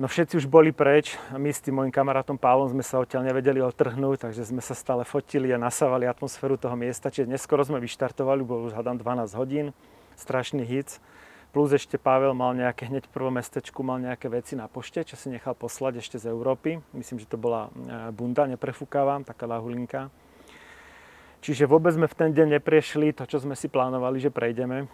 No 0.00 0.08
všetci 0.08 0.40
už 0.40 0.48
boli 0.48 0.72
preč 0.72 1.20
a 1.28 1.36
my 1.36 1.52
s 1.52 1.60
tým 1.60 1.76
môjim 1.76 1.92
kamarátom 1.92 2.40
Pavlom 2.40 2.72
sme 2.72 2.80
sa 2.80 2.96
odtiaľ 3.04 3.20
nevedeli 3.20 3.60
otrhnúť, 3.60 4.24
takže 4.24 4.48
sme 4.48 4.64
sa 4.64 4.72
stále 4.72 5.04
fotili 5.04 5.52
a 5.52 5.60
nasávali 5.60 6.08
atmosféru 6.08 6.56
toho 6.56 6.72
miesta. 6.72 7.12
Čiže 7.12 7.28
neskoro 7.28 7.60
sme 7.60 7.76
vyštartovali, 7.84 8.40
bolo 8.40 8.72
už 8.72 8.80
hádam 8.80 8.96
12 8.96 9.36
hodín, 9.36 9.76
strašný 10.16 10.64
hic. 10.64 10.96
Plus 11.52 11.68
ešte 11.76 12.00
Pavel 12.00 12.32
mal 12.32 12.56
nejaké, 12.56 12.88
hneď 12.88 13.10
v 13.10 13.12
prvom 13.12 13.36
mestečku 13.36 13.84
mal 13.84 14.00
nejaké 14.00 14.32
veci 14.32 14.56
na 14.56 14.72
pošte, 14.72 15.04
čo 15.04 15.20
si 15.20 15.28
nechal 15.28 15.52
poslať 15.52 16.00
ešte 16.00 16.16
z 16.16 16.32
Európy. 16.32 16.80
Myslím, 16.96 17.20
že 17.20 17.28
to 17.28 17.36
bola 17.36 17.68
e, 17.68 18.08
bunda, 18.14 18.48
neprefúkávam, 18.48 19.20
taká 19.20 19.44
lahulinka. 19.44 20.08
Čiže 21.40 21.64
vôbec 21.64 21.96
sme 21.96 22.04
v 22.04 22.18
ten 22.18 22.30
deň 22.36 22.60
neprešli 22.60 23.16
to, 23.16 23.24
čo 23.24 23.40
sme 23.40 23.56
si 23.56 23.72
plánovali, 23.72 24.20
že 24.20 24.28
prejdeme. 24.28 24.92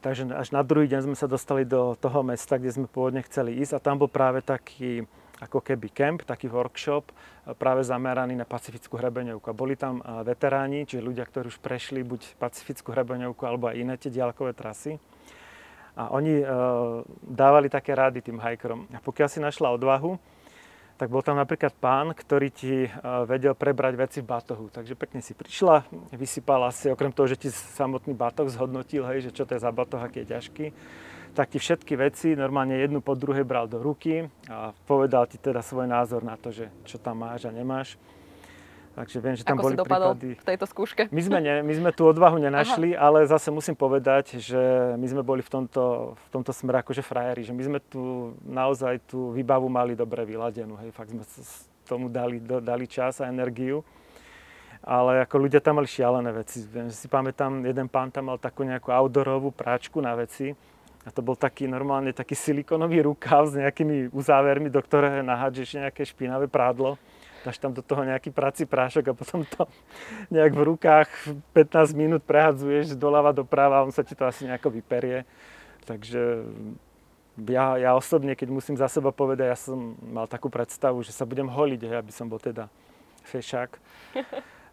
Takže 0.00 0.30
až 0.32 0.54
na 0.54 0.62
druhý 0.62 0.86
deň 0.86 1.10
sme 1.10 1.16
sa 1.18 1.26
dostali 1.26 1.66
do 1.66 1.98
toho 1.98 2.22
mesta, 2.22 2.56
kde 2.56 2.72
sme 2.72 2.86
pôvodne 2.86 3.20
chceli 3.26 3.58
ísť 3.58 3.76
a 3.76 3.84
tam 3.84 4.00
bol 4.00 4.08
práve 4.08 4.40
taký 4.40 5.04
ako 5.40 5.64
keby 5.64 5.88
camp, 5.90 6.18
taký 6.22 6.52
workshop 6.52 7.10
práve 7.56 7.80
zameraný 7.82 8.36
na 8.36 8.44
pacifickú 8.44 9.00
hrebeňovku. 9.00 9.48
A 9.50 9.56
boli 9.56 9.74
tam 9.74 10.04
veteráni, 10.22 10.84
čiže 10.84 11.02
ľudia, 11.02 11.24
ktorí 11.24 11.48
už 11.48 11.58
prešli 11.58 12.04
buď 12.04 12.36
pacifickú 12.36 12.92
hrebeňovku 12.92 13.42
alebo 13.42 13.72
aj 13.72 13.76
iné 13.80 13.94
tie 13.96 14.12
diaľkové 14.12 14.52
trasy. 14.52 15.00
A 15.98 16.12
oni 16.14 16.40
e, 16.40 16.46
dávali 17.26 17.66
také 17.66 17.92
rády 17.98 18.22
tým 18.22 18.38
hajkerom. 18.38 18.86
A 18.94 19.02
pokiaľ 19.02 19.28
si 19.28 19.42
našla 19.42 19.74
odvahu, 19.74 20.16
tak 21.00 21.08
bol 21.08 21.24
tam 21.24 21.40
napríklad 21.40 21.72
pán, 21.80 22.12
ktorý 22.12 22.52
ti 22.52 22.84
e, 22.84 22.90
vedel 23.24 23.56
prebrať 23.56 23.96
veci 23.96 24.18
v 24.20 24.28
batohu. 24.36 24.68
Takže 24.68 24.92
pekne 24.92 25.24
si 25.24 25.32
prišla, 25.32 25.88
vysypala 26.12 26.68
si, 26.68 26.92
okrem 26.92 27.08
toho, 27.08 27.24
že 27.24 27.40
ti 27.40 27.48
samotný 27.48 28.12
batoh 28.12 28.52
zhodnotil, 28.52 29.08
hej, 29.08 29.24
že 29.24 29.30
čo 29.32 29.48
to 29.48 29.56
je 29.56 29.64
za 29.64 29.72
batoh, 29.72 29.96
aký 29.96 30.28
je 30.28 30.36
ťažký, 30.36 30.66
tak 31.32 31.56
ti 31.56 31.56
všetky 31.56 31.96
veci 31.96 32.36
normálne 32.36 32.76
jednu 32.76 33.00
po 33.00 33.16
druhej 33.16 33.48
bral 33.48 33.64
do 33.64 33.80
ruky 33.80 34.28
a 34.44 34.76
povedal 34.84 35.24
ti 35.24 35.40
teda 35.40 35.64
svoj 35.64 35.88
názor 35.88 36.20
na 36.20 36.36
to, 36.36 36.52
že 36.52 36.68
čo 36.84 37.00
tam 37.00 37.24
máš 37.24 37.48
a 37.48 37.54
nemáš. 37.54 37.96
Takže 39.00 39.16
viem, 39.16 39.32
že 39.32 39.48
tam 39.48 39.56
Ako 39.56 39.64
boli 39.64 39.72
si 39.72 39.80
dopadol 39.80 40.12
prípady... 40.12 40.28
v 40.36 40.44
tejto 40.44 40.66
skúške? 40.68 41.02
My 41.08 41.22
sme, 41.24 41.38
ne, 41.40 41.64
my 41.64 41.72
sme 41.72 41.90
tú 41.96 42.04
odvahu 42.04 42.36
nenašli, 42.36 42.92
Aha. 42.92 43.08
ale 43.08 43.24
zase 43.24 43.48
musím 43.48 43.72
povedať, 43.72 44.36
že 44.36 44.60
my 45.00 45.06
sme 45.08 45.22
boli 45.24 45.40
v 45.40 45.48
tomto, 45.48 46.12
v 46.20 46.28
tomto 46.28 46.52
smere 46.52 46.84
akože 46.84 47.00
frajeri, 47.00 47.48
že 47.48 47.56
my 47.56 47.62
sme 47.64 47.78
tu 47.80 48.36
naozaj 48.44 49.00
tú 49.08 49.32
výbavu 49.32 49.72
mali 49.72 49.96
dobre 49.96 50.20
vyladenú. 50.28 50.76
Hej, 50.84 50.92
fakt 50.92 51.16
sme 51.16 51.24
tomu 51.88 52.12
dali, 52.12 52.44
dali 52.44 52.84
čas 52.84 53.24
a 53.24 53.32
energiu. 53.32 53.80
Ale 54.84 55.24
ako 55.24 55.48
ľudia 55.48 55.64
tam 55.64 55.80
mali 55.80 55.88
šialené 55.88 56.36
veci. 56.36 56.60
Viem, 56.68 56.92
že 56.92 56.96
si 57.00 57.08
pamätám, 57.08 57.64
jeden 57.64 57.88
pán 57.88 58.12
tam 58.12 58.28
mal 58.28 58.36
takú 58.36 58.68
nejakú 58.68 58.92
outdoorovú 58.92 59.48
práčku 59.48 60.04
na 60.04 60.12
veci. 60.12 60.52
A 61.04 61.08
to 61.08 61.24
bol 61.24 61.40
taký 61.40 61.64
normálne 61.64 62.12
taký 62.12 62.36
silikonový 62.36 63.00
rukav 63.08 63.48
s 63.48 63.56
nejakými 63.56 64.12
uzávermi, 64.12 64.68
do 64.68 64.80
ktorého 64.84 65.24
nahádžeš 65.24 65.88
nejaké 65.88 66.04
špinavé 66.04 66.44
prádlo 66.52 67.00
dáš 67.44 67.56
tam 67.56 67.72
do 67.72 67.80
toho 67.80 68.04
nejaký 68.04 68.30
prací 68.30 68.68
prášok 68.68 69.12
a 69.12 69.14
potom 69.16 69.44
to 69.48 69.64
nejak 70.28 70.52
v 70.52 70.62
rukách 70.74 71.10
15 71.56 71.96
minút 71.96 72.22
prehadzuješ 72.24 72.96
doľava 72.96 73.32
doprava 73.32 73.80
a 73.80 73.84
on 73.84 73.92
sa 73.92 74.04
ti 74.04 74.12
to 74.12 74.28
asi 74.28 74.44
nejako 74.44 74.68
vyperie. 74.76 75.24
Takže 75.88 76.44
ja, 77.48 77.80
ja 77.80 77.90
osobne, 77.96 78.36
keď 78.36 78.48
musím 78.52 78.76
za 78.76 78.90
seba 78.90 79.08
povedať, 79.14 79.46
ja 79.48 79.58
som 79.58 79.96
mal 80.04 80.28
takú 80.28 80.52
predstavu, 80.52 81.00
že 81.00 81.14
sa 81.14 81.24
budem 81.24 81.48
holiť, 81.48 81.80
hej, 81.88 81.96
aby 81.96 82.12
som 82.12 82.28
bol 82.28 82.36
teda 82.36 82.68
fešák. 83.24 83.70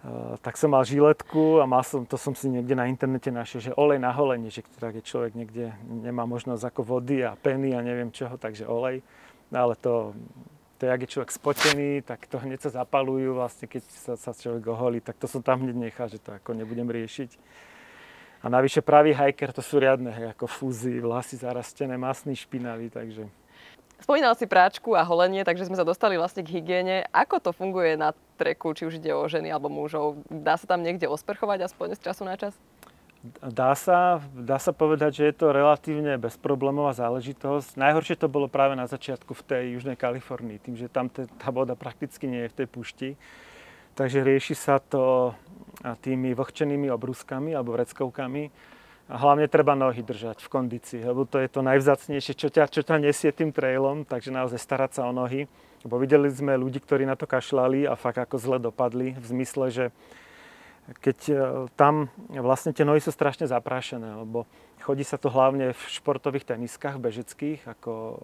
Uh, 0.03 0.35
tak 0.45 0.59
som 0.59 0.75
mal 0.75 0.83
žiletku 0.83 1.63
a 1.63 1.65
mal 1.69 1.85
som, 1.87 2.03
to 2.03 2.19
som 2.19 2.35
si 2.35 2.51
niekde 2.51 2.75
na 2.75 2.91
internete 2.91 3.31
našiel, 3.31 3.71
že 3.71 3.77
olej 3.79 4.03
na 4.03 4.11
holenie, 4.11 4.51
že 4.51 4.65
keď 4.65 5.03
človek 5.05 5.33
niekde 5.37 5.71
nemá 5.87 6.27
možnosť 6.27 6.67
ako 6.67 6.81
vody 6.83 7.23
a 7.23 7.39
peny 7.39 7.71
a 7.77 7.79
neviem 7.79 8.11
čoho, 8.11 8.35
takže 8.35 8.67
olej. 8.67 8.99
No 9.47 9.63
ale 9.63 9.73
to 9.79 10.11
to 10.77 10.85
jak 10.85 11.01
je 11.01 11.11
človek 11.17 11.31
spotený, 11.33 12.05
tak 12.05 12.29
to 12.29 12.37
hneď 12.37 12.61
sa 12.61 12.85
zapalujú 12.85 13.33
vlastne, 13.33 13.65
keď 13.65 13.83
sa, 13.89 14.13
sa 14.13 14.31
človek 14.31 14.63
oholí, 14.69 15.01
tak 15.01 15.17
to 15.17 15.25
som 15.25 15.41
tam 15.41 15.65
hneď 15.65 15.89
nechal, 15.89 16.07
že 16.07 16.21
to 16.21 16.37
ako 16.37 16.53
nebudem 16.53 16.85
riešiť. 16.85 17.33
A 18.45 18.53
navyše 18.53 18.85
pravý 18.85 19.17
hiker 19.17 19.49
to 19.49 19.65
sú 19.65 19.81
riadne, 19.81 20.13
ako 20.37 20.45
fúzy, 20.45 21.01
vlasy 21.01 21.41
zarastené, 21.41 21.97
masný, 21.97 22.37
špinavý, 22.37 22.93
takže... 22.93 23.25
Spomínal 23.97 24.37
si 24.37 24.45
práčku 24.45 24.93
a 24.93 25.01
holenie, 25.01 25.41
takže 25.41 25.65
sme 25.65 25.73
sa 25.73 25.81
dostali 25.81 26.21
vlastne 26.21 26.45
k 26.45 26.53
hygiene. 26.61 27.09
Ako 27.09 27.41
to 27.41 27.49
funguje 27.49 27.97
na 27.97 28.13
treku, 28.37 28.69
či 28.77 28.85
už 28.85 29.01
ide 29.01 29.09
o 29.09 29.25
ženy 29.25 29.49
alebo 29.49 29.73
mužov? 29.73 30.21
Dá 30.29 30.53
sa 30.53 30.69
tam 30.69 30.85
niekde 30.85 31.09
osprchovať 31.09 31.65
aspoň 31.65 31.97
z 31.97 32.05
času 32.05 32.21
na 32.29 32.37
čas? 32.37 32.53
Dá 33.41 33.73
sa, 33.73 34.21
dá 34.37 34.61
sa 34.61 34.71
povedať, 34.71 35.19
že 35.19 35.23
je 35.27 35.35
to 35.35 35.49
relatívne 35.49 36.21
bezproblémová 36.21 36.93
záležitosť. 36.93 37.75
Najhoršie 37.75 38.15
to 38.21 38.29
bolo 38.29 38.45
práve 38.45 38.77
na 38.77 38.85
začiatku 38.85 39.33
v 39.33 39.45
tej 39.45 39.63
južnej 39.73 39.97
Kalifornii, 39.97 40.61
tým, 40.61 40.77
že 40.77 40.85
tam 40.85 41.09
tá 41.09 41.49
voda 41.49 41.73
prakticky 41.73 42.29
nie 42.29 42.45
je 42.45 42.51
v 42.53 42.57
tej 42.63 42.67
pušti. 42.69 43.09
Takže 43.97 44.21
rieši 44.21 44.53
sa 44.53 44.77
to 44.77 45.33
tými 46.05 46.37
vlhčenými 46.37 46.93
obrúskami 46.93 47.57
alebo 47.57 47.73
vreckovkami. 47.73 48.53
A 49.07 49.15
hlavne 49.15 49.47
treba 49.47 49.71
nohy 49.71 50.03
držať 50.03 50.43
v 50.43 50.51
kondícii, 50.51 50.99
lebo 50.99 51.23
to 51.23 51.39
je 51.39 51.47
to 51.47 51.63
najvzácnejšie, 51.63 52.33
čo 52.35 52.51
ťa, 52.51 52.67
čo 52.67 52.83
ťa 52.83 52.99
nesie 52.99 53.31
tým 53.31 53.55
trailom, 53.55 54.03
takže 54.03 54.35
naozaj 54.35 54.59
starať 54.59 54.99
sa 54.99 55.07
o 55.07 55.15
nohy. 55.15 55.47
Lebo 55.87 55.95
videli 55.95 56.27
sme 56.27 56.59
ľudí, 56.59 56.83
ktorí 56.83 57.07
na 57.07 57.15
to 57.15 57.23
kašľali 57.23 57.87
a 57.87 57.95
fakt 57.95 58.19
ako 58.19 58.35
zle 58.35 58.57
dopadli, 58.59 59.15
v 59.15 59.25
zmysle, 59.25 59.71
že 59.71 59.85
keď 61.03 61.17
e, 61.27 61.35
tam 61.75 62.07
vlastne 62.31 62.71
tie 62.71 62.87
nohy 62.87 63.03
sú 63.03 63.11
strašne 63.11 63.43
zaprášené, 63.43 64.23
lebo 64.23 64.47
chodí 64.79 65.03
sa 65.03 65.19
to 65.19 65.27
hlavne 65.27 65.75
v 65.75 65.81
športových 65.91 66.47
teniskách 66.47 66.95
bežeckých, 66.95 67.67
ako 67.67 68.23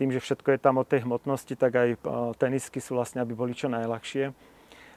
tým, 0.00 0.08
že 0.08 0.24
všetko 0.24 0.56
je 0.56 0.60
tam 0.64 0.80
o 0.80 0.88
tej 0.88 1.04
hmotnosti, 1.04 1.52
tak 1.60 1.72
aj 1.76 1.88
e, 1.92 1.98
tenisky 2.40 2.80
sú 2.80 2.96
vlastne, 2.96 3.20
aby 3.20 3.36
boli 3.36 3.52
čo 3.52 3.68
najľahšie. 3.68 4.32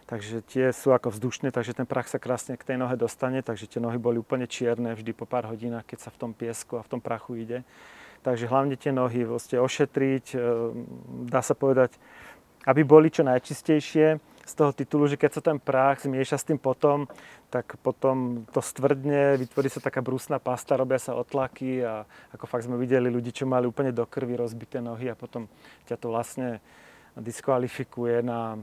Takže 0.03 0.43
tie 0.43 0.75
sú 0.75 0.91
ako 0.91 1.15
vzdušné, 1.15 1.55
takže 1.55 1.79
ten 1.79 1.87
prach 1.87 2.11
sa 2.11 2.19
krásne 2.19 2.59
k 2.59 2.63
tej 2.63 2.75
nohe 2.75 2.95
dostane, 2.99 3.39
takže 3.39 3.71
tie 3.71 3.79
nohy 3.79 3.95
boli 3.95 4.19
úplne 4.19 4.47
čierne 4.47 4.95
vždy 4.95 5.15
po 5.15 5.23
pár 5.23 5.47
hodinách, 5.47 5.87
keď 5.87 5.99
sa 6.07 6.09
v 6.11 6.19
tom 6.19 6.31
piesku 6.35 6.75
a 6.75 6.83
v 6.83 6.91
tom 6.91 7.01
prachu 7.03 7.39
ide. 7.39 7.59
Takže 8.23 8.47
hlavne 8.47 8.79
tie 8.79 8.95
nohy 8.95 9.27
vlastne 9.27 9.59
ošetriť, 9.59 10.25
e, 10.31 10.37
dá 11.27 11.43
sa 11.43 11.55
povedať, 11.55 11.99
aby 12.63 12.87
boli 12.87 13.11
čo 13.11 13.27
najčistejšie 13.27 14.19
z 14.43 14.53
toho 14.59 14.75
titulu, 14.75 15.07
že 15.07 15.15
keď 15.15 15.39
sa 15.39 15.41
ten 15.41 15.57
prach 15.57 16.03
zmieša 16.03 16.35
s 16.35 16.47
tým 16.47 16.59
potom, 16.59 17.07
tak 17.47 17.79
potom 17.79 18.43
to 18.51 18.59
stvrdne, 18.59 19.39
vytvorí 19.39 19.71
sa 19.71 19.79
taká 19.79 20.03
brúsna 20.03 20.37
pasta, 20.37 20.75
robia 20.75 20.99
sa 20.99 21.15
otlaky 21.15 21.79
a 21.79 22.03
ako 22.35 22.45
fakt 22.47 22.67
sme 22.67 22.75
videli 22.75 23.07
ľudí, 23.07 23.31
čo 23.31 23.47
mali 23.47 23.63
úplne 23.69 23.95
do 23.95 24.03
krvi 24.03 24.35
rozbité 24.35 24.83
nohy 24.83 25.07
a 25.07 25.15
potom 25.15 25.47
ťa 25.87 25.95
to 25.95 26.11
vlastne 26.11 26.59
diskvalifikuje 27.15 28.19
na 28.25 28.59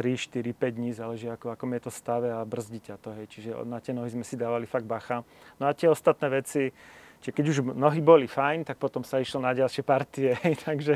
3, 0.00 0.16
4, 0.16 0.54
5 0.54 0.78
dní, 0.80 0.90
záleží 0.96 1.28
ako, 1.28 1.52
ako 1.52 1.64
je 1.76 1.82
to 1.84 1.92
stave 1.92 2.28
a 2.32 2.40
brzdí 2.46 2.80
ťa 2.88 2.96
to. 2.96 3.12
Hej. 3.12 3.26
Čiže 3.36 3.50
na 3.68 3.84
tie 3.84 3.92
nohy 3.92 4.08
sme 4.08 4.24
si 4.24 4.32
dávali 4.32 4.64
fakt 4.64 4.88
bacha. 4.88 5.20
No 5.60 5.68
a 5.68 5.76
tie 5.76 5.92
ostatné 5.92 6.40
veci, 6.40 6.72
čiže 7.20 7.36
keď 7.36 7.44
už 7.52 7.58
nohy 7.76 8.00
boli 8.00 8.24
fajn, 8.24 8.64
tak 8.64 8.80
potom 8.80 9.04
sa 9.04 9.20
išlo 9.20 9.44
na 9.44 9.52
ďalšie 9.52 9.84
partie. 9.84 10.32
Hej. 10.44 10.64
Takže, 10.64 10.94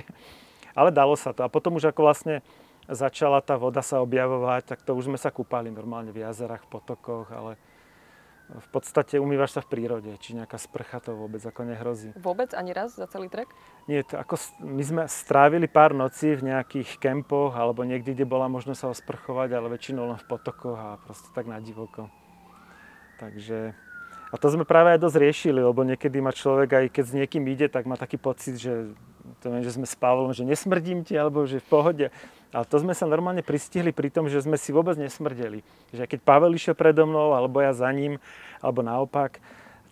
ale 0.73 0.89
dalo 0.89 1.21
sa 1.21 1.37
to. 1.37 1.45
A 1.45 1.53
potom 1.53 1.77
už 1.77 1.93
ako 1.93 2.01
vlastne 2.01 2.41
začala 2.89 3.41
tá 3.41 3.57
voda 3.57 3.81
sa 3.81 4.05
objavovať, 4.05 4.77
tak 4.77 4.79
to 4.85 4.93
už 4.93 5.09
sme 5.09 5.19
sa 5.19 5.33
kúpali 5.33 5.73
normálne 5.73 6.13
v 6.13 6.25
jazerách, 6.25 6.69
v 6.69 6.73
potokoch, 6.81 7.29
ale 7.33 7.57
v 8.45 8.69
podstate 8.69 9.17
umývaš 9.17 9.57
sa 9.57 9.65
v 9.65 9.73
prírode, 9.73 10.13
či 10.21 10.37
nejaká 10.37 10.61
sprcha 10.61 11.01
to 11.01 11.17
vôbec 11.17 11.41
ako 11.41 11.65
nehrozí. 11.65 12.13
Vôbec 12.21 12.53
ani 12.53 12.77
raz 12.77 12.93
za 12.93 13.09
celý 13.09 13.33
trek? 13.33 13.49
Nie, 13.89 14.05
to 14.05 14.21
ako 14.21 14.37
my 14.61 14.85
sme 14.85 15.03
strávili 15.09 15.65
pár 15.65 15.97
nocí 15.97 16.37
v 16.37 16.53
nejakých 16.53 17.01
kempoch 17.01 17.57
alebo 17.57 17.89
niekde, 17.89 18.13
kde 18.13 18.29
bola 18.29 18.53
možnosť 18.53 18.81
sa 18.85 18.93
osprchovať, 18.93 19.49
ale 19.57 19.73
väčšinou 19.73 20.13
len 20.13 20.21
v 20.21 20.29
potokoch 20.29 20.77
a 20.77 21.01
proste 21.01 21.33
tak 21.33 21.49
na 21.49 21.57
divoko. 21.57 22.13
Takže 23.17 23.73
A 24.29 24.37
to 24.37 24.51
sme 24.51 24.67
práve 24.67 24.91
aj 24.93 24.99
dosť 24.99 25.23
riešili, 25.23 25.63
lebo 25.63 25.87
niekedy 25.87 26.19
má 26.19 26.35
človek, 26.35 26.69
aj 26.75 26.87
keď 26.91 27.05
s 27.07 27.17
niekým 27.17 27.45
ide, 27.47 27.71
tak 27.71 27.87
má 27.87 27.95
taký 27.95 28.19
pocit, 28.19 28.59
že, 28.59 28.91
to 29.41 29.49
viem, 29.49 29.65
že 29.65 29.77
sme 29.77 29.89
s 29.89 29.97
Pavlom, 29.97 30.37
že 30.37 30.45
nesmrdím 30.45 31.01
ti, 31.01 31.17
alebo 31.17 31.49
že 31.49 31.61
v 31.61 31.69
pohode. 31.69 32.07
Ale 32.55 32.65
to 32.69 32.77
sme 32.79 32.95
sa 32.95 33.09
normálne 33.09 33.43
pristihli 33.43 33.91
pri 33.91 34.13
tom, 34.13 34.31
že 34.31 34.45
sme 34.45 34.55
si 34.55 34.71
vôbec 34.71 34.95
nesmrdeli. 34.95 35.65
Že 35.91 36.07
keď 36.07 36.21
Pavel 36.23 36.55
išiel 36.55 36.77
predo 36.77 37.09
mnou, 37.09 37.35
alebo 37.35 37.59
ja 37.59 37.75
za 37.75 37.91
ním, 37.91 38.23
alebo 38.63 38.85
naopak, 38.85 39.43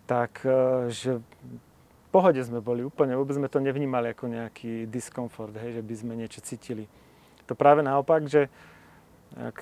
tak 0.07 0.45
e, 0.47 0.87
že 0.93 1.19
v 1.19 2.07
pohode 2.13 2.39
sme 2.39 2.61
boli 2.61 2.85
úplne, 2.85 3.17
vôbec 3.17 3.35
sme 3.35 3.49
to 3.51 3.59
nevnímali 3.59 4.13
ako 4.13 4.29
nejaký 4.29 4.85
diskomfort, 4.87 5.57
hej, 5.59 5.81
že 5.81 5.83
by 5.83 5.93
sme 5.97 6.13
niečo 6.13 6.39
cítili. 6.45 6.85
To 7.49 7.57
práve 7.57 7.83
naopak, 7.83 8.29
že 8.29 8.47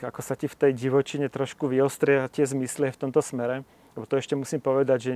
ako 0.03 0.19
sa 0.19 0.35
ti 0.35 0.51
v 0.51 0.59
tej 0.59 0.71
divočine 0.75 1.31
trošku 1.31 1.71
vyostria 1.71 2.27
tie 2.27 2.43
zmysly 2.43 2.91
v 2.91 3.01
tomto 3.07 3.23
smere, 3.23 3.63
lebo 3.95 4.07
to 4.07 4.15
ešte 4.15 4.39
musím 4.39 4.63
povedať, 4.63 4.99
že 5.03 5.13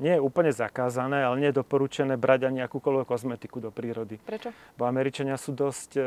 nie 0.00 0.14
je 0.16 0.24
úplne 0.24 0.48
zakázané, 0.48 1.20
ale 1.20 1.36
nie 1.36 1.48
je 1.52 1.60
doporučené 1.60 2.16
brať 2.16 2.48
ani 2.48 2.64
akúkoľvek 2.64 3.06
kozmetiku 3.06 3.60
do 3.60 3.68
prírody. 3.68 4.16
Prečo? 4.24 4.52
Bo 4.80 4.88
Američania 4.88 5.36
sú 5.36 5.52
dosť 5.52 5.90
e, 6.00 6.02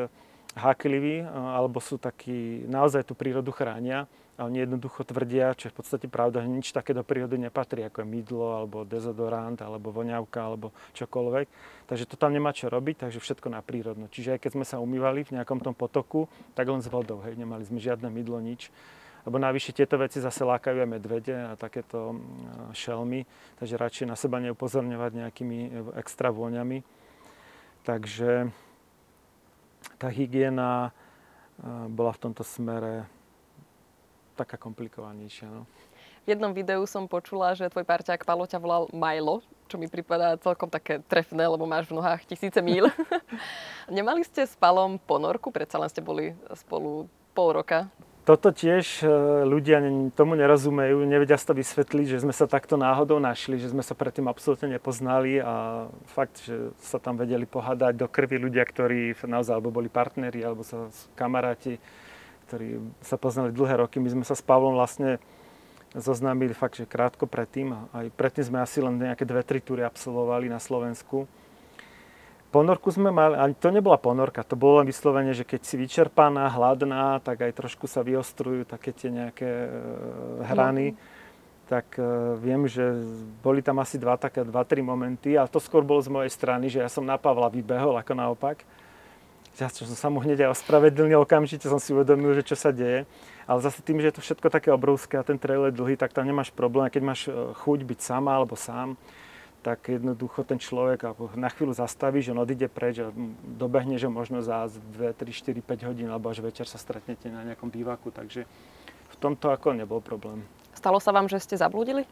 hákliví, 0.57 1.21
e, 1.21 1.25
alebo 1.29 1.77
sú 1.77 2.01
takí, 2.01 2.65
naozaj 2.65 3.05
tú 3.05 3.13
prírodu 3.13 3.53
chránia, 3.53 4.09
ale 4.39 4.55
nie 4.55 4.63
jednoducho 4.63 5.03
tvrdia, 5.03 5.51
čo 5.51 5.67
je 5.67 5.73
v 5.75 5.77
podstate 5.83 6.07
pravda, 6.07 6.39
že 6.41 6.49
nič 6.49 6.71
také 6.71 6.95
do 6.95 7.03
prírody 7.03 7.35
nepatrí, 7.35 7.83
ako 7.83 8.01
je 8.01 8.07
mydlo, 8.07 8.47
alebo 8.55 8.87
dezodorant, 8.87 9.59
alebo 9.59 9.91
voňavka, 9.91 10.39
alebo 10.39 10.71
čokoľvek. 10.95 11.45
Takže 11.91 12.07
to 12.07 12.15
tam 12.15 12.31
nemá 12.31 12.55
čo 12.55 12.71
robiť, 12.71 13.05
takže 13.05 13.19
všetko 13.19 13.51
na 13.51 13.59
prírodno. 13.59 14.07
Čiže 14.07 14.39
aj 14.39 14.41
keď 14.47 14.51
sme 14.55 14.65
sa 14.65 14.79
umývali 14.79 15.27
v 15.27 15.35
nejakom 15.37 15.59
tom 15.59 15.75
potoku, 15.75 16.31
tak 16.55 16.71
len 16.71 16.79
s 16.79 16.87
vodou, 16.87 17.19
hej, 17.27 17.35
nemali 17.35 17.67
sme 17.67 17.83
žiadne 17.83 18.07
mydlo, 18.07 18.39
nič 18.39 18.71
lebo 19.29 19.37
navyše 19.37 19.77
tieto 19.77 19.93
veci 20.01 20.17
zase 20.17 20.41
lákajú 20.41 20.81
aj 20.81 20.89
medvede 20.89 21.37
a 21.37 21.53
takéto 21.53 22.17
mm, 22.17 22.73
šelmy, 22.73 23.29
takže 23.61 23.77
radšej 23.77 24.05
na 24.09 24.17
seba 24.17 24.41
neupozorňovať 24.41 25.11
nejakými 25.21 25.59
e, 25.61 25.69
extra 26.01 26.33
vôňami. 26.33 26.81
Takže 27.85 28.49
tá 30.01 30.09
hygiena 30.09 30.89
e, 30.89 30.91
bola 31.93 32.09
v 32.09 32.21
tomto 32.25 32.41
smere 32.41 33.05
taká 34.33 34.57
komplikovanejšia. 34.57 35.45
No. 35.45 35.69
V 36.25 36.33
jednom 36.33 36.49
videu 36.49 36.81
som 36.89 37.05
počula, 37.05 37.53
že 37.53 37.69
tvoj 37.69 37.85
parťák 37.85 38.25
Palo 38.25 38.49
ťa 38.49 38.57
volal 38.57 38.89
Milo, 38.89 39.45
čo 39.69 39.77
mi 39.77 39.85
pripadá 39.85 40.41
celkom 40.41 40.73
také 40.73 41.05
trefné, 41.05 41.45
lebo 41.45 41.69
máš 41.69 41.85
v 41.85 42.01
nohách 42.01 42.25
tisíce 42.25 42.57
míl. 42.65 42.89
Nemali 43.93 44.25
ste 44.25 44.41
s 44.41 44.57
Palom 44.57 44.97
ponorku? 44.97 45.53
Predsa 45.53 45.77
len 45.77 45.89
ste 45.93 46.01
boli 46.01 46.33
spolu 46.57 47.05
pol 47.37 47.61
roka 47.61 47.85
toto 48.23 48.53
tiež 48.53 49.01
e, 49.01 49.09
ľudia 49.47 49.81
tomu 50.13 50.35
nerozumejú, 50.37 51.01
nevedia 51.07 51.39
si 51.39 51.45
to 51.47 51.57
vysvetliť, 51.57 52.05
že 52.17 52.21
sme 52.23 52.33
sa 52.35 52.45
takto 52.45 52.77
náhodou 52.77 53.17
našli, 53.17 53.57
že 53.57 53.71
sme 53.71 53.81
sa 53.81 53.97
predtým 53.97 54.29
absolútne 54.29 54.75
nepoznali 54.75 55.41
a 55.41 55.85
fakt, 56.11 56.43
že 56.43 56.75
sa 56.83 57.01
tam 57.01 57.17
vedeli 57.17 57.47
pohádať 57.47 57.97
do 57.97 58.05
krvi 58.05 58.37
ľudia, 58.37 58.61
ktorí 58.67 59.17
naozaj 59.25 59.55
alebo 59.55 59.73
boli 59.73 59.89
partneri, 59.89 60.45
alebo 60.45 60.61
sa 60.61 60.91
kamaráti, 61.17 61.81
ktorí 62.49 62.81
sa 63.01 63.17
poznali 63.17 63.55
dlhé 63.55 63.81
roky. 63.81 63.97
My 63.97 64.13
sme 64.13 64.25
sa 64.27 64.37
s 64.37 64.43
Pavlom 64.45 64.77
vlastne 64.77 65.17
zoznámili 65.97 66.53
fakt, 66.53 66.77
že 66.77 66.85
krátko 66.85 67.25
predtým. 67.25 67.73
Aj 67.89 68.05
predtým 68.13 68.45
sme 68.45 68.57
asi 68.61 68.77
len 68.77 69.01
nejaké 69.01 69.25
dve, 69.25 69.41
tri 69.41 69.57
túry 69.57 69.81
absolvovali 69.81 70.45
na 70.45 70.61
Slovensku. 70.61 71.25
Ponorku 72.49 72.89
sme 72.89 73.13
mali, 73.13 73.37
ani 73.37 73.53
to 73.53 73.69
nebola 73.69 74.01
ponorka, 74.01 74.41
to 74.41 74.57
bolo 74.57 74.81
len 74.81 74.89
vyslovene, 74.89 75.37
že 75.37 75.45
keď 75.45 75.61
si 75.61 75.77
vyčerpaná, 75.77 76.49
hladná, 76.49 77.21
tak 77.21 77.45
aj 77.45 77.53
trošku 77.53 77.85
sa 77.85 78.01
vyostrujú 78.01 78.65
také 78.65 78.89
tie 78.89 79.13
nejaké 79.13 79.45
e, 79.45 79.69
hrany. 80.49 80.97
No. 80.97 80.99
Tak 81.69 82.01
e, 82.01 82.09
viem, 82.41 82.65
že 82.65 82.81
boli 83.45 83.61
tam 83.61 83.77
asi 83.77 84.01
dva, 84.01 84.17
také 84.17 84.41
dva, 84.41 84.65
tri 84.65 84.81
momenty, 84.81 85.37
ale 85.37 85.45
to 85.45 85.61
skôr 85.61 85.85
bolo 85.85 86.01
z 86.01 86.09
mojej 86.09 86.33
strany, 86.33 86.73
že 86.73 86.81
ja 86.81 86.89
som 86.89 87.05
na 87.05 87.21
Pavla 87.21 87.53
vybehol, 87.53 88.01
ako 88.01 88.17
naopak. 88.17 88.65
Ja 89.61 89.69
som 89.69 89.85
sa 89.85 90.09
mu 90.09 90.17
hneď 90.17 90.49
aj 90.49 90.57
ospravedlnil, 90.57 91.21
okamžite 91.21 91.69
som 91.69 91.77
si 91.77 91.93
uvedomil, 91.93 92.33
že 92.33 92.49
čo 92.49 92.57
sa 92.57 92.73
deje. 92.73 93.05
Ale 93.45 93.61
zase 93.61 93.85
tým, 93.85 94.01
že 94.01 94.09
je 94.09 94.15
to 94.17 94.25
všetko 94.25 94.49
také 94.49 94.73
obrovské 94.73 95.21
a 95.21 95.25
ten 95.25 95.37
trail 95.37 95.69
je 95.69 95.77
dlhý, 95.77 96.01
tak 96.01 96.17
tam 96.17 96.25
nemáš 96.25 96.49
problém. 96.49 96.89
Keď 96.89 97.03
máš 97.05 97.29
e, 97.29 97.53
chuť 97.61 97.85
byť 97.85 97.99
sama 98.01 98.33
alebo 98.33 98.57
sám, 98.57 98.97
tak 99.59 99.91
jednoducho 99.91 100.47
ten 100.47 100.55
človek 100.55 101.03
na 101.35 101.51
chvíľu 101.51 101.75
zastaví, 101.75 102.23
že 102.23 102.31
on 102.31 102.43
odíde 102.43 102.71
preč 102.71 103.03
a 103.03 103.11
dobehne, 103.43 103.99
že 103.99 104.07
možno 104.07 104.39
za 104.39 104.71
2, 104.71 105.11
3, 105.11 105.29
4, 105.29 105.59
5 105.59 105.89
hodín 105.91 106.07
alebo 106.07 106.31
až 106.31 106.39
večer 106.39 106.63
sa 106.63 106.79
stretnete 106.79 107.27
na 107.27 107.43
nejakom 107.43 107.67
bývaku, 107.67 108.11
takže 108.11 108.47
v 109.09 109.15
tomto 109.19 109.51
ako 109.51 109.75
nebol 109.75 109.99
problém. 109.99 110.47
Stalo 110.71 111.03
sa 111.03 111.11
vám, 111.11 111.27
že 111.27 111.43
ste 111.43 111.59
zablúdili? 111.59 112.07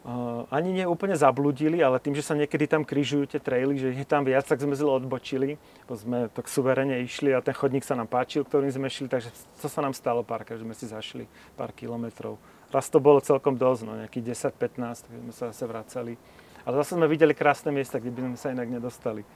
Uh, 0.00 0.48
ani 0.48 0.72
nie 0.72 0.88
úplne 0.88 1.12
zabludili, 1.12 1.84
ale 1.84 2.00
tým, 2.00 2.16
že 2.16 2.24
sa 2.24 2.32
niekedy 2.32 2.64
tam 2.64 2.88
križujú 2.88 3.36
tie 3.36 3.40
traily, 3.40 3.76
že 3.76 3.92
je 3.92 4.06
tam 4.08 4.24
viac, 4.24 4.48
tak 4.48 4.56
sme 4.56 4.72
zle 4.72 4.88
odbočili. 4.88 5.60
Bo 5.84 5.92
sme 5.92 6.32
tak 6.32 6.48
suverene 6.48 7.04
išli 7.04 7.36
a 7.36 7.44
ten 7.44 7.52
chodník 7.52 7.84
sa 7.84 7.92
nám 7.92 8.08
páčil, 8.08 8.48
ktorým 8.48 8.72
sme 8.72 8.88
šli, 8.88 9.12
takže 9.12 9.28
to 9.60 9.68
sa 9.68 9.84
nám 9.84 9.92
stalo 9.92 10.24
párkrát, 10.24 10.56
že 10.56 10.64
sme 10.64 10.72
si 10.72 10.88
zašli 10.88 11.28
pár 11.52 11.76
kilometrov. 11.76 12.40
Raz 12.70 12.86
to 12.86 13.02
bolo 13.02 13.18
celkom 13.18 13.58
dosť, 13.58 13.82
no, 13.82 13.98
nejakých 13.98 14.38
10-15, 14.54 15.06
tak 15.06 15.10
sme 15.10 15.32
sa 15.34 15.44
zase 15.50 15.64
vracali. 15.66 16.14
Ale 16.62 16.74
zase 16.80 16.94
sme 16.94 17.10
videli 17.10 17.34
krásne 17.34 17.74
miesta, 17.74 17.98
kde 17.98 18.14
by 18.14 18.20
sme 18.30 18.38
sa 18.38 18.54
inak 18.54 18.70
nedostali. 18.70 19.26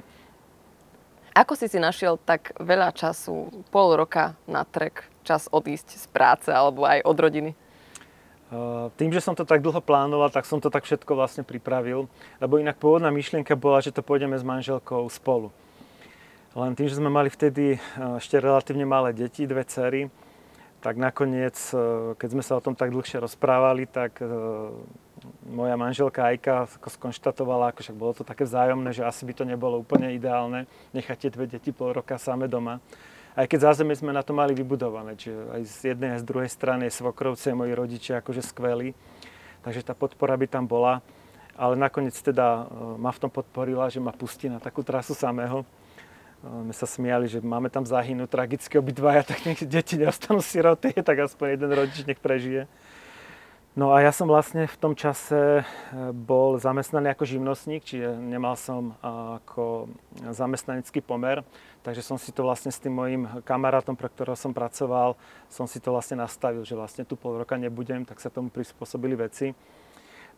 Ako 1.34 1.58
si 1.58 1.66
si 1.66 1.82
našiel 1.82 2.14
tak 2.14 2.54
veľa 2.62 2.94
času, 2.94 3.50
pol 3.74 3.98
roka 3.98 4.38
na 4.46 4.62
trek, 4.62 5.10
čas 5.26 5.50
odísť 5.50 5.98
z 5.98 6.06
práce 6.14 6.46
alebo 6.54 6.86
aj 6.86 7.02
od 7.02 7.18
rodiny? 7.18 7.50
Tým, 8.94 9.10
že 9.10 9.18
som 9.18 9.34
to 9.34 9.42
tak 9.42 9.58
dlho 9.58 9.82
plánoval, 9.82 10.30
tak 10.30 10.46
som 10.46 10.62
to 10.62 10.70
tak 10.70 10.86
všetko 10.86 11.10
vlastne 11.18 11.42
pripravil, 11.42 12.06
lebo 12.38 12.62
inak 12.62 12.78
pôvodná 12.78 13.10
myšlienka 13.10 13.58
bola, 13.58 13.82
že 13.82 13.90
to 13.90 13.98
pôjdeme 13.98 14.38
s 14.38 14.46
manželkou 14.46 15.02
spolu. 15.10 15.50
Len 16.54 16.78
tým, 16.78 16.86
že 16.86 17.02
sme 17.02 17.10
mali 17.10 17.34
vtedy 17.34 17.82
ešte 17.98 18.38
relatívne 18.38 18.86
malé 18.86 19.10
deti, 19.10 19.42
dve 19.42 19.66
cery, 19.66 20.06
tak 20.84 21.00
nakoniec, 21.00 21.56
e, 21.72 22.12
keď 22.20 22.28
sme 22.28 22.44
sa 22.44 22.60
o 22.60 22.64
tom 22.64 22.76
tak 22.76 22.92
dlhšie 22.92 23.16
rozprávali, 23.16 23.88
tak 23.88 24.20
e, 24.20 24.28
moja 25.48 25.80
manželka 25.80 26.28
Ajka 26.28 26.68
skonštatovala, 26.68 27.72
ako 27.72 27.96
bolo 27.96 28.12
to 28.12 28.20
také 28.20 28.44
vzájomné, 28.44 28.92
že 28.92 29.00
asi 29.00 29.24
by 29.24 29.32
to 29.32 29.48
nebolo 29.48 29.80
úplne 29.80 30.12
ideálne 30.12 30.68
nechať 30.92 31.16
tie 31.16 31.30
dve 31.32 31.48
deti 31.48 31.72
pol 31.72 31.96
roka 31.96 32.20
same 32.20 32.52
doma. 32.52 32.84
Aj 33.32 33.48
keď 33.48 33.72
zázemie 33.72 33.96
sme 33.96 34.12
na 34.12 34.20
to 34.20 34.36
mali 34.36 34.52
vybudované, 34.52 35.16
čiže 35.16 35.56
aj 35.56 35.62
z 35.64 35.76
jednej 35.96 36.10
aj 36.14 36.20
z 36.20 36.28
druhej 36.28 36.50
strany 36.52 36.84
svokrovci 36.92 37.50
a 37.50 37.58
moji 37.58 37.72
rodičia 37.72 38.20
akože 38.20 38.44
skvelí, 38.44 38.92
takže 39.64 39.88
tá 39.88 39.96
podpora 39.96 40.36
by 40.36 40.46
tam 40.52 40.68
bola. 40.68 41.00
Ale 41.56 41.80
nakoniec 41.80 42.12
teda 42.12 42.68
e, 42.68 43.00
ma 43.00 43.08
v 43.08 43.24
tom 43.24 43.32
podporila, 43.32 43.88
že 43.88 44.04
ma 44.04 44.12
pustí 44.12 44.52
na 44.52 44.60
takú 44.60 44.84
trasu 44.84 45.16
samého 45.16 45.64
my 46.44 46.74
sa 46.76 46.84
smiali, 46.84 47.24
že 47.24 47.40
máme 47.40 47.72
tam 47.72 47.88
zahynúť 47.88 48.28
tragicky 48.28 48.76
obidvaja, 48.76 49.24
tak 49.24 49.48
nech 49.48 49.64
deti 49.64 49.96
neostanú 49.96 50.44
siroty, 50.44 50.92
tak 51.08 51.24
aspoň 51.24 51.46
jeden 51.56 51.70
rodič 51.72 52.04
nech 52.04 52.20
prežije. 52.20 52.68
No 53.74 53.90
a 53.90 54.06
ja 54.06 54.14
som 54.14 54.30
vlastne 54.30 54.70
v 54.70 54.76
tom 54.78 54.94
čase 54.94 55.34
e, 55.34 55.62
bol 56.14 56.62
zamestnaný 56.62 57.10
ako 57.10 57.26
živnostník, 57.26 57.82
čiže 57.82 58.06
nemal 58.22 58.54
som 58.54 58.94
ako 59.02 59.90
zamestnanecký 60.30 61.02
pomer, 61.02 61.42
takže 61.82 62.06
som 62.06 62.14
si 62.14 62.30
to 62.30 62.46
vlastne 62.46 62.70
s 62.70 62.78
tým 62.78 62.94
mojim 62.94 63.26
kamarátom, 63.42 63.98
pre 63.98 64.06
ktorého 64.06 64.38
som 64.38 64.54
pracoval, 64.54 65.18
som 65.50 65.66
si 65.66 65.82
to 65.82 65.90
vlastne 65.90 66.22
nastavil, 66.22 66.62
že 66.62 66.78
vlastne 66.78 67.02
tu 67.02 67.18
pol 67.18 67.42
roka 67.42 67.58
nebudem, 67.58 68.06
tak 68.06 68.22
sa 68.22 68.30
tomu 68.30 68.46
prispôsobili 68.46 69.18
veci. 69.18 69.58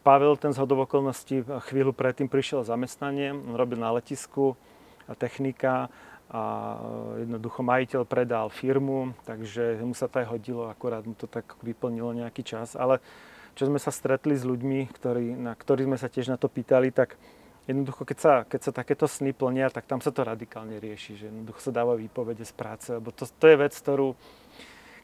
Pavel 0.00 0.40
ten 0.40 0.56
z 0.56 0.62
okolností 0.64 1.44
chvíľu 1.68 1.92
predtým 1.92 2.32
prišiel 2.32 2.64
zamestnanie, 2.64 3.36
robil 3.52 3.76
na 3.76 3.92
letisku, 3.92 4.56
technika 5.14 5.92
a 6.26 6.42
e, 6.42 7.28
jednoducho 7.28 7.62
majiteľ 7.62 8.02
predal 8.02 8.50
firmu, 8.50 9.14
takže 9.22 9.78
mu 9.86 9.94
sa 9.94 10.10
to 10.10 10.18
aj 10.24 10.26
hodilo, 10.34 10.66
akorát 10.66 11.06
mu 11.06 11.14
to 11.14 11.30
tak 11.30 11.46
vyplnilo 11.62 12.10
nejaký 12.10 12.42
čas. 12.42 12.74
Ale 12.74 12.98
čo 13.54 13.70
sme 13.70 13.78
sa 13.78 13.94
stretli 13.94 14.34
s 14.34 14.42
ľuďmi, 14.42 14.90
ktorí, 14.90 15.38
na 15.38 15.54
ktorých 15.54 15.86
sme 15.86 15.98
sa 16.00 16.10
tiež 16.10 16.34
na 16.34 16.40
to 16.40 16.50
pýtali, 16.50 16.90
tak 16.90 17.14
jednoducho, 17.70 18.02
keď 18.02 18.18
sa, 18.18 18.32
keď 18.42 18.60
sa 18.66 18.72
takéto 18.74 19.06
sny 19.06 19.30
plnia, 19.30 19.70
tak 19.70 19.86
tam 19.86 20.02
sa 20.02 20.10
to 20.10 20.26
radikálne 20.26 20.82
rieši, 20.82 21.14
že 21.14 21.24
jednoducho 21.30 21.60
sa 21.62 21.70
dáva 21.70 21.94
výpovede 21.94 22.42
z 22.42 22.54
práce, 22.56 22.90
lebo 22.90 23.14
to, 23.14 23.22
to 23.22 23.46
je 23.46 23.56
vec, 23.56 23.72
ktorú 23.72 24.18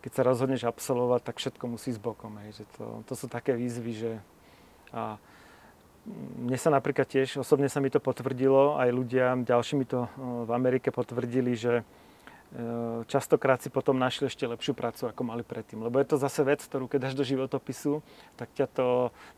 keď 0.03 0.12
sa 0.19 0.27
rozhodneš 0.27 0.67
absolvovať, 0.67 1.21
tak 1.23 1.38
všetko 1.38 1.65
musí 1.79 1.95
s 1.95 2.01
bokom. 2.03 2.35
Hej, 2.43 2.59
že 2.59 2.65
to, 2.75 3.07
to 3.07 3.15
sú 3.15 3.31
také 3.31 3.55
výzvy, 3.55 3.93
že 3.95 4.12
a 4.93 5.17
mne 6.07 6.59
sa 6.59 6.75
napríklad 6.75 7.07
tiež, 7.07 7.38
osobne 7.38 7.71
sa 7.71 7.79
mi 7.79 7.87
to 7.87 8.03
potvrdilo, 8.03 8.75
aj 8.75 8.91
ľudia 8.91 9.38
ďalší 9.47 9.79
mi 9.79 9.87
to 9.87 10.11
v 10.19 10.51
Amerike 10.51 10.91
potvrdili, 10.91 11.55
že 11.55 11.73
e, 11.79 11.85
častokrát 13.07 13.62
si 13.62 13.71
potom 13.71 13.95
našli 13.95 14.27
ešte 14.27 14.43
lepšiu 14.43 14.75
prácu, 14.75 15.07
ako 15.07 15.23
mali 15.23 15.47
predtým. 15.47 15.79
Lebo 15.79 16.03
je 16.03 16.11
to 16.11 16.17
zase 16.19 16.43
vec, 16.43 16.59
ktorú 16.59 16.91
keď 16.91 17.07
dáš 17.07 17.15
do 17.15 17.23
životopisu, 17.23 18.03
tak 18.35 18.51
ťa 18.51 18.67
to 18.75 18.87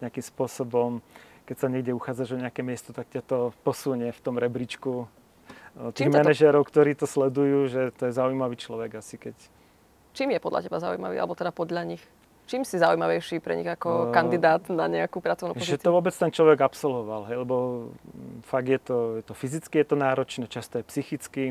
nejakým 0.01 0.25
spôsobom, 0.25 1.05
keď 1.45 1.57
sa 1.61 1.69
niekde 1.69 1.93
uchádzaš 1.93 2.33
o 2.33 2.41
nejaké 2.41 2.65
miesto, 2.65 2.97
tak 2.97 3.13
ťa 3.13 3.21
to 3.29 3.39
posunie 3.61 4.09
v 4.09 4.21
tom 4.25 4.41
rebríčku 4.41 5.05
e, 5.77 5.93
tých 5.93 6.09
manažérov, 6.09 6.65
ktorí 6.65 6.97
to 6.97 7.05
sledujú, 7.05 7.69
že 7.69 7.93
to 7.93 8.09
je 8.09 8.17
zaujímavý 8.17 8.57
človek 8.57 9.05
asi 9.05 9.21
keď. 9.21 9.37
Čím 10.17 10.33
je 10.33 10.41
podľa 10.41 10.65
teba 10.65 10.81
zaujímavý, 10.81 11.21
alebo 11.21 11.37
teda 11.37 11.53
podľa 11.53 11.93
nich? 11.93 12.03
Čím 12.45 12.61
si 12.69 12.77
zaujímavejší 12.77 13.41
pre 13.41 13.57
nich 13.57 13.69
ako 13.69 13.89
uh, 13.89 14.13
kandidát 14.13 14.61
na 14.69 14.85
nejakú 14.85 15.25
pracovnú 15.25 15.57
pozíciu? 15.57 15.81
Že 15.81 15.85
to 15.89 15.97
vôbec 15.97 16.13
ten 16.13 16.29
človek 16.29 16.61
absolvoval, 16.61 17.25
hej, 17.33 17.41
lebo 17.41 17.57
fakt 18.45 18.69
je 18.69 18.81
to, 18.85 18.97
je 19.17 19.23
to 19.25 19.33
fyzicky 19.33 19.81
je 19.81 19.87
to 19.89 19.97
náročné, 19.97 20.45
často 20.53 20.77
je 20.81 20.85
psychicky. 20.85 21.45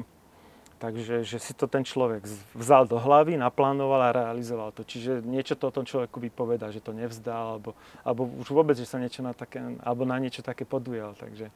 Takže 0.84 1.23
že 1.23 1.39
si 1.39 1.56
to 1.56 1.63
ten 1.63 1.88
človek 1.88 2.27
vzal 2.51 2.84
do 2.84 2.99
hlavy, 2.99 3.39
naplánoval 3.39 4.03
a 4.03 4.12
realizoval 4.12 4.75
to. 4.75 4.84
Čiže 4.84 5.23
niečo 5.23 5.56
to 5.56 5.71
o 5.71 5.75
tom 5.79 5.88
človeku 5.88 6.19
vypoveda, 6.19 6.75
že 6.75 6.84
to 6.84 6.91
nevzdal, 6.91 7.56
alebo, 7.56 7.71
alebo 8.03 8.27
už 8.27 8.51
vôbec, 8.51 8.75
že 8.75 8.84
sa 8.84 8.99
niečo 8.99 9.23
na 9.23 9.32
také, 9.32 9.63
alebo 9.79 10.03
na 10.03 10.19
niečo 10.19 10.43
také 10.43 10.67
podujal. 10.67 11.15
Takže... 11.15 11.47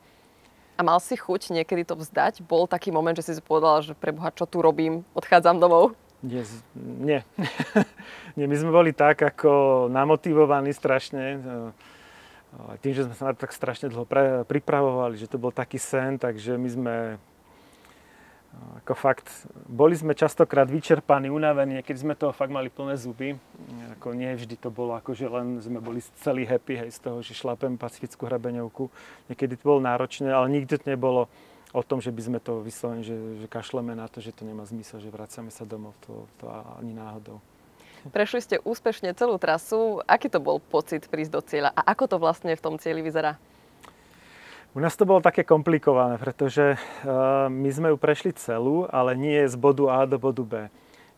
A 0.79 0.81
mal 0.81 1.03
si 1.03 1.19
chuť 1.19 1.51
niekedy 1.59 1.83
to 1.83 1.99
vzdať? 1.99 2.39
Bol 2.39 2.71
taký 2.71 2.87
moment, 2.87 3.19
že 3.19 3.27
si 3.27 3.33
si 3.35 3.43
povedala, 3.43 3.83
že 3.83 3.99
preboha, 3.99 4.31
čo 4.31 4.47
tu 4.47 4.63
robím, 4.63 5.03
odchádzam 5.11 5.59
domov? 5.59 5.91
Nie, 6.25 6.41
nie. 6.77 7.21
nie. 8.37 8.45
My 8.49 8.55
sme 8.57 8.71
boli 8.73 8.91
tak 8.93 9.21
ako 9.21 9.85
namotivovaní 9.93 10.73
strašne. 10.73 11.37
Tým, 12.81 12.93
že 12.95 13.05
sme 13.05 13.13
sa 13.13 13.37
tak 13.37 13.53
strašne 13.53 13.91
dlho 13.91 14.07
pripravovali, 14.49 15.19
že 15.19 15.29
to 15.29 15.37
bol 15.37 15.53
taký 15.53 15.77
sen, 15.77 16.17
takže 16.17 16.57
my 16.57 16.69
sme 16.69 16.95
ako 18.81 18.93
fakt, 18.95 19.27
boli 19.67 19.93
sme 19.93 20.17
častokrát 20.17 20.65
vyčerpaní, 20.65 21.29
unavení, 21.29 21.83
keď 21.83 21.97
sme 21.97 22.17
toho 22.17 22.33
fakt 22.33 22.49
mali 22.49 22.71
plné 22.71 22.97
zuby. 22.97 23.35
Ako 23.99 24.15
nie 24.17 24.31
vždy 24.33 24.55
to 24.57 24.71
bolo 24.71 24.95
ako, 24.95 25.13
že 25.13 25.27
len 25.27 25.59
sme 25.61 25.77
boli 25.83 26.01
celý 26.23 26.47
happy 26.47 26.87
hej, 26.87 26.89
z 26.95 26.99
toho, 27.03 27.19
že 27.21 27.37
šlapem 27.37 27.77
pacifickú 27.77 28.25
hrabeňovku. 28.25 28.89
Niekedy 29.29 29.59
to 29.59 29.63
bolo 29.67 29.81
náročné, 29.83 30.31
ale 30.31 30.49
nikdy 30.49 30.79
to 30.79 30.87
nebolo 30.89 31.29
o 31.75 31.81
tom, 31.83 31.99
že 31.99 32.11
by 32.13 32.21
sme 32.23 32.39
to 32.39 32.63
vyslovene, 32.63 33.03
že, 33.03 33.15
že 33.43 33.47
kašleme 33.51 33.91
na 33.95 34.07
to, 34.07 34.23
že 34.23 34.31
to 34.31 34.47
nemá 34.47 34.63
zmysel, 34.63 35.03
že 35.03 35.11
vracame 35.11 35.51
sa 35.51 35.67
domov. 35.67 35.95
To, 36.07 36.27
to 36.39 36.47
ani 36.79 36.95
náhodou. 36.95 37.43
Prešli 38.07 38.39
ste 38.39 38.55
úspešne 38.63 39.11
celú 39.17 39.35
trasu. 39.35 39.99
Aký 40.07 40.31
to 40.31 40.39
bol 40.39 40.63
pocit 40.63 41.09
prísť 41.11 41.31
do 41.33 41.41
cieľa 41.43 41.75
a 41.75 41.91
ako 41.91 42.07
to 42.07 42.17
vlastne 42.21 42.55
v 42.55 42.63
tom 42.63 42.79
cieli 42.79 43.03
vyzerá? 43.03 43.35
U 44.75 44.79
nás 44.79 44.93
to 44.93 45.09
bolo 45.09 45.19
také 45.19 45.41
komplikované, 45.41 46.21
pretože 46.21 46.77
uh, 46.77 47.49
my 47.49 47.69
sme 47.73 47.87
ju 47.89 47.97
prešli 47.97 48.29
celú, 48.37 48.85
ale 48.93 49.17
nie 49.17 49.41
z 49.49 49.57
bodu 49.57 49.89
A 49.89 50.05
do 50.05 50.21
bodu 50.21 50.43
B. 50.45 50.53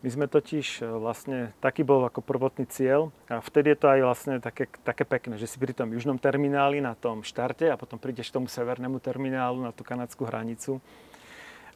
My 0.00 0.08
sme 0.08 0.26
totiž 0.32 0.80
uh, 0.80 0.96
vlastne, 0.96 1.52
taký 1.60 1.84
bol 1.84 2.00
ako 2.08 2.24
prvotný 2.24 2.64
cieľ 2.64 3.12
a 3.28 3.44
vtedy 3.44 3.76
je 3.76 3.78
to 3.84 3.86
aj 3.92 4.00
vlastne 4.00 4.34
také, 4.40 4.64
také 4.80 5.04
pekné, 5.04 5.36
že 5.36 5.44
si 5.44 5.60
pri 5.60 5.76
tom 5.76 5.92
južnom 5.92 6.16
termináli 6.16 6.80
na 6.80 6.96
tom 6.96 7.20
štarte 7.20 7.68
a 7.68 7.76
potom 7.76 8.00
prídeš 8.00 8.32
k 8.32 8.40
tomu 8.40 8.48
severnému 8.48 8.96
terminálu 8.98 9.60
na 9.60 9.76
tú 9.76 9.84
kanadskú 9.84 10.24
hranicu. 10.24 10.80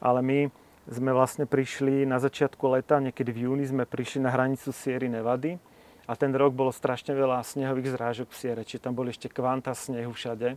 Ale 0.01 0.25
my 0.25 0.39
sme 0.89 1.13
vlastne 1.13 1.49
prišli 1.49 2.05
na 2.05 2.21
začiatku 2.21 2.61
leta, 2.69 3.01
niekedy 3.01 3.29
v 3.33 3.49
júni 3.49 3.65
sme 3.65 3.85
prišli 3.89 4.21
na 4.21 4.33
hranicu 4.33 4.69
Sierry 4.69 5.09
Nevady 5.09 5.57
a 6.05 6.13
ten 6.13 6.29
rok 6.37 6.53
bolo 6.53 6.69
strašne 6.69 7.17
veľa 7.17 7.41
snehových 7.41 7.97
zrážok 7.97 8.29
v 8.29 8.37
Siere, 8.37 8.61
čiže 8.61 8.85
tam 8.85 8.93
boli 8.93 9.09
ešte 9.09 9.29
kvanta 9.29 9.73
snehu 9.73 10.13
všade. 10.13 10.53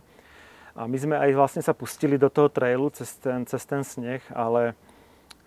A 0.77 0.85
my 0.85 0.97
sme 0.97 1.15
aj 1.17 1.33
vlastne 1.33 1.61
sa 1.65 1.73
pustili 1.73 2.21
do 2.21 2.29
toho 2.29 2.47
trailu 2.47 2.93
cez 2.93 3.17
ten, 3.17 3.41
cez 3.49 3.65
ten 3.65 3.81
sneh, 3.81 4.21
ale 4.29 4.77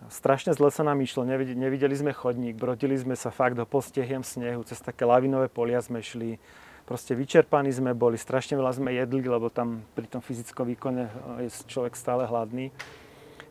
strašne 0.09 0.55
zle 0.55 0.71
sa 0.71 0.83
nám 0.83 0.99
išlo. 1.03 1.23
Nevideli, 1.27 1.95
sme 1.95 2.11
chodník, 2.15 2.57
brodili 2.57 2.97
sme 2.97 3.13
sa 3.13 3.29
fakt 3.29 3.55
do 3.59 3.67
postehiem 3.67 4.23
snehu, 4.23 4.63
cez 4.63 4.81
také 4.81 5.03
lavinové 5.07 5.47
polia 5.47 5.79
sme 5.79 6.01
šli. 6.01 6.39
Proste 6.83 7.15
vyčerpaní 7.15 7.71
sme 7.71 7.95
boli, 7.95 8.19
strašne 8.19 8.59
veľa 8.59 8.75
sme 8.75 8.91
jedli, 8.91 9.23
lebo 9.23 9.47
tam 9.47 9.87
pri 9.95 10.03
tom 10.03 10.19
fyzickom 10.19 10.67
výkone 10.75 11.07
je 11.47 11.49
človek 11.71 11.95
stále 11.95 12.27
hladný. 12.27 12.75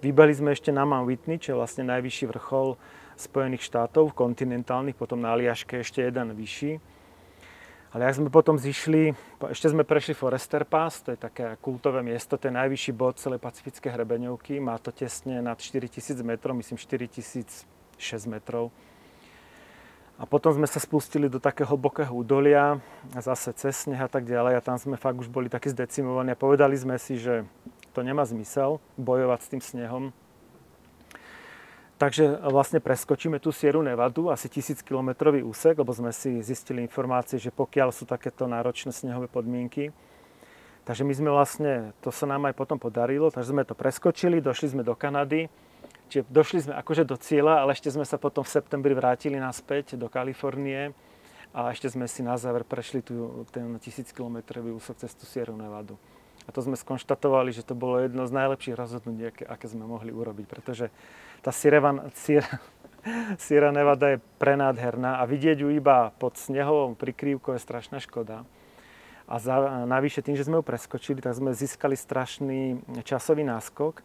Vybehli 0.05 0.35
sme 0.37 0.53
ešte 0.53 0.69
na 0.69 0.85
Mount 0.85 1.09
Whitney, 1.09 1.41
čo 1.41 1.57
je 1.57 1.61
vlastne 1.63 1.89
najvyšší 1.89 2.29
vrchol 2.29 2.77
Spojených 3.17 3.65
štátov, 3.65 4.13
kontinentálnych, 4.13 4.99
potom 4.99 5.23
na 5.23 5.33
Aliaške 5.33 5.81
ešte 5.81 6.05
jeden 6.05 6.35
vyšší. 6.35 6.77
Ale 7.93 8.09
ak 8.09 8.17
sme 8.17 8.33
potom 8.33 8.57
zišli, 8.57 9.13
ešte 9.53 9.69
sme 9.69 9.85
prešli 9.85 10.17
Forester 10.17 10.65
Pass, 10.65 11.05
to 11.05 11.13
je 11.13 11.21
také 11.21 11.61
kultové 11.61 12.01
miesto, 12.01 12.41
to 12.41 12.49
je 12.49 12.57
najvyšší 12.57 12.93
bod 12.97 13.21
celej 13.21 13.37
pacifické 13.37 13.93
hrebeňovky, 13.93 14.57
má 14.65 14.81
to 14.81 14.89
tesne 14.97 15.45
nad 15.45 15.61
4000 15.61 16.17
metrov, 16.25 16.57
myslím 16.57 16.81
4006 16.81 17.69
metrov. 18.33 18.73
A 20.17 20.25
potom 20.25 20.57
sme 20.57 20.65
sa 20.65 20.81
spustili 20.81 21.29
do 21.29 21.37
takého 21.37 21.69
hlbokého 21.75 22.15
údolia, 22.17 22.81
zase 23.13 23.53
cez 23.59 23.85
sneh 23.85 24.01
a 24.01 24.09
tak 24.09 24.25
ďalej. 24.25 24.55
A 24.55 24.65
tam 24.65 24.79
sme 24.79 24.95
fakt 24.95 25.19
už 25.19 25.27
boli 25.27 25.51
takí 25.51 25.67
zdecimovaní 25.69 26.33
a 26.33 26.39
povedali 26.39 26.79
sme 26.79 26.95
si, 26.97 27.19
že 27.19 27.43
to 27.93 28.01
nemá 28.01 28.23
zmysel 28.23 28.81
bojovať 28.97 29.41
s 29.43 29.51
tým 29.51 29.63
snehom, 29.65 30.05
Takže 32.03 32.43
vlastne 32.51 32.83
preskočíme 32.83 33.39
tú 33.39 33.55
Sieru 33.55 33.79
Nevadu, 33.79 34.27
asi 34.27 34.51
1000 34.51 34.83
km 34.83 35.31
úsek, 35.47 35.79
lebo 35.79 35.95
sme 35.95 36.11
si 36.11 36.43
zistili 36.43 36.83
informácie, 36.83 37.39
že 37.39 37.55
pokiaľ 37.55 37.95
sú 37.95 38.11
takéto 38.11 38.51
náročné 38.51 38.91
snehové 38.91 39.31
podmienky. 39.31 39.95
Takže 40.83 41.07
my 41.07 41.15
sme 41.15 41.31
vlastne, 41.31 41.95
to 42.03 42.11
sa 42.11 42.27
nám 42.27 42.51
aj 42.51 42.59
potom 42.59 42.75
podarilo, 42.75 43.31
takže 43.31 43.55
sme 43.55 43.63
to 43.63 43.79
preskočili, 43.79 44.43
došli 44.43 44.75
sme 44.75 44.83
do 44.83 44.99
Kanady, 44.99 45.47
čiže 46.11 46.27
došli 46.27 46.59
sme 46.67 46.75
akože 46.75 47.07
do 47.07 47.15
cieľa, 47.15 47.63
ale 47.63 47.79
ešte 47.79 47.95
sme 47.95 48.03
sa 48.03 48.19
potom 48.19 48.43
v 48.43 48.51
septembri 48.51 48.99
vrátili 48.99 49.39
naspäť 49.39 49.95
do 49.95 50.11
Kalifornie 50.11 50.91
a 51.55 51.71
ešte 51.71 51.87
sme 51.87 52.11
si 52.11 52.27
na 52.27 52.35
záver 52.35 52.67
prešli 52.67 53.07
tu, 53.07 53.47
ten 53.55 53.79
1000 53.79 54.11
km 54.11 54.43
úsek 54.75 55.07
cez 55.07 55.15
tú 55.15 55.23
Sieru 55.23 55.55
Nevadu. 55.55 55.95
A 56.43 56.51
to 56.51 56.59
sme 56.67 56.75
skonštatovali, 56.75 57.55
že 57.55 57.63
to 57.63 57.79
bolo 57.79 58.03
jedno 58.03 58.27
z 58.27 58.35
najlepších 58.35 58.75
rozhodnutí, 58.75 59.31
aké, 59.31 59.45
aké 59.47 59.71
sme 59.71 59.87
mohli 59.87 60.11
urobiť, 60.11 60.51
pretože 60.51 60.91
tá 61.43 61.51
Sierra, 61.51 62.09
Sierra 63.35 63.75
Nevada 63.75 64.15
je 64.15 64.23
prenádherná 64.39 65.19
a 65.19 65.27
vidieť 65.27 65.67
ju 65.67 65.75
iba 65.75 66.15
pod 66.23 66.39
snehovou 66.39 66.95
prikrývkou 66.95 67.59
je 67.59 67.61
strašná 67.61 67.99
škoda. 67.99 68.47
A 69.27 69.39
za, 69.43 69.87
navyše 69.87 70.23
tým, 70.23 70.39
že 70.39 70.47
sme 70.47 70.63
ju 70.63 70.65
preskočili, 70.67 71.19
tak 71.19 71.35
sme 71.35 71.51
získali 71.51 71.99
strašný 71.99 72.79
časový 73.03 73.43
náskok, 73.43 74.03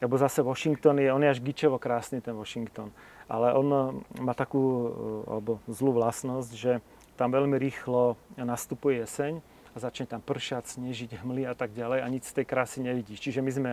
lebo 0.00 0.16
zase 0.16 0.40
Washington 0.40 0.96
je, 1.04 1.12
on 1.12 1.20
je 1.20 1.28
až 1.28 1.44
gičevo 1.44 1.76
krásny 1.76 2.24
ten 2.24 2.32
Washington, 2.32 2.88
ale 3.28 3.52
on 3.52 4.00
má 4.16 4.32
takú 4.32 4.88
alebo 5.28 5.60
zlú 5.68 5.92
vlastnosť, 6.00 6.50
že 6.56 6.72
tam 7.20 7.28
veľmi 7.36 7.60
rýchlo 7.60 8.16
nastupuje 8.40 9.04
jeseň 9.04 9.44
a 9.70 9.76
začne 9.76 10.08
tam 10.08 10.24
pršať, 10.24 10.80
snežiť, 10.80 11.20
hmly 11.20 11.44
a 11.44 11.52
tak 11.52 11.76
ďalej 11.76 12.00
a 12.00 12.06
nič 12.08 12.32
z 12.32 12.40
tej 12.40 12.46
krásy 12.48 12.80
nevidíš. 12.80 13.20
Čiže 13.20 13.44
my 13.44 13.52
sme 13.52 13.70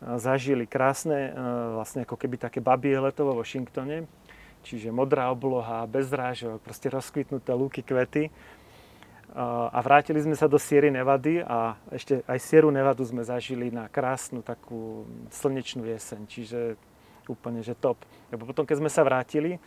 zažili 0.00 0.64
krásne, 0.66 1.30
e, 1.30 1.42
vlastne 1.74 2.06
ako 2.06 2.14
keby 2.14 2.38
také 2.38 2.62
babie 2.62 2.94
leto 2.94 3.26
vo 3.26 3.38
Washingtone, 3.42 4.06
čiže 4.62 4.94
modrá 4.94 5.30
obloha, 5.34 5.86
bez 5.90 6.10
rážok, 6.10 6.62
proste 6.62 6.86
rozkvitnuté 6.90 7.50
lúky, 7.50 7.82
kvety. 7.82 8.28
E, 8.28 8.32
a 9.72 9.78
vrátili 9.82 10.22
sme 10.22 10.38
sa 10.38 10.46
do 10.46 10.56
Sierry 10.56 10.94
Nevady 10.94 11.42
a 11.42 11.74
ešte 11.90 12.22
aj 12.30 12.38
Sieru 12.38 12.70
Nevadu 12.70 13.02
sme 13.02 13.26
zažili 13.26 13.74
na 13.74 13.90
krásnu 13.90 14.46
takú 14.46 15.06
slnečnú 15.34 15.82
jeseň, 15.82 16.20
čiže 16.30 16.60
úplne, 17.26 17.60
že 17.60 17.76
top. 17.76 17.98
Lebo 18.30 18.46
potom, 18.48 18.64
keď 18.64 18.76
sme 18.80 18.90
sa 18.90 19.02
vrátili, 19.04 19.58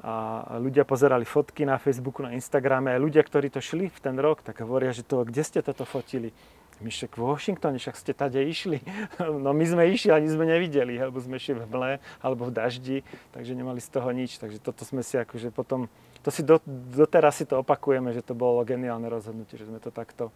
a 0.00 0.56
ľudia 0.56 0.88
pozerali 0.88 1.28
fotky 1.28 1.68
na 1.68 1.76
Facebooku, 1.76 2.24
na 2.24 2.32
Instagrame. 2.32 2.96
Aj 2.96 3.00
ľudia, 3.00 3.20
ktorí 3.20 3.52
to 3.52 3.60
šli 3.60 3.92
v 3.92 4.00
ten 4.00 4.16
rok, 4.16 4.40
tak 4.40 4.64
hovoria, 4.64 4.96
že 4.96 5.04
to, 5.04 5.28
kde 5.28 5.44
ste 5.44 5.60
toto 5.60 5.84
fotili? 5.84 6.32
My 6.80 6.88
však 6.88 7.20
v 7.20 7.22
Washingtone, 7.28 7.76
však 7.76 7.96
ste 7.96 8.16
tade 8.16 8.40
išli. 8.40 8.80
No 9.44 9.52
my 9.52 9.64
sme 9.68 9.84
išli, 9.92 10.08
ani 10.12 10.32
sme 10.32 10.48
nevideli, 10.48 10.96
lebo 10.96 11.20
sme 11.20 11.36
šli 11.36 11.60
v 11.60 11.64
hmle 11.68 11.92
alebo 12.24 12.48
v 12.48 12.52
daždi, 12.56 12.98
takže 13.36 13.52
nemali 13.52 13.80
z 13.84 13.88
toho 13.92 14.08
nič. 14.08 14.40
Takže 14.40 14.58
toto 14.64 14.88
sme 14.88 15.04
si 15.04 15.20
akože 15.20 15.52
potom, 15.52 15.92
to 16.24 16.32
si 16.32 16.40
do, 16.40 16.56
doteraz 16.96 17.36
si 17.36 17.44
to 17.44 17.60
opakujeme, 17.60 18.16
že 18.16 18.24
to 18.24 18.32
bolo 18.32 18.64
geniálne 18.64 19.12
rozhodnutie, 19.12 19.60
že 19.60 19.68
sme 19.68 19.76
to 19.76 19.92
takto, 19.92 20.32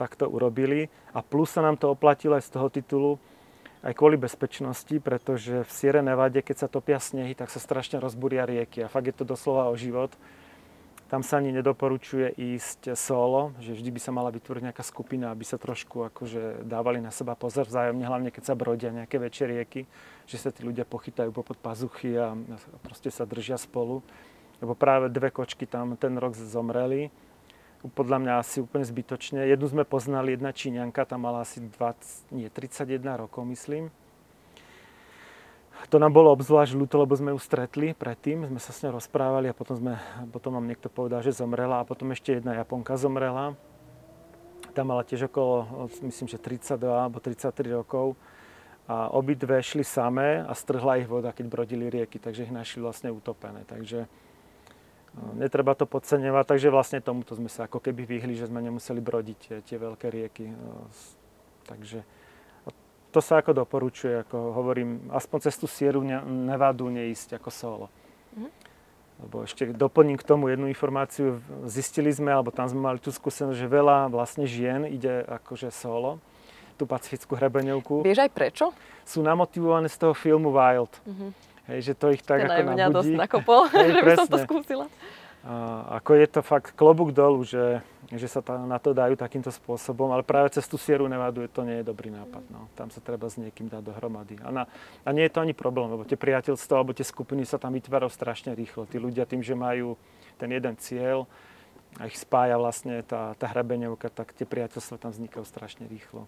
takto 0.00 0.24
urobili. 0.24 0.88
A 1.12 1.20
plus 1.20 1.52
sa 1.52 1.60
nám 1.60 1.76
to 1.76 1.92
oplatilo 1.92 2.40
aj 2.40 2.48
z 2.48 2.50
toho 2.56 2.68
titulu, 2.72 3.12
aj 3.84 3.92
kvôli 3.92 4.16
bezpečnosti, 4.16 4.96
pretože 5.04 5.68
v 5.68 5.70
Sierra 5.70 6.00
Nevade, 6.00 6.40
keď 6.40 6.64
sa 6.64 6.68
topia 6.72 6.96
snehy, 6.96 7.36
tak 7.36 7.52
sa 7.52 7.60
strašne 7.60 8.00
rozbúria 8.00 8.48
rieky 8.48 8.82
a 8.82 8.90
fakt 8.90 9.12
je 9.12 9.16
to 9.16 9.28
doslova 9.28 9.68
o 9.68 9.76
život. 9.76 10.10
Tam 11.06 11.22
sa 11.22 11.38
ani 11.38 11.54
nedoporučuje 11.54 12.34
ísť 12.34 12.98
solo, 12.98 13.54
že 13.62 13.78
vždy 13.78 13.94
by 13.94 14.00
sa 14.02 14.10
mala 14.10 14.34
vytvoriť 14.34 14.62
nejaká 14.66 14.82
skupina, 14.82 15.30
aby 15.30 15.46
sa 15.46 15.54
trošku 15.54 16.02
akože 16.10 16.66
dávali 16.66 16.98
na 16.98 17.14
seba 17.14 17.38
pozor 17.38 17.70
vzájomne, 17.70 18.02
hlavne 18.02 18.34
keď 18.34 18.42
sa 18.42 18.58
brodia 18.58 18.90
nejaké 18.90 19.22
väčšie 19.22 19.46
rieky, 19.46 19.86
že 20.26 20.36
sa 20.42 20.50
tí 20.50 20.66
ľudia 20.66 20.82
pochytajú 20.82 21.30
popod 21.30 21.62
pazuchy 21.62 22.18
a 22.18 22.34
proste 22.82 23.14
sa 23.14 23.22
držia 23.22 23.54
spolu. 23.54 24.02
Lebo 24.58 24.74
práve 24.74 25.06
dve 25.06 25.30
kočky 25.30 25.68
tam 25.68 25.94
ten 25.94 26.18
rok 26.18 26.34
zomreli 26.34 27.14
podľa 27.92 28.18
mňa 28.18 28.32
asi 28.40 28.58
úplne 28.64 28.82
zbytočne. 28.82 29.46
Jednu 29.46 29.66
sme 29.70 29.84
poznali, 29.86 30.34
jedna 30.34 30.50
Číňanka, 30.50 31.06
tam 31.06 31.28
mala 31.28 31.46
asi 31.46 31.62
20, 31.62 32.34
nie, 32.34 32.48
31 32.50 33.20
rokov, 33.20 33.46
myslím. 33.46 33.92
To 35.92 35.96
nám 36.02 36.10
bolo 36.10 36.34
obzvlášť 36.34 36.74
ľúto, 36.74 36.98
lebo 36.98 37.14
sme 37.14 37.30
ju 37.30 37.38
stretli 37.38 37.94
predtým, 37.94 38.48
sme 38.48 38.58
sa 38.58 38.74
s 38.74 38.82
ňou 38.82 38.98
rozprávali 38.98 39.52
a 39.52 39.54
potom, 39.54 39.76
sme, 39.78 39.94
potom 40.34 40.56
nám 40.56 40.66
niekto 40.66 40.90
povedal, 40.90 41.22
že 41.22 41.36
zomrela 41.36 41.84
a 41.84 41.88
potom 41.88 42.10
ešte 42.10 42.40
jedna 42.40 42.56
Japonka 42.58 42.98
zomrela. 42.98 43.54
Tá 44.74 44.82
mala 44.82 45.06
tiež 45.06 45.30
okolo, 45.30 45.88
myslím, 46.04 46.26
že 46.26 46.36
32 46.40 46.80
alebo 46.90 47.22
33 47.22 47.76
rokov 47.76 48.18
a 48.88 49.08
obidve 49.14 49.56
šli 49.62 49.86
samé 49.86 50.42
a 50.42 50.52
strhla 50.52 51.00
ich 51.00 51.08
voda, 51.08 51.30
keď 51.30 51.46
brodili 51.48 51.86
rieky, 51.88 52.18
takže 52.18 52.48
ich 52.48 52.52
našli 52.52 52.82
vlastne 52.82 53.08
utopené. 53.14 53.62
Takže 53.66 54.10
Netreba 55.16 55.72
to 55.72 55.88
podceňovať, 55.88 56.44
takže 56.44 56.68
vlastne 56.68 57.00
tomuto 57.00 57.32
sme 57.32 57.48
sa 57.48 57.64
ako 57.64 57.80
keby 57.80 58.04
vyhli, 58.04 58.36
že 58.36 58.52
sme 58.52 58.60
nemuseli 58.60 59.00
brodiť 59.00 59.36
tie, 59.40 59.56
tie 59.64 59.76
veľké 59.80 60.12
rieky. 60.12 60.52
Takže 61.64 62.04
to 63.16 63.24
sa 63.24 63.40
ako 63.40 63.56
doporučuje, 63.64 64.28
ako 64.28 64.52
hovorím, 64.52 65.08
aspoň 65.08 65.48
cez 65.48 65.56
tú 65.56 65.64
Sieru 65.64 66.04
Nevadu 66.04 66.92
neísť 66.92 67.40
ako 67.40 67.48
solo. 67.48 67.86
Mm. 68.36 68.52
Lebo 69.24 69.36
ešte 69.40 69.72
doplním 69.72 70.20
k 70.20 70.28
tomu 70.28 70.52
jednu 70.52 70.68
informáciu. 70.68 71.40
Zistili 71.64 72.12
sme, 72.12 72.28
alebo 72.28 72.52
tam 72.52 72.68
sme 72.68 72.84
mali 72.84 73.00
tú 73.00 73.08
skúsenosť, 73.08 73.56
že 73.56 73.64
veľa 73.64 74.12
vlastne 74.12 74.44
žien 74.44 74.84
ide 74.84 75.24
akože 75.24 75.72
solo 75.72 76.20
tú 76.76 76.84
pacifickú 76.84 77.40
hrebeňovku. 77.40 78.04
Vieš 78.04 78.28
aj 78.28 78.30
prečo? 78.36 78.76
Sú 79.08 79.24
namotivované 79.24 79.88
z 79.88 79.96
toho 79.96 80.12
filmu 80.12 80.52
Wild. 80.52 80.92
Mm-hmm. 81.08 81.30
Hej, 81.72 81.78
že 81.80 81.92
to 81.96 82.12
ich 82.12 82.20
tak 82.20 82.44
Ten 82.44 82.52
ako 82.52 82.60
aj 82.60 82.64
mňa 82.68 82.76
nabudí. 82.76 82.96
dosť 83.00 83.12
nakopol, 83.16 83.60
Hej, 83.72 83.88
že 83.96 84.00
by 84.04 84.12
som 84.12 84.28
to 84.28 84.36
presne. 84.36 84.44
skúsila. 84.44 84.84
Ako 86.02 86.18
je 86.18 86.26
to 86.26 86.40
fakt 86.42 86.74
klobúk 86.74 87.14
dolu, 87.14 87.46
že, 87.46 87.78
že 88.10 88.26
sa 88.26 88.42
na 88.66 88.82
to 88.82 88.90
dajú 88.90 89.14
takýmto 89.14 89.54
spôsobom, 89.54 90.10
ale 90.10 90.26
práve 90.26 90.50
cez 90.50 90.66
tú 90.66 90.74
Sieru 90.74 91.06
Nevadu 91.06 91.46
to 91.46 91.62
nie 91.62 91.78
je 91.78 91.86
dobrý 91.86 92.10
nápad. 92.10 92.42
No. 92.50 92.66
Tam 92.74 92.90
sa 92.90 92.98
treba 92.98 93.30
s 93.30 93.38
niekým 93.38 93.70
dať 93.70 93.78
dohromady. 93.78 94.42
A, 94.42 94.50
na, 94.50 94.62
a 95.06 95.08
nie 95.14 95.22
je 95.22 95.38
to 95.38 95.46
ani 95.46 95.54
problém, 95.54 95.86
lebo 95.86 96.02
tie 96.02 96.18
priateľstva 96.18 96.82
alebo 96.82 96.98
tie 96.98 97.06
skupiny 97.06 97.46
sa 97.46 97.62
tam 97.62 97.78
vytvárajú 97.78 98.10
strašne 98.10 98.58
rýchlo. 98.58 98.90
Tí 98.90 98.98
ľudia 98.98 99.22
tým, 99.22 99.38
že 99.38 99.54
majú 99.54 99.94
ten 100.34 100.50
jeden 100.50 100.74
cieľ 100.82 101.30
a 102.02 102.10
ich 102.10 102.18
spája 102.18 102.58
vlastne 102.58 103.06
tá, 103.06 103.38
tá 103.38 103.46
hrebeňovka, 103.46 104.10
tak 104.10 104.34
tie 104.34 104.50
priateľstva 104.50 104.98
tam 104.98 105.14
vznikajú 105.14 105.46
strašne 105.46 105.86
rýchlo. 105.86 106.26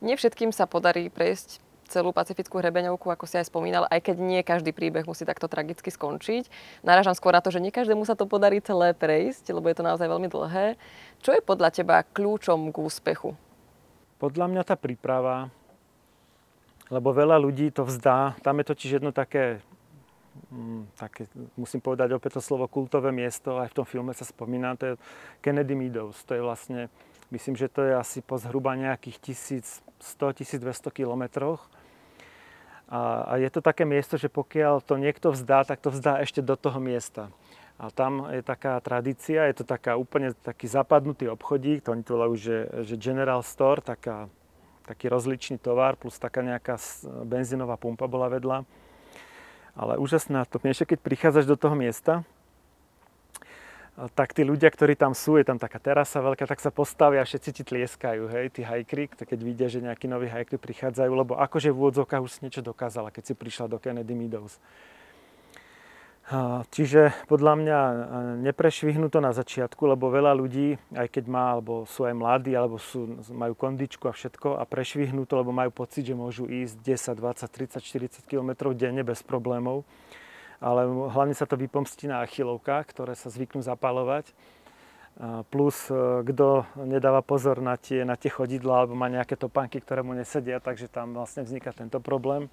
Nie 0.00 0.16
všetkým 0.16 0.56
sa 0.56 0.64
podarí 0.64 1.12
prejsť 1.12 1.67
celú 1.88 2.12
pacifickú 2.12 2.60
hrebeňovku, 2.60 3.08
ako 3.08 3.24
si 3.24 3.40
aj 3.40 3.48
spomínal, 3.48 3.88
aj 3.88 4.00
keď 4.04 4.16
nie 4.20 4.40
každý 4.44 4.76
príbeh 4.76 5.08
musí 5.08 5.24
takto 5.24 5.48
tragicky 5.48 5.88
skončiť. 5.88 6.46
Narážam 6.84 7.16
skôr 7.16 7.32
na 7.32 7.40
to, 7.40 7.48
že 7.48 7.64
nie 7.64 7.72
každému 7.72 8.04
sa 8.04 8.14
to 8.14 8.28
podarí 8.28 8.60
celé 8.60 8.92
prejsť, 8.92 9.50
lebo 9.56 9.66
je 9.72 9.76
to 9.80 9.88
naozaj 9.88 10.06
veľmi 10.06 10.28
dlhé. 10.28 10.76
Čo 11.24 11.34
je 11.34 11.42
podľa 11.42 11.72
teba 11.72 12.04
kľúčom 12.04 12.70
k 12.70 12.76
úspechu? 12.78 13.32
Podľa 14.20 14.46
mňa 14.50 14.62
tá 14.66 14.74
príprava, 14.74 15.48
lebo 16.88 17.12
veľa 17.12 17.36
ľudí 17.36 17.68
to 17.70 17.84
vzdá. 17.84 18.36
Tam 18.40 18.58
je 18.58 18.64
totiž 18.66 18.90
jedno 19.00 19.12
také, 19.12 19.60
mm, 20.50 20.96
také, 20.96 21.28
musím 21.54 21.84
povedať 21.84 22.16
opäť 22.16 22.40
to 22.40 22.42
slovo 22.42 22.66
kultové 22.66 23.12
miesto, 23.12 23.60
aj 23.60 23.70
v 23.72 23.76
tom 23.76 23.86
filme 23.86 24.12
sa 24.16 24.24
spomína, 24.24 24.76
to 24.76 24.84
je 24.84 24.94
Kennedy 25.44 25.76
Meadows. 25.76 26.16
To 26.24 26.32
je 26.34 26.42
vlastne, 26.42 26.80
myslím, 27.30 27.54
že 27.54 27.68
to 27.68 27.84
je 27.84 27.92
asi 27.94 28.18
po 28.24 28.40
zhruba 28.40 28.72
nejakých 28.74 29.38
1100-1200 30.00 30.90
kilometroch. 30.90 31.68
A, 32.88 33.36
je 33.36 33.50
to 33.52 33.60
také 33.60 33.84
miesto, 33.84 34.16
že 34.16 34.32
pokiaľ 34.32 34.80
to 34.80 34.96
niekto 34.96 35.28
vzdá, 35.32 35.68
tak 35.68 35.84
to 35.84 35.92
vzdá 35.92 36.24
ešte 36.24 36.40
do 36.40 36.56
toho 36.56 36.80
miesta. 36.80 37.28
A 37.78 37.92
tam 37.94 38.26
je 38.32 38.42
taká 38.42 38.80
tradícia, 38.82 39.46
je 39.46 39.62
to 39.62 39.64
taká 39.68 39.94
úplne 39.94 40.34
taký 40.34 40.66
zapadnutý 40.66 41.30
obchodík, 41.30 41.84
to 41.86 41.94
oni 41.94 42.02
to 42.02 42.16
volajú, 42.18 42.34
že, 42.34 42.58
že 42.82 42.98
General 42.98 43.44
Store, 43.44 43.78
taká, 43.78 44.26
taký 44.82 45.06
rozličný 45.06 45.60
tovar, 45.62 45.94
plus 45.94 46.18
taká 46.18 46.42
nejaká 46.42 46.80
benzínová 47.22 47.78
pumpa 47.78 48.08
bola 48.10 48.32
vedľa. 48.32 48.66
Ale 49.78 49.94
úžasná 49.94 50.42
to 50.48 50.58
ešte 50.58 50.96
keď 50.96 50.98
prichádzaš 51.06 51.46
do 51.46 51.54
toho 51.54 51.78
miesta, 51.78 52.26
tak 54.14 54.30
tí 54.30 54.46
ľudia, 54.46 54.70
ktorí 54.70 54.94
tam 54.94 55.10
sú, 55.10 55.42
je 55.42 55.48
tam 55.48 55.58
taká 55.58 55.82
terasa 55.82 56.22
veľká, 56.22 56.46
tak 56.46 56.62
sa 56.62 56.70
postavia 56.70 57.22
a 57.22 57.26
všetci 57.26 57.50
ti 57.50 57.62
tlieskajú, 57.66 58.30
hej, 58.30 58.54
tí 58.54 58.62
hajkri, 58.62 59.10
keď 59.10 59.38
vidia, 59.42 59.66
že 59.66 59.82
nejakí 59.82 60.06
noví 60.06 60.30
hajkri 60.30 60.54
prichádzajú, 60.54 61.10
lebo 61.10 61.34
akože 61.34 61.74
v 61.74 61.78
úvodzovkách 61.82 62.22
už 62.22 62.30
si 62.30 62.40
niečo 62.46 62.62
dokázala, 62.62 63.10
keď 63.10 63.32
si 63.32 63.34
prišla 63.34 63.66
do 63.66 63.82
Kennedy 63.82 64.14
Meadows. 64.14 64.62
Čiže 66.76 67.24
podľa 67.24 67.54
mňa 67.56 67.78
neprešvihnú 68.44 69.08
to 69.08 69.24
na 69.24 69.32
začiatku, 69.32 69.80
lebo 69.88 70.12
veľa 70.12 70.36
ľudí, 70.36 70.76
aj 70.92 71.08
keď 71.08 71.24
má, 71.24 71.56
alebo 71.56 71.88
sú 71.88 72.04
aj 72.04 72.12
mladí, 72.12 72.52
alebo 72.52 72.76
sú, 72.76 73.24
majú 73.32 73.56
kondičku 73.56 74.04
a 74.04 74.12
všetko 74.12 74.60
a 74.60 74.68
prešvihnú 74.68 75.24
to, 75.24 75.40
lebo 75.40 75.56
majú 75.56 75.72
pocit, 75.72 76.04
že 76.04 76.12
môžu 76.12 76.44
ísť 76.44 76.84
10, 76.84 77.16
20, 77.16 77.48
30, 77.48 77.80
40 78.20 78.28
km 78.28 78.76
denne 78.76 79.00
bez 79.00 79.24
problémov. 79.24 79.88
Ale 80.58 80.90
hlavne 81.14 81.34
sa 81.38 81.46
to 81.46 81.54
vypomstí 81.54 82.10
na 82.10 82.26
achilovkách, 82.26 82.90
ktoré 82.90 83.14
sa 83.14 83.30
zvyknú 83.30 83.62
zapalovať. 83.62 84.34
Plus, 85.50 85.90
e, 85.90 86.22
kto 86.22 86.62
nedáva 86.86 87.26
pozor 87.26 87.58
na 87.58 87.74
tie, 87.74 88.06
na 88.06 88.14
tie 88.14 88.30
chodidla 88.30 88.86
alebo 88.86 88.94
má 88.94 89.10
nejaké 89.10 89.34
topánky, 89.34 89.82
ktoré 89.82 90.06
mu 90.06 90.14
nesedia, 90.14 90.62
takže 90.62 90.86
tam 90.86 91.10
vlastne 91.10 91.42
vzniká 91.42 91.74
tento 91.74 91.98
problém. 91.98 92.46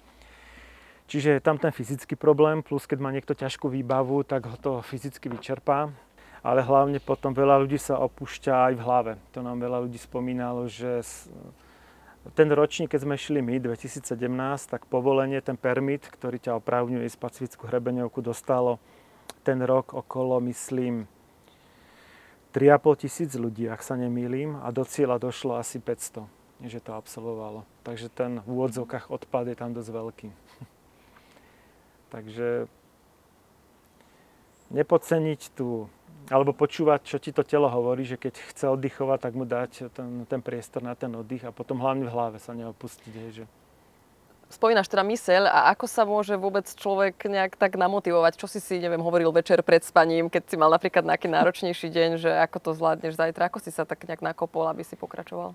Čiže 1.06 1.38
je 1.38 1.40
tam 1.46 1.62
ten 1.62 1.70
fyzický 1.70 2.18
problém, 2.18 2.66
plus 2.66 2.82
keď 2.90 2.98
má 2.98 3.14
niekto 3.14 3.38
ťažkú 3.38 3.70
výbavu, 3.70 4.26
tak 4.26 4.50
ho 4.50 4.58
to 4.58 4.82
fyzicky 4.82 5.30
vyčerpá. 5.30 5.94
Ale 6.42 6.66
hlavne 6.66 6.98
potom 6.98 7.30
veľa 7.30 7.62
ľudí 7.62 7.78
sa 7.78 8.02
opúšťa 8.02 8.70
aj 8.70 8.72
v 8.74 8.82
hlave. 8.82 9.12
To 9.34 9.46
nám 9.46 9.62
veľa 9.62 9.86
ľudí 9.86 9.98
spomínalo, 10.02 10.66
že 10.66 11.06
ten 12.34 12.48
ročník, 12.50 12.90
keď 12.90 13.00
sme 13.06 13.14
šli 13.14 13.40
my, 13.44 13.62
2017, 13.62 14.02
tak 14.66 14.88
povolenie, 14.90 15.38
ten 15.44 15.54
permit, 15.54 16.08
ktorý 16.08 16.42
ťa 16.42 16.58
opravňuje 16.58 17.06
ísť 17.06 17.18
pacifickú 17.20 17.70
hrebeňovku, 17.70 18.18
dostalo 18.24 18.82
ten 19.46 19.62
rok 19.62 19.94
okolo, 19.94 20.42
myslím, 20.50 21.06
3,5 22.56 23.02
tisíc 23.04 23.30
ľudí, 23.36 23.68
ak 23.68 23.84
sa 23.84 24.00
nemýlim, 24.00 24.58
a 24.64 24.72
do 24.72 24.82
cieľa 24.82 25.20
došlo 25.20 25.60
asi 25.60 25.76
500, 25.78 26.24
že 26.64 26.80
to 26.80 26.96
absolvovalo. 26.96 27.68
Takže 27.84 28.08
ten 28.08 28.40
v 28.42 28.48
úvodzovkách 28.48 29.12
odpad 29.12 29.52
je 29.52 29.56
tam 29.60 29.70
dosť 29.76 29.90
veľký. 29.92 30.28
Takže 32.16 32.66
nepodceniť 34.72 35.52
tú, 35.52 35.92
alebo 36.26 36.50
počúvať, 36.50 37.00
čo 37.06 37.16
ti 37.22 37.30
to 37.30 37.46
telo 37.46 37.70
hovorí, 37.70 38.02
že 38.02 38.18
keď 38.18 38.34
chce 38.50 38.66
oddychovať, 38.66 39.18
tak 39.22 39.32
mu 39.38 39.46
dať 39.46 39.94
ten, 39.94 40.26
ten 40.26 40.40
priestor 40.42 40.82
na 40.82 40.98
ten 40.98 41.10
oddych 41.14 41.46
a 41.46 41.54
potom 41.54 41.78
hlavne 41.78 42.06
v 42.06 42.12
hlave 42.12 42.38
sa 42.42 42.50
neopustiť. 42.54 43.12
Hej, 43.14 43.30
že 43.42 43.44
Spomínaš 44.46 44.86
teda 44.86 45.02
myseľ 45.02 45.50
a 45.50 45.74
ako 45.74 45.90
sa 45.90 46.06
môže 46.06 46.38
vôbec 46.38 46.62
človek 46.70 47.18
nejak 47.26 47.58
tak 47.58 47.74
namotivovať? 47.74 48.38
Čo 48.38 48.46
si 48.46 48.62
si, 48.62 48.78
neviem, 48.78 49.02
hovoril 49.02 49.34
večer 49.34 49.58
pred 49.66 49.82
spaním, 49.82 50.30
keď 50.30 50.46
si 50.46 50.54
mal 50.54 50.70
napríklad 50.70 51.02
nejaký 51.02 51.26
náročnejší 51.26 51.90
deň, 51.90 52.10
že 52.22 52.30
ako 52.30 52.58
to 52.62 52.70
zvládneš 52.78 53.18
zajtra? 53.18 53.50
Ako 53.50 53.58
si 53.58 53.74
sa 53.74 53.82
tak 53.82 54.06
nejak 54.06 54.22
nakopol, 54.22 54.70
aby 54.70 54.86
si 54.86 54.94
pokračoval? 54.94 55.50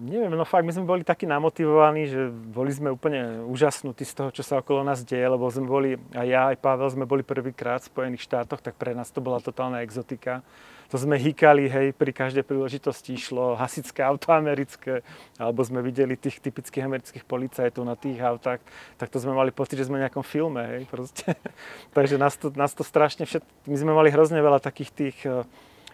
Neviem, 0.00 0.32
no 0.32 0.48
fakt, 0.48 0.64
my 0.64 0.72
sme 0.72 0.88
boli 0.88 1.04
takí 1.04 1.28
namotivovaní, 1.28 2.08
že 2.08 2.32
boli 2.32 2.72
sme 2.72 2.88
úplne 2.88 3.44
úžasnutí 3.44 4.08
z 4.08 4.16
toho, 4.16 4.30
čo 4.32 4.40
sa 4.40 4.64
okolo 4.64 4.80
nás 4.80 5.04
deje, 5.04 5.28
lebo 5.28 5.44
sme 5.52 5.68
boli, 5.68 6.00
aj 6.16 6.24
ja, 6.26 6.48
aj 6.48 6.56
Pavel 6.56 6.88
sme 6.88 7.04
boli 7.04 7.20
prvýkrát 7.20 7.84
v 7.84 7.92
Spojených 7.92 8.24
štátoch, 8.24 8.64
tak 8.64 8.80
pre 8.80 8.96
nás 8.96 9.12
to 9.12 9.20
bola 9.20 9.44
totálna 9.44 9.84
exotika. 9.84 10.40
To 10.88 10.96
sme 10.96 11.20
hýkali, 11.20 11.68
hej, 11.68 11.86
pri 11.92 12.16
každej 12.16 12.48
príležitosti 12.48 13.12
išlo 13.12 13.60
hasičské 13.60 14.00
auto 14.00 14.32
americké, 14.32 15.04
alebo 15.36 15.60
sme 15.60 15.84
videli 15.84 16.16
tých 16.16 16.40
typických 16.40 16.82
amerických 16.88 17.28
policajtov 17.28 17.84
na 17.84 17.92
tých 17.92 18.24
autách, 18.24 18.64
tak 18.96 19.12
to 19.12 19.20
sme 19.20 19.36
mali 19.36 19.52
pocit, 19.52 19.76
že 19.76 19.86
sme 19.86 20.00
v 20.00 20.08
nejakom 20.08 20.24
filme, 20.24 20.64
hej, 20.64 20.88
proste. 20.88 21.36
Takže 21.96 22.16
nás 22.16 22.40
to, 22.40 22.48
nás 22.56 22.72
to 22.72 22.88
strašne 22.88 23.28
všet... 23.28 23.44
My 23.68 23.76
sme 23.76 23.92
mali 23.92 24.08
hrozne 24.08 24.40
veľa 24.40 24.64
takých 24.64 24.90
tých 24.96 25.18
eh, 25.28 25.44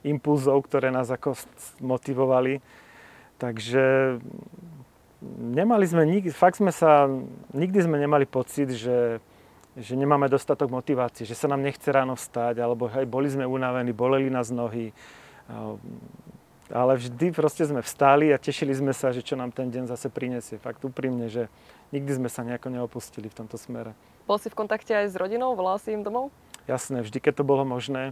impulzov, 0.06 0.62
ktoré 0.70 0.94
nás 0.94 1.10
ako 1.10 1.34
motivovali. 1.82 2.85
Takže 3.36 4.16
nemali 5.40 5.84
sme, 5.84 6.08
nik- 6.08 6.32
fakt 6.32 6.56
sme 6.56 6.72
sa, 6.72 7.08
nikdy 7.52 7.78
sme 7.84 8.00
nemali 8.00 8.24
pocit, 8.24 8.72
že, 8.72 9.20
že 9.76 9.92
nemáme 9.92 10.28
dostatok 10.32 10.72
motivácie, 10.72 11.28
že 11.28 11.36
sa 11.36 11.48
nám 11.48 11.60
nechce 11.60 11.88
ráno 11.92 12.16
vstať, 12.16 12.60
alebo 12.64 12.88
hej, 12.88 13.04
boli 13.04 13.28
sme 13.28 13.44
unavení, 13.44 13.92
boleli 13.92 14.32
nás 14.32 14.48
nohy. 14.48 14.96
Ale 16.66 16.98
vždy 16.98 17.30
proste 17.30 17.62
sme 17.62 17.78
vstali 17.78 18.34
a 18.34 18.42
tešili 18.42 18.74
sme 18.74 18.90
sa, 18.90 19.14
že 19.14 19.22
čo 19.22 19.38
nám 19.38 19.54
ten 19.54 19.70
deň 19.70 19.86
zase 19.86 20.10
prinesie. 20.10 20.58
Fakt 20.58 20.82
úprimne, 20.82 21.30
že 21.30 21.46
nikdy 21.94 22.18
sme 22.18 22.28
sa 22.32 22.42
nejako 22.42 22.74
neopustili 22.74 23.30
v 23.30 23.38
tomto 23.38 23.54
smere. 23.54 23.94
Bol 24.26 24.42
si 24.42 24.50
v 24.50 24.58
kontakte 24.58 24.90
aj 24.90 25.12
s 25.12 25.14
rodinou? 25.14 25.54
Volal 25.54 25.78
si 25.78 25.94
im 25.94 26.02
domov? 26.02 26.34
Jasné, 26.66 27.06
vždy, 27.06 27.22
keď 27.22 27.38
to 27.38 27.44
bolo 27.46 27.62
možné. 27.62 28.10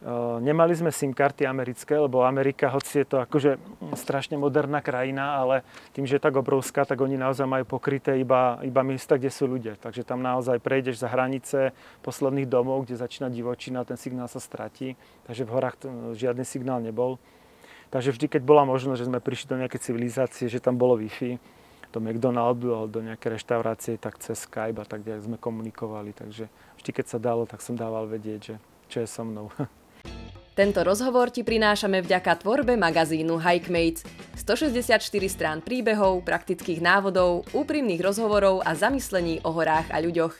Uh, 0.00 0.40
Nemali 0.40 0.72
sme 0.72 0.88
SIM 0.88 1.12
karty 1.12 1.44
americké, 1.44 1.92
lebo 1.92 2.24
Amerika, 2.24 2.72
hoci 2.72 3.04
je 3.04 3.06
to 3.12 3.20
akože 3.20 3.60
strašne 4.00 4.40
moderná 4.40 4.80
krajina, 4.80 5.36
ale 5.36 5.60
tým, 5.92 6.08
že 6.08 6.16
je 6.16 6.24
tak 6.24 6.40
obrovská, 6.40 6.88
tak 6.88 7.04
oni 7.04 7.20
naozaj 7.20 7.44
majú 7.44 7.68
pokryté 7.68 8.16
iba, 8.16 8.56
iba 8.64 8.80
miesta, 8.80 9.20
kde 9.20 9.28
sú 9.28 9.44
ľudia. 9.44 9.76
Takže 9.76 10.08
tam 10.08 10.24
naozaj 10.24 10.56
prejdeš 10.64 11.04
za 11.04 11.12
hranice 11.12 11.76
posledných 12.00 12.48
domov, 12.48 12.88
kde 12.88 12.96
začína 12.96 13.28
divočina, 13.28 13.84
ten 13.84 14.00
signál 14.00 14.24
sa 14.24 14.40
stratí. 14.40 14.96
Takže 15.28 15.44
v 15.44 15.50
horách 15.52 15.76
to, 15.76 15.86
žiadny 16.16 16.48
signál 16.48 16.80
nebol. 16.80 17.20
Takže 17.92 18.16
vždy, 18.16 18.40
keď 18.40 18.42
bola 18.46 18.64
možnosť, 18.64 19.04
že 19.04 19.08
sme 19.12 19.20
prišli 19.20 19.52
do 19.52 19.60
nejakej 19.60 19.84
civilizácie, 19.84 20.48
že 20.48 20.64
tam 20.64 20.80
bolo 20.80 20.96
Wi-Fi, 20.96 21.36
do 21.92 21.98
McDonaldu 22.00 22.72
alebo 22.72 22.88
do 22.88 23.04
nejakej 23.04 23.36
reštaurácie, 23.36 24.00
tak 24.00 24.16
cez 24.22 24.48
Skype 24.48 24.80
a 24.80 24.86
tak 24.88 25.04
ďalej 25.04 25.28
sme 25.28 25.36
komunikovali. 25.36 26.16
Takže 26.16 26.48
vždy, 26.80 26.90
keď 26.96 27.04
sa 27.04 27.18
dalo, 27.20 27.44
tak 27.44 27.60
som 27.60 27.76
dával 27.76 28.08
vedieť, 28.08 28.40
že 28.40 28.54
čo 28.88 29.04
je 29.04 29.08
so 29.10 29.28
mnou. 29.28 29.52
Tento 30.60 30.84
rozhovor 30.84 31.32
ti 31.32 31.40
prinášame 31.40 32.04
vďaka 32.04 32.44
tvorbe 32.44 32.76
magazínu 32.76 33.40
Hikemates. 33.40 34.04
164 34.36 35.00
strán 35.32 35.64
príbehov, 35.64 36.20
praktických 36.20 36.84
návodov, 36.84 37.48
úprimných 37.56 38.04
rozhovorov 38.04 38.60
a 38.60 38.76
zamyslení 38.76 39.40
o 39.40 39.56
horách 39.56 39.88
a 39.88 40.04
ľuďoch. 40.04 40.36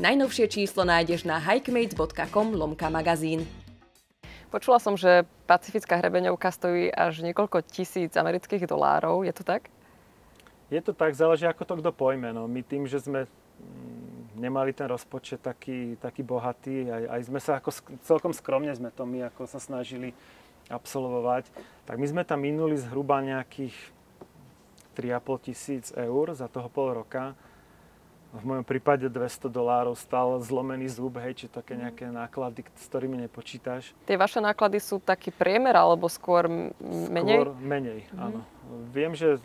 Najnovšie 0.00 0.48
číslo 0.48 0.88
nájdeš 0.88 1.28
na 1.28 1.36
hikemates.com 1.36 2.56
lomka 2.56 2.88
magazín. 2.88 3.44
Počula 4.48 4.80
som, 4.80 4.96
že 4.96 5.28
pacifická 5.44 6.00
hrebeňovka 6.00 6.48
stojí 6.48 6.88
až 6.88 7.20
niekoľko 7.20 7.60
tisíc 7.68 8.16
amerických 8.16 8.64
dolárov. 8.64 9.20
Je 9.28 9.36
to 9.36 9.44
tak? 9.44 9.68
Je 10.72 10.80
to 10.80 10.96
tak, 10.96 11.12
záleží 11.12 11.44
ako 11.44 11.68
to 11.68 11.74
kto 11.84 11.90
pojme. 11.92 12.32
No. 12.32 12.48
My 12.48 12.64
tým, 12.64 12.88
že 12.88 13.04
sme 13.04 13.28
mm, 13.28 14.07
nemali 14.38 14.72
ten 14.72 14.86
rozpočet 14.86 15.42
taký, 15.42 15.98
taký 15.98 16.22
bohatý, 16.22 16.88
aj, 16.88 17.04
aj 17.18 17.20
sme 17.26 17.40
sa 17.42 17.52
ako 17.58 17.70
celkom 18.06 18.32
skromne 18.32 18.70
sme 18.72 18.94
to 18.94 19.02
my 19.04 19.26
ako 19.28 19.44
sa 19.50 19.58
snažili 19.58 20.14
absolvovať, 20.68 21.48
tak 21.88 21.96
my 21.96 22.06
sme 22.06 22.22
tam 22.22 22.44
minuli 22.44 22.76
zhruba 22.76 23.20
nejakých 23.24 23.74
3,5 24.98 25.46
tisíc 25.46 25.84
eur 25.94 26.34
za 26.34 26.50
toho 26.50 26.66
pol 26.66 26.90
roka. 26.90 27.32
V 28.28 28.44
mojom 28.44 28.60
prípade 28.60 29.08
200 29.08 29.48
dolárov 29.48 29.96
stal 29.96 30.36
zlomený 30.44 30.92
zub, 30.92 31.16
hej, 31.16 31.32
či 31.32 31.46
také 31.48 31.72
mhm. 31.72 31.80
nejaké 31.80 32.04
náklady, 32.12 32.60
s 32.76 32.84
ktorými 32.92 33.16
nepočítaš. 33.24 33.96
Tie 34.04 34.20
vaše 34.20 34.42
náklady 34.44 34.82
sú 34.84 35.00
taký 35.00 35.32
priemer, 35.32 35.72
alebo 35.72 36.10
skôr 36.12 36.44
menej? 37.08 37.40
Skôr 37.40 37.56
menej, 37.56 38.04
mm. 38.12 38.20
áno. 38.20 38.44
Viem, 38.92 39.16
že 39.16 39.40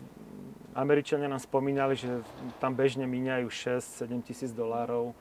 Američania 0.74 1.30
nám 1.30 1.40
spomínali, 1.40 1.94
že 1.94 2.22
tam 2.58 2.74
bežne 2.74 3.06
míňajú 3.06 3.46
6-7 3.46 4.26
tisíc 4.26 4.50
dolárov 4.50 5.14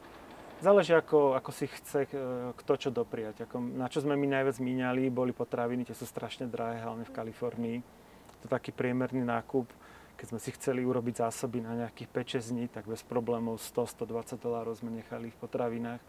Záleží, 0.64 0.96
ako, 0.96 1.36
ako 1.36 1.52
si 1.52 1.68
chce 1.68 2.08
kto 2.56 2.74
čo 2.80 2.88
dopriať. 2.88 3.44
Ako, 3.44 3.60
na 3.60 3.92
čo 3.92 4.00
sme 4.00 4.16
my 4.16 4.32
najviac 4.32 4.64
míňali, 4.64 5.12
boli 5.12 5.36
potraviny, 5.36 5.84
tie 5.84 5.92
sú 5.92 6.08
strašne 6.08 6.48
drahé, 6.48 6.80
hlavne 6.80 7.04
v 7.04 7.12
Kalifornii. 7.12 7.78
To 7.84 8.44
je 8.48 8.50
taký 8.50 8.72
priemerný 8.72 9.28
nákup. 9.28 9.68
Keď 10.16 10.26
sme 10.32 10.40
si 10.40 10.56
chceli 10.56 10.88
urobiť 10.88 11.20
zásoby 11.20 11.60
na 11.60 11.76
nejakých 11.84 12.40
5-6 12.40 12.56
dní, 12.56 12.66
tak 12.72 12.88
bez 12.88 13.04
problémov 13.04 13.60
100-120 13.60 14.40
dolárov 14.40 14.72
sme 14.80 15.04
nechali 15.04 15.36
v 15.36 15.38
potravinách. 15.44 16.00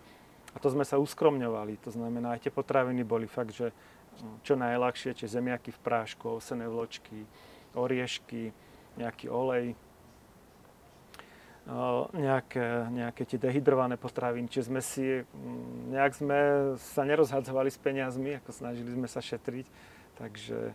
A 0.54 0.56
to 0.62 0.70
sme 0.70 0.86
sa 0.86 1.02
uskromňovali. 1.02 1.82
To 1.82 1.90
znamená, 1.90 2.38
aj 2.38 2.46
tie 2.46 2.52
potraviny 2.54 3.02
boli 3.02 3.26
fakt, 3.26 3.58
že 3.58 3.74
no, 4.22 4.38
čo 4.46 4.54
najľahšie, 4.54 5.18
čiže 5.18 5.42
zemiaky 5.42 5.74
v 5.74 5.82
prášku, 5.82 6.38
osené 6.38 6.70
vločky, 6.70 7.26
oriešky, 7.74 8.54
nejaký 8.96 9.26
olej, 9.30 9.74
nejaké, 12.12 12.92
nejaké 12.92 13.22
tie 13.24 13.38
dehydrované 13.40 13.96
potraviny. 13.96 14.52
Čiže 14.52 14.68
sme 14.68 14.82
si, 14.84 15.24
mm, 15.24 15.96
nejak 15.96 16.12
sme 16.12 16.38
sa 16.76 17.08
nerozhadzovali 17.08 17.72
s 17.72 17.80
peniazmi, 17.80 18.36
ako 18.36 18.50
snažili 18.52 18.92
sme 18.92 19.08
sa 19.08 19.24
šetriť. 19.24 19.66
Takže 20.20 20.58
e, 20.70 20.74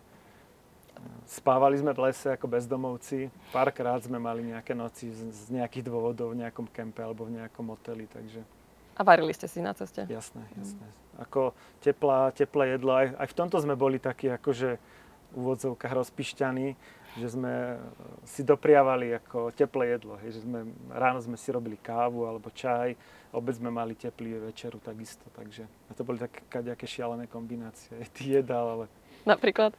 spávali 1.29 1.77
sme 1.77 1.93
v 1.93 2.09
lese 2.09 2.33
ako 2.33 2.49
bezdomovci. 2.49 3.29
Párkrát 3.53 4.01
sme 4.01 4.17
mali 4.17 4.49
nejaké 4.49 4.73
noci 4.73 5.13
z, 5.13 5.29
z 5.29 5.53
nejakých 5.53 5.93
dôvodov 5.93 6.33
v 6.33 6.41
nejakom 6.41 6.65
kempe 6.73 7.05
alebo 7.05 7.29
v 7.29 7.37
nejakom 7.37 7.69
hoteli. 7.69 8.09
Takže... 8.09 8.41
A 8.97 9.05
varili 9.05 9.31
ste 9.37 9.45
si 9.45 9.61
na 9.61 9.77
ceste? 9.77 10.09
Jasné, 10.09 10.41
jasné. 10.57 10.85
Ako 11.21 11.53
teplá, 11.85 12.33
teplé 12.33 12.75
jedlo. 12.75 12.97
Aj, 12.97 13.13
aj 13.13 13.27
v 13.29 13.37
tomto 13.37 13.61
sme 13.61 13.77
boli 13.77 14.01
takí 14.01 14.25
akože 14.25 14.81
v 15.29 15.35
úvodzovkách 15.37 15.93
rozpišťaní 15.93 16.73
že 17.17 17.33
sme 17.33 17.53
eh, 17.73 17.79
si 18.27 18.45
dopriavali 18.45 19.17
ako 19.17 19.55
teplé 19.55 19.97
jedlo. 19.97 20.19
Hej, 20.21 20.37
že 20.37 20.41
sme, 20.45 20.69
ráno 20.93 21.23
sme 21.23 21.37
si 21.39 21.49
robili 21.49 21.79
kávu 21.79 22.27
alebo 22.29 22.53
čaj, 22.53 22.93
obec 23.33 23.55
sme 23.57 23.73
mali 23.73 23.97
teplý 23.97 24.51
večeru 24.51 24.77
takisto. 24.77 25.25
Takže 25.33 25.65
to 25.95 26.01
boli 26.05 26.21
také 26.21 26.45
kaďaké 26.45 26.85
šialené 26.85 27.25
kombinácie 27.25 27.97
tých 28.15 28.43
jedál. 28.43 28.65
Ale... 28.77 28.85
Napríklad? 29.25 29.73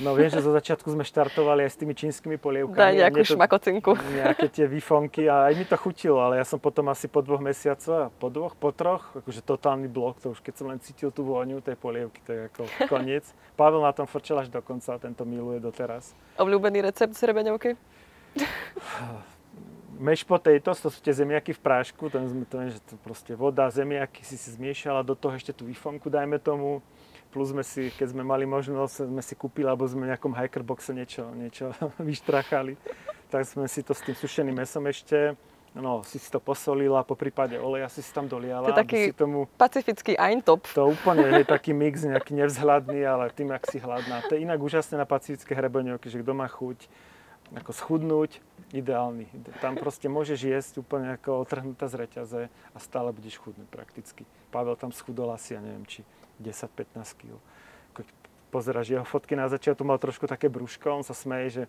No 0.00 0.16
viem, 0.16 0.32
že 0.32 0.40
zo 0.40 0.56
začiatku 0.56 0.88
sme 0.88 1.04
štartovali 1.04 1.68
aj 1.68 1.70
s 1.74 1.76
tými 1.76 1.92
čínskymi 1.92 2.40
polievkami. 2.40 2.80
Daj 2.80 2.94
nejakú 2.96 3.20
to, 3.20 3.36
šmakocinku. 3.36 3.92
Nejaké 4.16 4.46
tie 4.48 4.64
výfonky 4.64 5.28
a 5.28 5.52
aj 5.52 5.52
mi 5.52 5.64
to 5.68 5.76
chutilo, 5.76 6.16
ale 6.16 6.40
ja 6.40 6.46
som 6.48 6.56
potom 6.56 6.88
asi 6.88 7.12
po 7.12 7.20
dvoch 7.20 7.44
mesiacoch, 7.44 8.08
po 8.16 8.32
dvoch, 8.32 8.56
po 8.56 8.72
troch, 8.72 9.12
akože 9.12 9.44
totálny 9.44 9.92
blok, 9.92 10.16
to 10.24 10.32
už 10.32 10.40
keď 10.40 10.54
som 10.56 10.66
len 10.72 10.80
cítil 10.80 11.12
tú 11.12 11.28
vôňu 11.28 11.60
tej 11.60 11.76
polievky, 11.76 12.24
to 12.24 12.30
je 12.32 12.40
ako 12.48 12.62
koniec. 12.88 13.28
Pavel 13.52 13.84
na 13.84 13.92
tom 13.92 14.08
frčel 14.08 14.40
až 14.40 14.48
do 14.48 14.64
konca, 14.64 14.96
tento 14.96 15.28
miluje 15.28 15.60
doteraz. 15.60 16.16
Obľúbený 16.40 16.88
recept 16.88 17.12
z 17.12 17.28
rebeňovky? 17.28 17.76
Mesh 20.02 20.24
potatoes, 20.24 20.82
to 20.82 20.88
sú 20.88 20.98
tie 20.98 21.14
zemiaky 21.14 21.52
v 21.52 21.60
prášku, 21.62 22.10
to 22.10 22.16
je, 22.16 22.26
to 22.48 22.56
je, 22.64 22.68
to 22.80 22.94
proste 23.04 23.30
voda, 23.38 23.68
zemiaky 23.68 24.24
si 24.24 24.34
si 24.40 24.50
zmiešala, 24.50 25.04
do 25.06 25.14
toho 25.14 25.36
ešte 25.36 25.54
tú 25.54 25.68
výfonku 25.68 26.10
dajme 26.10 26.40
tomu, 26.42 26.82
plus 27.32 27.56
sme 27.56 27.64
si, 27.64 27.88
keď 27.96 28.12
sme 28.12 28.20
mali 28.20 28.44
možnosť, 28.44 29.08
sme 29.08 29.24
si 29.24 29.32
kúpili, 29.32 29.64
alebo 29.64 29.88
sme 29.88 30.04
v 30.04 30.12
nejakom 30.12 30.36
hikerboxe 30.36 30.92
niečo, 30.92 31.32
niečo 31.32 31.72
vyštrachali, 31.96 32.76
tak 33.32 33.48
sme 33.48 33.64
si 33.64 33.80
to 33.80 33.96
s 33.96 34.04
tým 34.04 34.12
sušeným 34.12 34.60
mesom 34.60 34.84
ešte, 34.84 35.32
no, 35.72 36.04
si 36.04 36.20
si 36.20 36.28
to 36.28 36.36
posolila, 36.36 37.00
po 37.00 37.16
prípade 37.16 37.56
oleja 37.56 37.88
si 37.88 38.04
si 38.04 38.12
tam 38.12 38.28
doliala. 38.28 38.68
To 38.68 38.76
je 38.76 38.82
taký 38.84 39.00
si 39.08 39.16
tomu, 39.16 39.48
pacifický 39.56 40.12
eintop. 40.20 40.68
To 40.76 40.92
úplne 40.92 41.24
je 41.40 41.48
taký 41.48 41.72
mix, 41.72 42.04
nejaký 42.04 42.36
nevzhľadný, 42.36 43.00
ale 43.08 43.32
tým, 43.32 43.56
ak 43.56 43.64
si 43.72 43.80
hladná. 43.80 44.20
To 44.28 44.36
je 44.36 44.44
inak 44.44 44.60
úžasné 44.60 45.00
na 45.00 45.08
pacifické 45.08 45.56
hrebeňovky, 45.56 46.12
že 46.12 46.20
kto 46.20 46.36
má 46.36 46.44
chuť, 46.44 46.84
ako 47.56 47.72
schudnúť, 47.72 48.44
ideálny. 48.72 49.28
Tam 49.60 49.76
proste 49.76 50.08
môžeš 50.08 50.40
jesť 50.40 50.72
úplne 50.80 51.12
ako 51.16 51.44
otrhnutá 51.44 51.88
z 51.88 51.94
reťaze 52.00 52.42
a 52.48 52.78
stále 52.80 53.12
budeš 53.12 53.36
chudnúť 53.40 53.68
prakticky. 53.68 54.24
Pavel 54.48 54.76
tam 54.80 54.92
schudol 54.96 55.28
asi, 55.32 55.52
ja 55.56 55.60
neviem, 55.60 55.84
či 55.84 56.00
10-15 56.40 57.18
kg. 57.18 57.36
Keď 57.92 58.06
pozeráš 58.52 58.92
jeho 58.92 59.06
fotky 59.08 59.36
na 59.36 59.48
začiatku, 59.48 59.82
mal 59.84 60.00
trošku 60.00 60.28
také 60.28 60.52
brúško, 60.52 61.00
on 61.00 61.04
sa 61.04 61.16
smeje, 61.16 61.48
že 61.50 61.64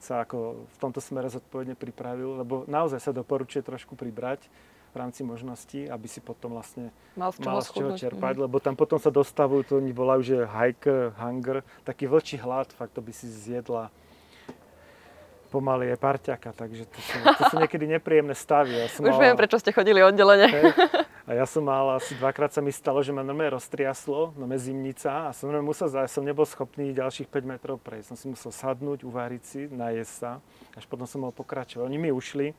sa 0.00 0.24
ako 0.24 0.68
v 0.68 0.76
tomto 0.80 1.00
smere 1.00 1.32
zodpovedne 1.32 1.76
pripravil, 1.76 2.44
lebo 2.44 2.68
naozaj 2.68 3.00
sa 3.00 3.12
doporučuje 3.12 3.64
trošku 3.64 3.96
pribrať 3.96 4.44
v 4.92 4.96
rámci 5.00 5.26
možností, 5.26 5.90
aby 5.90 6.06
si 6.06 6.22
potom 6.22 6.54
vlastne 6.54 6.94
mal 7.18 7.34
z 7.34 7.42
čoho, 7.42 7.50
mal 7.50 7.62
z 7.64 7.70
čoho 7.74 7.90
čerpať, 7.98 8.34
mm. 8.38 8.42
lebo 8.46 8.56
tam 8.62 8.78
potom 8.78 9.00
sa 9.00 9.10
dostavujú, 9.10 9.60
to 9.66 9.72
oni 9.82 9.90
volajú, 9.90 10.22
že 10.22 10.36
hiker, 10.46 11.16
hunger, 11.18 11.66
taký 11.82 12.06
vlčí 12.06 12.38
hlad, 12.38 12.70
fakt 12.70 12.94
to 12.94 13.02
by 13.02 13.10
si 13.10 13.26
zjedla 13.26 13.90
pomaly 15.54 15.94
je 15.94 15.96
parťaka, 16.02 16.50
takže 16.50 16.82
to 16.90 16.98
sú, 16.98 17.16
to 17.22 17.42
sú 17.46 17.56
niekedy 17.62 17.86
nepríjemné 17.86 18.34
stavy. 18.34 18.74
Ja 18.74 18.90
som 18.90 19.06
Už 19.06 19.14
mal, 19.14 19.30
viem, 19.30 19.38
prečo 19.38 19.62
ste 19.62 19.70
chodili 19.70 20.02
oddelenie. 20.02 20.50
Hej, 20.50 20.64
a 21.24 21.32
ja 21.32 21.48
som 21.48 21.64
mal 21.64 21.96
asi 21.96 22.12
dvakrát 22.20 22.52
sa 22.52 22.60
mi 22.60 22.68
stalo, 22.68 23.00
že 23.00 23.08
ma 23.08 23.24
normálne 23.24 23.56
roztriaslo, 23.56 24.36
no 24.36 24.44
zimnica 24.60 25.28
a 25.28 25.32
som 25.32 25.48
normálne 25.48 25.72
musel, 25.72 25.88
ja 25.88 26.04
som 26.04 26.20
nebol 26.20 26.44
schopný 26.44 26.92
ďalších 26.92 27.32
5 27.32 27.48
metrov 27.48 27.80
prejsť. 27.80 28.12
Som 28.12 28.18
si 28.20 28.26
musel 28.28 28.52
sadnúť, 28.52 29.08
uváriť 29.08 29.42
si, 29.42 29.60
najesť 29.72 30.12
sa, 30.12 30.30
až 30.76 30.84
potom 30.84 31.08
som 31.08 31.24
mohol 31.24 31.32
pokračovať. 31.32 31.80
Oni 31.80 31.96
mi 31.96 32.12
ušli, 32.12 32.52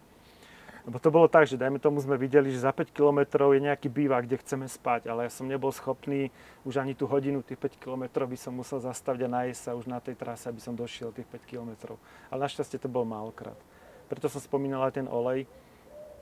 lebo 0.86 0.98
to 1.02 1.10
bolo 1.14 1.26
tak, 1.26 1.46
že 1.46 1.62
dajme 1.62 1.78
tomu 1.78 2.02
sme 2.02 2.18
videli, 2.18 2.50
že 2.50 2.66
za 2.66 2.74
5 2.74 2.90
km 2.90 3.50
je 3.54 3.62
nejaký 3.70 3.86
bývak, 3.86 4.26
kde 4.26 4.42
chceme 4.42 4.66
spať, 4.66 5.14
ale 5.14 5.26
ja 5.26 5.32
som 5.34 5.46
nebol 5.46 5.70
schopný 5.70 6.34
už 6.66 6.82
ani 6.82 6.98
tú 6.98 7.06
hodinu, 7.06 7.46
tých 7.46 7.58
5 7.58 7.82
km 7.82 8.26
by 8.26 8.38
som 8.38 8.54
musel 8.54 8.82
zastaviť 8.82 9.26
a 9.26 9.34
nájsť 9.46 9.60
sa 9.62 9.78
už 9.78 9.86
na 9.86 10.02
tej 10.02 10.18
trase, 10.18 10.46
aby 10.50 10.62
som 10.62 10.78
došiel 10.78 11.14
tých 11.14 11.30
5 11.30 11.46
km. 11.46 11.98
Ale 12.30 12.46
našťastie 12.46 12.82
to 12.82 12.90
bolo 12.90 13.06
málokrát. 13.06 13.58
Preto 14.06 14.30
som 14.30 14.38
spomínal 14.38 14.86
aj 14.86 15.02
ten 15.02 15.08
olej, 15.10 15.50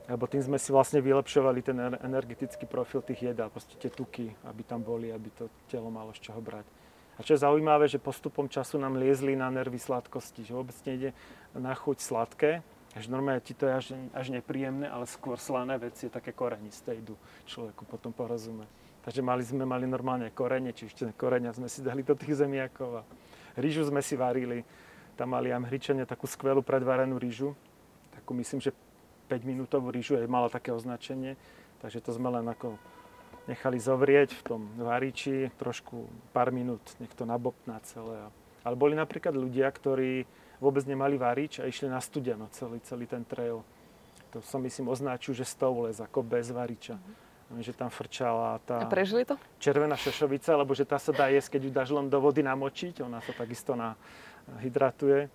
lebo 0.04 0.28
tým 0.28 0.44
sme 0.44 0.58
si 0.60 0.68
vlastne 0.68 1.00
vylepšovali 1.00 1.60
ten 1.64 1.78
energetický 1.80 2.68
profil 2.68 3.00
tých 3.00 3.32
jedál, 3.32 3.48
proste 3.48 3.72
tie 3.80 3.88
tuky, 3.88 4.28
aby 4.44 4.62
tam 4.64 4.84
boli, 4.84 5.08
aby 5.08 5.32
to 5.32 5.48
telo 5.68 5.88
malo 5.88 6.12
z 6.12 6.28
čoho 6.28 6.40
brať. 6.44 6.68
A 7.14 7.22
čo 7.22 7.38
je 7.38 7.44
zaujímavé, 7.46 7.86
že 7.86 8.02
postupom 8.02 8.50
času 8.50 8.76
nám 8.76 8.98
liezli 8.98 9.38
na 9.38 9.46
nervy 9.48 9.78
sladkosti, 9.78 10.42
že 10.42 10.52
vôbec 10.52 10.74
nejde 10.82 11.14
na 11.54 11.72
chuť 11.72 12.02
sladké, 12.02 12.60
až 12.94 13.10
normálne 13.10 13.42
ti 13.42 13.54
to 13.54 13.66
je 13.66 13.72
až, 13.74 13.86
až 14.14 14.26
nepríjemné, 14.30 14.86
ale 14.86 15.06
skôr 15.10 15.38
slané 15.38 15.78
veci, 15.78 16.06
také 16.06 16.30
korenisté 16.30 16.94
idú 16.94 17.18
človeku 17.46 17.86
potom 17.86 18.14
porozumieť. 18.14 18.70
Takže 19.04 19.20
mali 19.20 19.42
sme 19.44 19.66
mali 19.66 19.84
normálne 19.84 20.30
korene, 20.30 20.72
či 20.72 20.88
ešte 20.88 21.10
korenia 21.18 21.52
sme 21.52 21.68
si 21.68 21.82
dali 21.84 22.06
do 22.06 22.14
tých 22.14 22.40
zemiakov 22.40 23.02
a 23.02 23.02
rýžu 23.58 23.84
sme 23.84 24.00
si 24.00 24.14
varili. 24.16 24.62
Tam 25.14 25.34
mali 25.34 25.54
Američania 25.54 26.06
takú 26.06 26.26
skvelú 26.26 26.62
predvarenú 26.62 27.18
rýžu, 27.18 27.54
takú 28.14 28.34
myslím, 28.34 28.62
že 28.62 28.74
5 29.26 29.44
minútovú 29.44 29.88
rýžu, 29.88 30.20
aj 30.20 30.28
mala 30.28 30.48
také 30.52 30.70
označenie, 30.70 31.36
takže 31.80 32.04
to 32.04 32.12
sme 32.12 32.28
len 32.28 32.44
ako 32.44 32.76
nechali 33.44 33.76
zovrieť 33.76 34.32
v 34.32 34.42
tom 34.44 34.60
variči 34.80 35.52
trošku 35.60 36.08
pár 36.32 36.48
minút, 36.48 36.80
nech 37.00 37.12
to 37.12 37.28
nabopná 37.28 37.80
celé. 37.84 38.28
Ale 38.64 38.74
boli 38.76 38.96
napríklad 38.96 39.36
ľudia, 39.36 39.68
ktorí 39.68 40.24
vôbec 40.56 40.84
nemali 40.88 41.20
varič 41.20 41.60
a 41.60 41.68
išli 41.68 41.92
na 41.92 42.00
studeno 42.00 42.48
celý, 42.56 42.80
celý 42.80 43.04
ten 43.04 43.20
trail. 43.24 43.60
To 44.32 44.40
som 44.40 44.64
myslím 44.64 44.88
označil, 44.88 45.36
že 45.36 45.44
stovles, 45.44 46.00
ako 46.00 46.24
bez 46.24 46.48
variča. 46.48 46.96
Mm-hmm. 46.96 47.60
Že 47.60 47.72
tam 47.76 47.90
frčala 47.92 48.58
tá 48.66 48.82
a 48.82 48.88
prežili 48.88 49.22
to? 49.22 49.38
červená 49.62 49.94
šošovica, 49.94 50.58
lebo 50.58 50.74
že 50.74 50.82
tá 50.88 50.98
sa 50.98 51.14
dá 51.14 51.30
jesť, 51.30 51.54
keď 51.54 51.60
ju 51.62 51.70
dáš 51.70 51.90
len 51.92 52.08
do 52.10 52.18
vody 52.18 52.42
namočiť, 52.42 53.04
ona 53.04 53.22
sa 53.22 53.30
takisto 53.36 53.78
na, 53.78 53.94
hydratuje. 54.58 55.30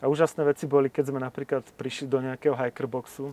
A 0.00 0.12
úžasné 0.12 0.44
veci 0.44 0.68
boli, 0.68 0.92
keď 0.92 1.08
sme 1.08 1.20
napríklad 1.20 1.64
prišli 1.80 2.04
do 2.04 2.20
nejakého 2.20 2.52
hikerboxu. 2.52 3.32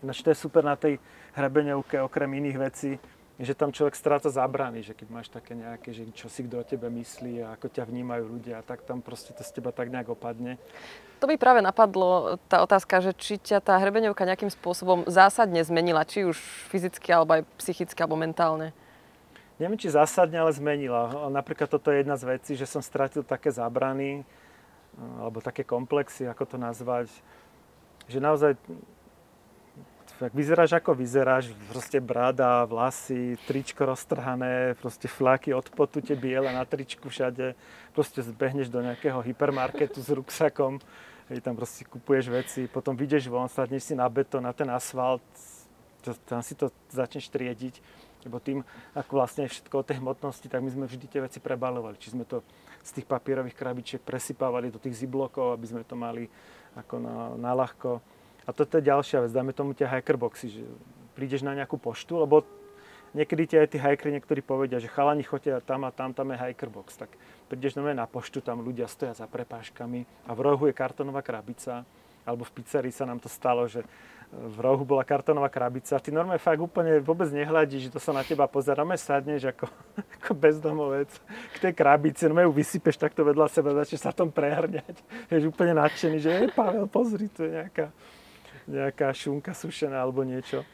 Ináč 0.00 0.24
to 0.24 0.32
je 0.32 0.38
super 0.40 0.64
na 0.64 0.76
tej 0.76 0.96
hrebeňovke, 1.36 2.00
okrem 2.00 2.28
iných 2.40 2.58
vecí, 2.60 2.90
že 3.34 3.52
tam 3.52 3.74
človek 3.74 3.98
stráca 3.98 4.30
zábrany, 4.30 4.86
že 4.86 4.94
keď 4.94 5.08
máš 5.10 5.26
také 5.26 5.58
nejaké, 5.58 5.90
že 5.90 6.06
čo 6.14 6.30
si 6.30 6.46
kto 6.46 6.62
o 6.62 6.64
tebe 6.64 6.86
myslí 6.86 7.42
a 7.42 7.58
ako 7.58 7.66
ťa 7.66 7.82
vnímajú 7.88 8.24
ľudia, 8.30 8.62
tak 8.62 8.86
tam 8.86 9.02
proste 9.02 9.34
to 9.34 9.42
z 9.42 9.58
teba 9.58 9.74
tak 9.74 9.90
nejak 9.90 10.06
opadne. 10.06 10.54
To 11.18 11.26
by 11.26 11.34
práve 11.34 11.58
napadlo 11.58 12.38
tá 12.46 12.62
otázka, 12.62 13.02
že 13.02 13.12
či 13.16 13.40
ťa 13.40 13.58
tá 13.58 13.74
hrebeňovka 13.80 14.28
nejakým 14.28 14.52
spôsobom 14.54 15.02
zásadne 15.10 15.60
zmenila, 15.66 16.06
či 16.06 16.22
už 16.28 16.38
fyzicky, 16.70 17.10
alebo 17.10 17.40
aj 17.40 17.42
psychicky, 17.58 17.98
alebo 17.98 18.20
mentálne. 18.20 18.70
Neviem, 19.58 19.78
či 19.82 19.90
zásadne, 19.90 20.38
ale 20.38 20.54
zmenila. 20.54 21.30
Napríklad 21.32 21.66
toto 21.66 21.90
je 21.90 22.06
jedna 22.06 22.14
z 22.14 22.38
vecí, 22.38 22.52
že 22.54 22.70
som 22.70 22.82
stratil 22.82 23.26
také 23.26 23.50
zábrany, 23.50 24.22
alebo 25.18 25.42
také 25.42 25.66
komplexy, 25.66 26.26
ako 26.26 26.44
to 26.44 26.56
nazvať, 26.56 27.10
že 28.06 28.18
naozaj 28.22 28.54
tak 30.14 30.30
vyzeráš 30.30 30.78
ako 30.78 30.94
vyzeráš, 30.94 31.50
proste 31.66 31.98
brada, 31.98 32.62
vlasy, 32.70 33.34
tričko 33.50 33.82
roztrhané, 33.82 34.78
proste 34.78 35.10
flaky 35.10 35.50
od 35.50 35.66
potu 35.74 35.98
tie 35.98 36.14
biele 36.14 36.54
na 36.54 36.62
tričku 36.62 37.10
všade, 37.10 37.58
proste 37.90 38.22
zbehneš 38.22 38.70
do 38.70 38.78
nejakého 38.78 39.18
hypermarketu 39.18 39.98
s 39.98 40.14
ruksakom, 40.14 40.78
hej, 41.26 41.42
tam 41.42 41.58
proste 41.58 41.82
kupuješ 41.82 42.30
veci, 42.30 42.70
potom 42.70 42.94
vyjdeš 42.94 43.26
von, 43.26 43.50
sadneš 43.50 43.90
si 43.90 43.94
na 43.98 44.06
betón, 44.06 44.46
na 44.46 44.54
ten 44.54 44.70
asfalt, 44.70 45.26
tam 46.30 46.46
si 46.46 46.54
to 46.54 46.70
začneš 46.94 47.26
triediť, 47.34 47.82
lebo 48.24 48.38
tým, 48.38 48.62
ako 48.94 49.20
vlastne 49.20 49.50
všetko 49.50 49.82
o 49.82 49.86
tej 49.86 49.98
hmotnosti, 50.00 50.46
tak 50.48 50.62
my 50.62 50.70
sme 50.72 50.84
vždy 50.88 51.06
tie 51.10 51.20
veci 51.20 51.38
prebalovali. 51.44 52.00
Či 52.00 52.16
sme 52.16 52.24
to 52.24 52.40
z 52.84 53.00
tých 53.00 53.06
papierových 53.08 53.56
krabičiek 53.56 54.00
presypávali 54.04 54.68
do 54.68 54.76
tých 54.76 55.00
ziblokov, 55.00 55.56
aby 55.56 55.66
sme 55.66 55.82
to 55.88 55.96
mali 55.96 56.28
ako 56.76 57.00
na, 57.00 57.16
na 57.40 57.52
ľahko 57.56 58.04
a 58.44 58.50
toto 58.52 58.76
je 58.76 58.84
ďalšia 58.84 59.24
vec, 59.24 59.32
dáme 59.32 59.56
tomu 59.56 59.72
tie 59.72 59.88
hackerboxy, 59.88 60.46
že 60.52 60.64
prídeš 61.16 61.40
na 61.40 61.56
nejakú 61.56 61.80
poštu, 61.80 62.20
lebo 62.20 62.44
niekedy 63.16 63.48
tie 63.48 63.58
aj 63.64 63.68
tí 63.72 63.78
hackery 63.80 64.20
niektorí 64.20 64.44
povedia, 64.44 64.76
že 64.76 64.92
chalani 64.92 65.24
chodia 65.24 65.64
tam 65.64 65.88
a 65.88 65.90
tam, 65.90 66.12
tam 66.12 66.28
je 66.28 66.36
hackerbox. 66.36 67.00
Tak 67.00 67.10
prídeš 67.48 67.80
na 67.80 68.04
poštu, 68.04 68.44
tam 68.44 68.60
ľudia 68.60 68.84
stoja 68.84 69.16
za 69.16 69.24
prepážkami 69.24 70.04
a 70.28 70.30
v 70.36 70.40
rohu 70.44 70.68
je 70.68 70.76
kartonová 70.76 71.24
krabica, 71.24 71.88
alebo 72.28 72.44
v 72.44 72.52
pizzerii 72.60 72.92
sa 72.92 73.08
nám 73.08 73.20
to 73.20 73.32
stalo, 73.32 73.64
že 73.64 73.80
v 74.32 74.56
rohu 74.58 74.82
bola 74.86 75.02
kartonová 75.02 75.50
krabica. 75.50 76.00
Ty 76.00 76.10
normálne 76.14 76.42
fakt 76.42 76.62
úplne 76.62 76.98
vôbec 77.02 77.30
nehľadíš, 77.30 77.92
to 77.92 78.00
sa 78.02 78.14
na 78.14 78.24
teba 78.26 78.48
pozeráme, 78.48 78.96
sadneš 78.96 79.50
ako, 79.52 79.66
ako 80.20 80.30
bezdomovec 80.34 81.10
k 81.54 81.56
tej 81.58 81.72
krabici, 81.72 82.26
no 82.30 82.38
ju 82.38 82.50
vysypeš 82.50 82.98
takto 82.98 83.22
vedľa 83.22 83.46
seba, 83.52 83.76
začneš 83.76 84.02
sa 84.02 84.10
tom 84.10 84.32
prehrňať. 84.32 84.96
Ješ 85.32 85.50
úplne 85.50 85.78
nadšený, 85.78 86.16
že 86.18 86.30
je 86.30 86.54
Pavel, 86.54 86.86
pozri, 86.90 87.30
to 87.30 87.46
je 87.46 87.52
nejaká 87.52 87.94
nejaká 88.68 89.12
šunka 89.12 89.52
sušená 89.52 90.00
alebo 90.00 90.24
niečo. 90.24 90.64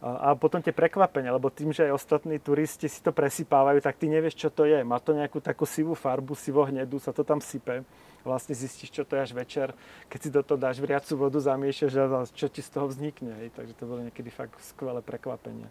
A 0.00 0.32
potom 0.32 0.64
tie 0.64 0.72
prekvapenia, 0.72 1.28
lebo 1.28 1.52
tým, 1.52 1.76
že 1.76 1.84
aj 1.84 1.92
ostatní 1.92 2.40
turisti 2.40 2.88
si 2.88 3.04
to 3.04 3.12
presypávajú, 3.12 3.84
tak 3.84 4.00
ty 4.00 4.08
nevieš, 4.08 4.32
čo 4.32 4.48
to 4.48 4.64
je. 4.64 4.80
Má 4.80 4.96
to 4.96 5.12
nejakú 5.12 5.44
takú 5.44 5.68
sivú 5.68 5.92
farbu, 5.92 6.32
sivo 6.32 6.64
hnedu, 6.64 6.96
sa 6.96 7.12
to 7.12 7.20
tam 7.20 7.36
sype. 7.36 7.84
Vlastne 8.20 8.52
zistíš, 8.52 8.92
čo 8.92 9.08
to 9.08 9.16
je 9.16 9.24
až 9.24 9.32
večer, 9.32 9.72
keď 10.12 10.18
si 10.20 10.28
do 10.28 10.44
toho 10.44 10.60
dáš 10.60 10.76
vriacu 10.76 11.16
vodu, 11.16 11.40
zamiešaš 11.40 11.92
a 11.96 12.28
čo 12.28 12.52
ti 12.52 12.60
z 12.60 12.68
toho 12.68 12.86
vznikne. 12.88 13.32
Hej. 13.40 13.56
Takže 13.56 13.72
to 13.76 13.88
bolo 13.88 14.04
niekedy 14.04 14.28
fakt 14.28 14.60
skvelé 14.60 15.00
prekvapenie. 15.00 15.68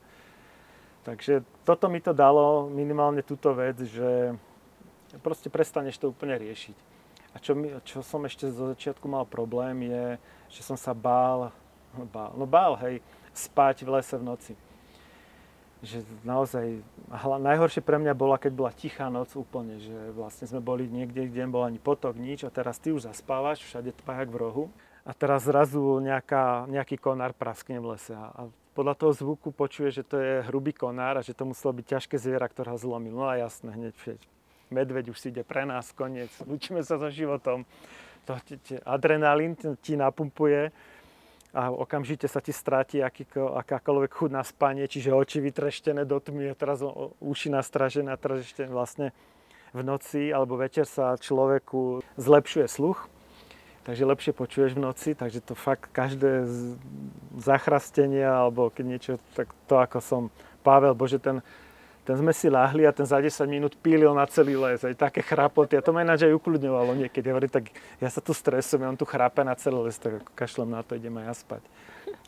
Takže 1.06 1.46
toto 1.64 1.88
mi 1.88 2.02
to 2.02 2.12
dalo, 2.12 2.68
minimálne 2.68 3.24
túto 3.24 3.54
vec, 3.56 3.80
že 3.86 4.36
proste 5.24 5.50
prestaneš 5.50 5.98
to 5.98 6.12
úplne 6.12 6.38
riešiť. 6.38 6.78
A 7.34 7.38
čo, 7.38 7.54
mi, 7.54 7.70
čo 7.86 8.02
som 8.02 8.26
ešte 8.26 8.50
zo 8.50 8.74
začiatku 8.74 9.06
mal 9.06 9.26
problém 9.26 9.86
je, 9.86 10.06
že 10.50 10.62
som 10.66 10.74
sa 10.74 10.98
bál, 10.98 11.54
bál, 12.10 12.34
no 12.34 12.50
bál, 12.50 12.74
hej, 12.82 13.02
spať 13.34 13.86
v 13.86 13.90
lese 13.94 14.18
v 14.18 14.26
noci. 14.26 14.54
Že 15.80 16.04
naozaj, 16.28 16.84
najhoršie 17.40 17.80
pre 17.80 17.96
mňa 18.04 18.12
bola, 18.12 18.36
keď 18.36 18.52
bola 18.52 18.72
tichá 18.76 19.08
noc 19.08 19.32
úplne, 19.40 19.80
že 19.80 19.96
vlastne 20.12 20.44
sme 20.44 20.60
boli 20.60 20.92
niekde, 20.92 21.32
kde 21.32 21.48
nebol 21.48 21.64
ani 21.64 21.80
potok, 21.80 22.20
nič 22.20 22.44
a 22.44 22.52
teraz 22.52 22.76
ty 22.84 22.92
už 22.92 23.08
zaspávaš, 23.08 23.64
všade 23.64 23.96
tvajak 24.04 24.28
v 24.28 24.38
rohu. 24.38 24.66
A 25.08 25.16
teraz 25.16 25.48
zrazu 25.48 25.80
nejaká, 26.04 26.68
nejaký 26.68 27.00
konár 27.00 27.32
praskne 27.32 27.80
v 27.80 27.96
lese. 27.96 28.12
A 28.12 28.52
podľa 28.76 28.96
toho 29.00 29.12
zvuku 29.16 29.56
počuje, 29.56 29.90
že 29.90 30.04
to 30.04 30.20
je 30.20 30.44
hrubý 30.52 30.76
konár 30.76 31.18
a 31.18 31.26
že 31.26 31.32
to 31.32 31.48
muselo 31.48 31.72
byť 31.72 31.86
ťažké 31.96 32.16
zviera, 32.20 32.46
ktoré 32.52 32.76
ho 32.76 32.80
zlomil. 32.80 33.16
No 33.16 33.26
a 33.26 33.40
jasné, 33.40 33.72
hneď 33.72 33.96
medveď 34.70 35.10
už 35.10 35.18
si 35.18 35.34
ide 35.34 35.42
pre 35.42 35.66
nás, 35.66 35.90
koniec, 35.92 36.30
učíme 36.46 36.86
sa 36.86 37.02
so 37.02 37.10
životom. 37.10 37.66
To, 38.30 38.38
adrenalín 38.86 39.58
ti 39.82 39.98
napumpuje 39.98 40.70
a 41.50 41.74
okamžite 41.74 42.30
sa 42.30 42.42
ti 42.46 42.54
stráti 42.54 43.02
akýko, 43.02 43.58
akákoľvek 43.58 44.12
chuť 44.14 44.30
na 44.30 44.46
spanie, 44.46 44.86
čiže 44.86 45.10
oči 45.10 45.42
vytreštené 45.42 46.06
do 46.06 46.22
tmy 46.22 46.54
a 46.54 46.56
teraz 46.58 46.86
uši 47.22 47.50
nastražené 47.50 48.14
a 48.14 48.22
ešte 48.22 48.70
vlastne 48.70 49.10
v 49.74 49.82
noci 49.82 50.30
alebo 50.30 50.58
večer 50.58 50.86
sa 50.86 51.18
človeku 51.18 52.06
zlepšuje 52.22 52.66
sluch, 52.70 53.10
takže 53.86 54.06
lepšie 54.06 54.34
počuješ 54.34 54.78
v 54.78 54.84
noci, 54.86 55.10
takže 55.18 55.42
to 55.42 55.58
fakt 55.58 55.90
každé 55.90 56.46
zachrastenie 57.38 58.26
alebo 58.26 58.70
keď 58.70 58.86
niečo, 58.86 59.14
tak 59.34 59.50
to 59.66 59.82
ako 59.82 59.98
som 60.02 60.22
Pavel, 60.62 60.94
bože 60.94 61.18
ten 61.18 61.42
ten 62.10 62.18
sme 62.18 62.34
si 62.34 62.50
láhli 62.50 62.90
a 62.90 62.92
ten 62.92 63.06
za 63.06 63.22
10 63.22 63.46
minút 63.46 63.78
pílil 63.78 64.10
na 64.18 64.26
celý 64.26 64.58
les, 64.58 64.82
aj 64.82 64.98
také 64.98 65.22
chrapoty. 65.22 65.78
A 65.78 65.86
to 65.86 65.94
ma 65.94 66.02
ináč 66.02 66.26
aj 66.26 66.34
ukludňovalo 66.42 66.98
niekedy. 66.98 67.30
Hovorí, 67.30 67.46
tak 67.46 67.70
ja 68.02 68.10
sa 68.10 68.18
tu 68.18 68.34
stresujem, 68.34 68.82
on 68.82 68.98
tu 68.98 69.06
chrápe 69.06 69.46
na 69.46 69.54
celý 69.54 69.86
les, 69.86 69.94
tak 69.94 70.26
ako 70.26 70.32
kašlem 70.34 70.74
na 70.74 70.82
to, 70.82 70.98
idem 70.98 71.14
aj 71.22 71.26
ja 71.30 71.34
spať. 71.38 71.64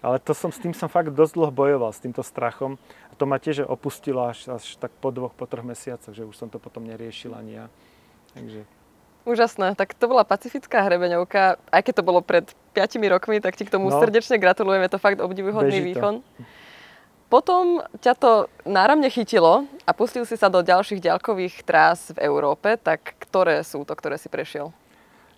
Ale 0.05 0.21
to 0.21 0.37
som, 0.37 0.53
s 0.53 0.61
tým 0.61 0.77
som 0.77 0.85
fakt 0.85 1.09
dosť 1.09 1.33
dlho 1.33 1.49
bojoval, 1.49 1.89
s 1.89 1.97
týmto 1.97 2.21
strachom. 2.21 2.77
A 3.09 3.17
to 3.17 3.25
ma 3.25 3.41
tiež 3.41 3.65
opustilo 3.65 4.21
až, 4.21 4.53
až 4.53 4.77
tak 4.77 4.93
po 5.01 5.09
dvoch, 5.09 5.33
po 5.33 5.49
troch 5.49 5.65
mesiacoch, 5.65 6.13
že 6.13 6.29
už 6.29 6.37
som 6.37 6.45
to 6.45 6.61
potom 6.61 6.85
neriešil 6.85 7.33
ani 7.33 7.57
ja. 7.57 7.65
Takže... 8.37 8.61
Úžasné, 9.25 9.73
tak 9.73 9.97
to 9.97 10.05
bola 10.05 10.21
pacifická 10.21 10.85
hrebeňovka. 10.85 11.57
Aj 11.57 11.81
keď 11.81 12.01
to 12.01 12.03
bolo 12.05 12.21
pred 12.21 12.45
5 12.77 13.01
rokmi, 13.09 13.41
tak 13.41 13.57
ti 13.57 13.65
k 13.65 13.73
tomu 13.73 13.89
no, 13.89 13.97
srdečne 13.97 14.37
gratulujeme, 14.37 14.85
to 14.93 15.01
fakt 15.01 15.17
obdivuhodný 15.17 15.81
výkon. 15.89 16.21
To. 16.21 16.60
Potom 17.31 17.79
ťa 18.03 18.13
to 18.19 18.31
náramne 18.67 19.07
chytilo 19.07 19.63
a 19.87 19.95
pustil 19.95 20.27
si 20.27 20.35
sa 20.35 20.51
do 20.51 20.59
ďalších 20.59 20.99
ďalkových 20.99 21.63
trás 21.63 22.11
v 22.11 22.27
Európe, 22.27 22.75
tak 22.75 23.15
ktoré 23.23 23.63
sú 23.63 23.87
to, 23.87 23.95
ktoré 23.95 24.19
si 24.19 24.27
prešiel? 24.27 24.75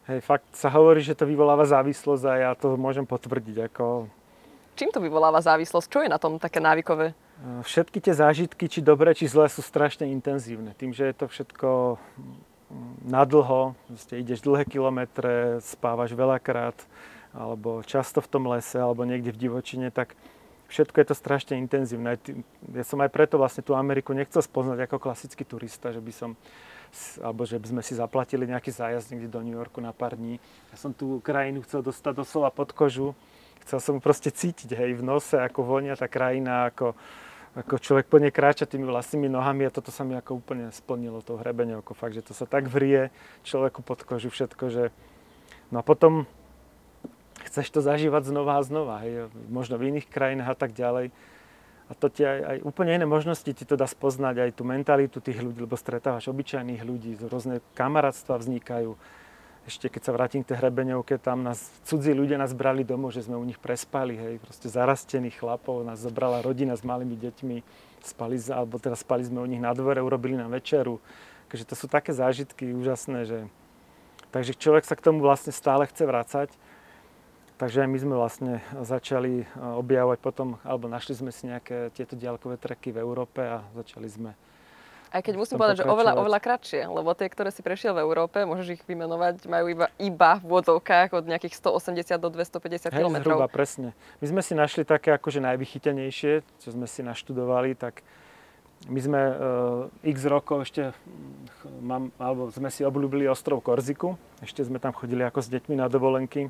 Hej, 0.09 0.25
fakt 0.25 0.49
sa 0.57 0.73
hovorí, 0.73 1.05
že 1.05 1.13
to 1.13 1.29
vyvoláva 1.29 1.69
závislosť 1.69 2.23
a 2.25 2.33
ja 2.49 2.51
to 2.57 2.73
môžem 2.81 3.05
potvrdiť. 3.05 3.69
Ako... 3.69 4.09
Čím 4.73 4.89
to 4.89 4.97
vyvoláva 5.05 5.37
závislosť? 5.37 5.85
Čo 5.85 6.01
je 6.01 6.09
na 6.09 6.17
tom 6.17 6.41
také 6.41 6.57
návykové? 6.57 7.13
Všetky 7.61 8.01
tie 8.01 8.17
zážitky, 8.17 8.65
či 8.65 8.81
dobré, 8.81 9.13
či 9.13 9.29
zlé, 9.29 9.45
sú 9.45 9.61
strašne 9.61 10.09
intenzívne. 10.09 10.73
Tým, 10.73 10.97
že 10.97 11.13
je 11.13 11.15
to 11.15 11.29
všetko 11.29 12.01
nadlho, 13.05 13.77
ideš 14.09 14.41
dlhé 14.41 14.65
kilometre, 14.65 15.61
spávaš 15.61 16.17
veľakrát, 16.17 16.73
alebo 17.37 17.85
často 17.85 18.17
v 18.17 18.31
tom 18.33 18.49
lese, 18.49 18.81
alebo 18.81 19.05
niekde 19.05 19.29
v 19.29 19.41
divočine, 19.45 19.93
tak 19.93 20.17
všetko 20.73 20.97
je 20.97 21.07
to 21.07 21.15
strašne 21.15 21.53
intenzívne. 21.61 22.17
Ja 22.73 22.81
som 22.81 22.97
aj 23.05 23.13
preto 23.13 23.37
vlastne 23.37 23.61
tú 23.61 23.77
Ameriku 23.77 24.11
nechcel 24.17 24.41
spoznať 24.41 24.89
ako 24.89 24.97
klasický 24.97 25.45
turista, 25.45 25.93
že 25.93 26.01
by 26.01 26.13
som 26.13 26.33
alebo 27.25 27.41
že 27.41 27.57
by 27.57 27.73
sme 27.73 27.81
si 27.81 27.97
zaplatili 27.97 28.45
nejaký 28.45 28.69
zájazd 28.69 29.13
niekde 29.13 29.33
do 29.33 29.41
New 29.41 29.57
Yorku 29.57 29.81
na 29.81 29.89
pár 29.89 30.13
dní. 30.13 30.37
Ja 30.69 30.77
som 30.77 30.93
tú 30.93 31.17
krajinu 31.25 31.65
chcel 31.65 31.81
dostať 31.81 32.21
doslova 32.21 32.53
pod 32.53 32.69
kožu. 32.69 33.17
Chcel 33.65 33.79
som 33.81 33.95
proste 33.97 34.29
cítiť, 34.29 34.75
hej, 34.75 34.99
v 34.99 35.03
nose, 35.07 35.39
ako 35.39 35.63
vonia 35.63 35.97
tá 35.97 36.05
krajina, 36.05 36.69
ako, 36.69 36.93
ako 37.55 37.73
človek 37.79 38.05
po 38.11 38.19
nej 38.19 38.29
kráča 38.29 38.67
tými 38.67 38.85
vlastnými 38.85 39.31
nohami 39.31 39.65
a 39.65 39.73
toto 39.73 39.89
sa 39.89 40.03
mi 40.03 40.13
ako 40.19 40.43
úplne 40.43 40.69
splnilo, 40.69 41.23
tou 41.23 41.39
hrebeňovkou. 41.39 41.95
Fakt, 41.95 42.13
že 42.13 42.27
to 42.27 42.35
sa 42.35 42.43
tak 42.45 42.67
vrie 42.67 43.09
človeku 43.47 43.81
pod 43.81 44.03
kožu 44.05 44.29
všetko, 44.29 44.63
že... 44.69 44.83
No 45.71 45.79
a 45.79 45.83
potom 45.83 46.27
chceš 47.49 47.67
to 47.73 47.79
zažívať 47.81 48.29
znova 48.29 48.61
a 48.61 48.65
znova, 48.65 49.01
hej, 49.01 49.33
možno 49.49 49.81
v 49.81 49.93
iných 49.93 50.07
krajinách 50.09 50.53
a 50.53 50.57
tak 50.57 50.71
ďalej. 50.77 51.09
A 51.89 51.91
to 51.97 52.07
ti 52.07 52.23
aj, 52.23 52.39
aj 52.41 52.57
úplne 52.63 52.95
iné 52.95 53.05
možnosti 53.05 53.45
ti 53.45 53.65
to 53.67 53.75
dá 53.75 53.85
spoznať, 53.85 54.39
aj 54.39 54.51
tú 54.55 54.63
mentalitu 54.63 55.19
tých 55.19 55.43
ľudí, 55.43 55.67
lebo 55.67 55.75
stretávaš 55.75 56.31
obyčajných 56.31 56.81
ľudí, 56.81 57.19
rôzne 57.27 57.59
kamarátstva 57.75 58.39
vznikajú. 58.39 58.95
Ešte 59.63 59.87
keď 59.87 60.01
sa 60.03 60.11
vrátim 60.11 60.43
k 60.43 60.51
tej 60.51 60.59
hrebeňovke, 60.59 61.15
tam 61.23 61.43
nás 61.43 61.71
cudzí 61.87 62.11
ľudia 62.11 62.35
nás 62.35 62.51
brali 62.51 62.83
domov, 62.83 63.15
že 63.15 63.23
sme 63.23 63.39
u 63.39 63.45
nich 63.47 63.59
prespali, 63.59 64.15
hej, 64.19 64.35
proste 64.43 64.67
zarastených 64.67 65.39
chlapov, 65.39 65.87
nás 65.87 66.03
zobrala 66.03 66.43
rodina 66.43 66.75
s 66.75 66.83
malými 66.83 67.15
deťmi, 67.15 67.57
spali, 68.03 68.35
alebo 68.51 68.75
teda 68.75 68.99
spali 68.99 69.23
sme 69.23 69.39
u 69.39 69.47
nich 69.47 69.63
na 69.63 69.71
dvore, 69.71 70.03
urobili 70.03 70.35
nám 70.35 70.51
večeru. 70.51 70.99
Takže 71.47 71.63
to 71.63 71.75
sú 71.79 71.85
také 71.87 72.11
zážitky 72.11 72.75
úžasné, 72.75 73.23
že... 73.23 73.39
Takže 74.35 74.57
človek 74.57 74.83
sa 74.83 74.97
k 74.97 75.05
tomu 75.05 75.23
vlastne 75.23 75.53
stále 75.53 75.87
chce 75.87 76.03
vrácať 76.09 76.49
Takže 77.57 77.85
aj 77.85 77.89
my 77.89 77.97
sme 78.01 78.15
vlastne 78.17 78.53
začali 78.81 79.43
e, 79.43 79.45
objavovať 79.55 80.19
potom, 80.19 80.57
alebo 80.65 80.89
našli 80.89 81.13
sme 81.13 81.29
si 81.29 81.45
nejaké 81.47 81.93
tieto 81.93 82.17
diaľkové 82.17 82.57
treky 82.57 82.89
v 82.89 83.01
Európe 83.01 83.45
a 83.45 83.61
začali 83.77 84.09
sme 84.09 84.31
aj 85.13 85.21
keď 85.21 85.35
musím 85.37 85.61
povedať, 85.61 85.85
že 85.85 85.85
oveľa, 85.85 86.17
oveľa 86.17 86.39
kratšie, 86.41 86.89
lebo 86.89 87.13
tie, 87.13 87.29
ktoré 87.29 87.53
si 87.53 87.61
prešiel 87.61 87.93
v 87.93 88.01
Európe, 88.01 88.41
môžeš 88.49 88.81
ich 88.81 88.83
vymenovať, 88.89 89.45
majú 89.45 89.69
iba, 89.69 89.87
iba 90.01 90.41
v 90.41 90.45
vodovkách 90.49 91.13
od 91.13 91.29
nejakých 91.29 91.53
180 91.61 92.17
do 92.17 92.33
250 92.33 92.89
km. 92.89 93.21
zhruba, 93.21 93.45
presne. 93.45 93.93
My 94.17 94.33
sme 94.33 94.41
si 94.41 94.57
našli 94.57 94.81
také 94.81 95.13
akože 95.13 95.37
najvychytenejšie, 95.45 96.41
čo 96.57 96.69
sme 96.73 96.89
si 96.89 97.05
naštudovali, 97.05 97.77
tak 97.77 98.01
my 98.89 98.99
sme 98.99 99.21
uh, 99.21 99.33
x 100.01 100.17
rokov 100.25 100.65
ešte, 100.65 100.97
mám, 101.77 102.09
alebo 102.17 102.49
sme 102.49 102.73
si 102.73 102.81
obľúbili 102.81 103.29
ostrov 103.29 103.61
Korziku. 103.61 104.17
Ešte 104.41 104.65
sme 104.65 104.81
tam 104.81 104.97
chodili 104.97 105.21
ako 105.21 105.45
s 105.45 105.47
deťmi 105.47 105.77
na 105.77 105.87
dovolenky. 105.93 106.49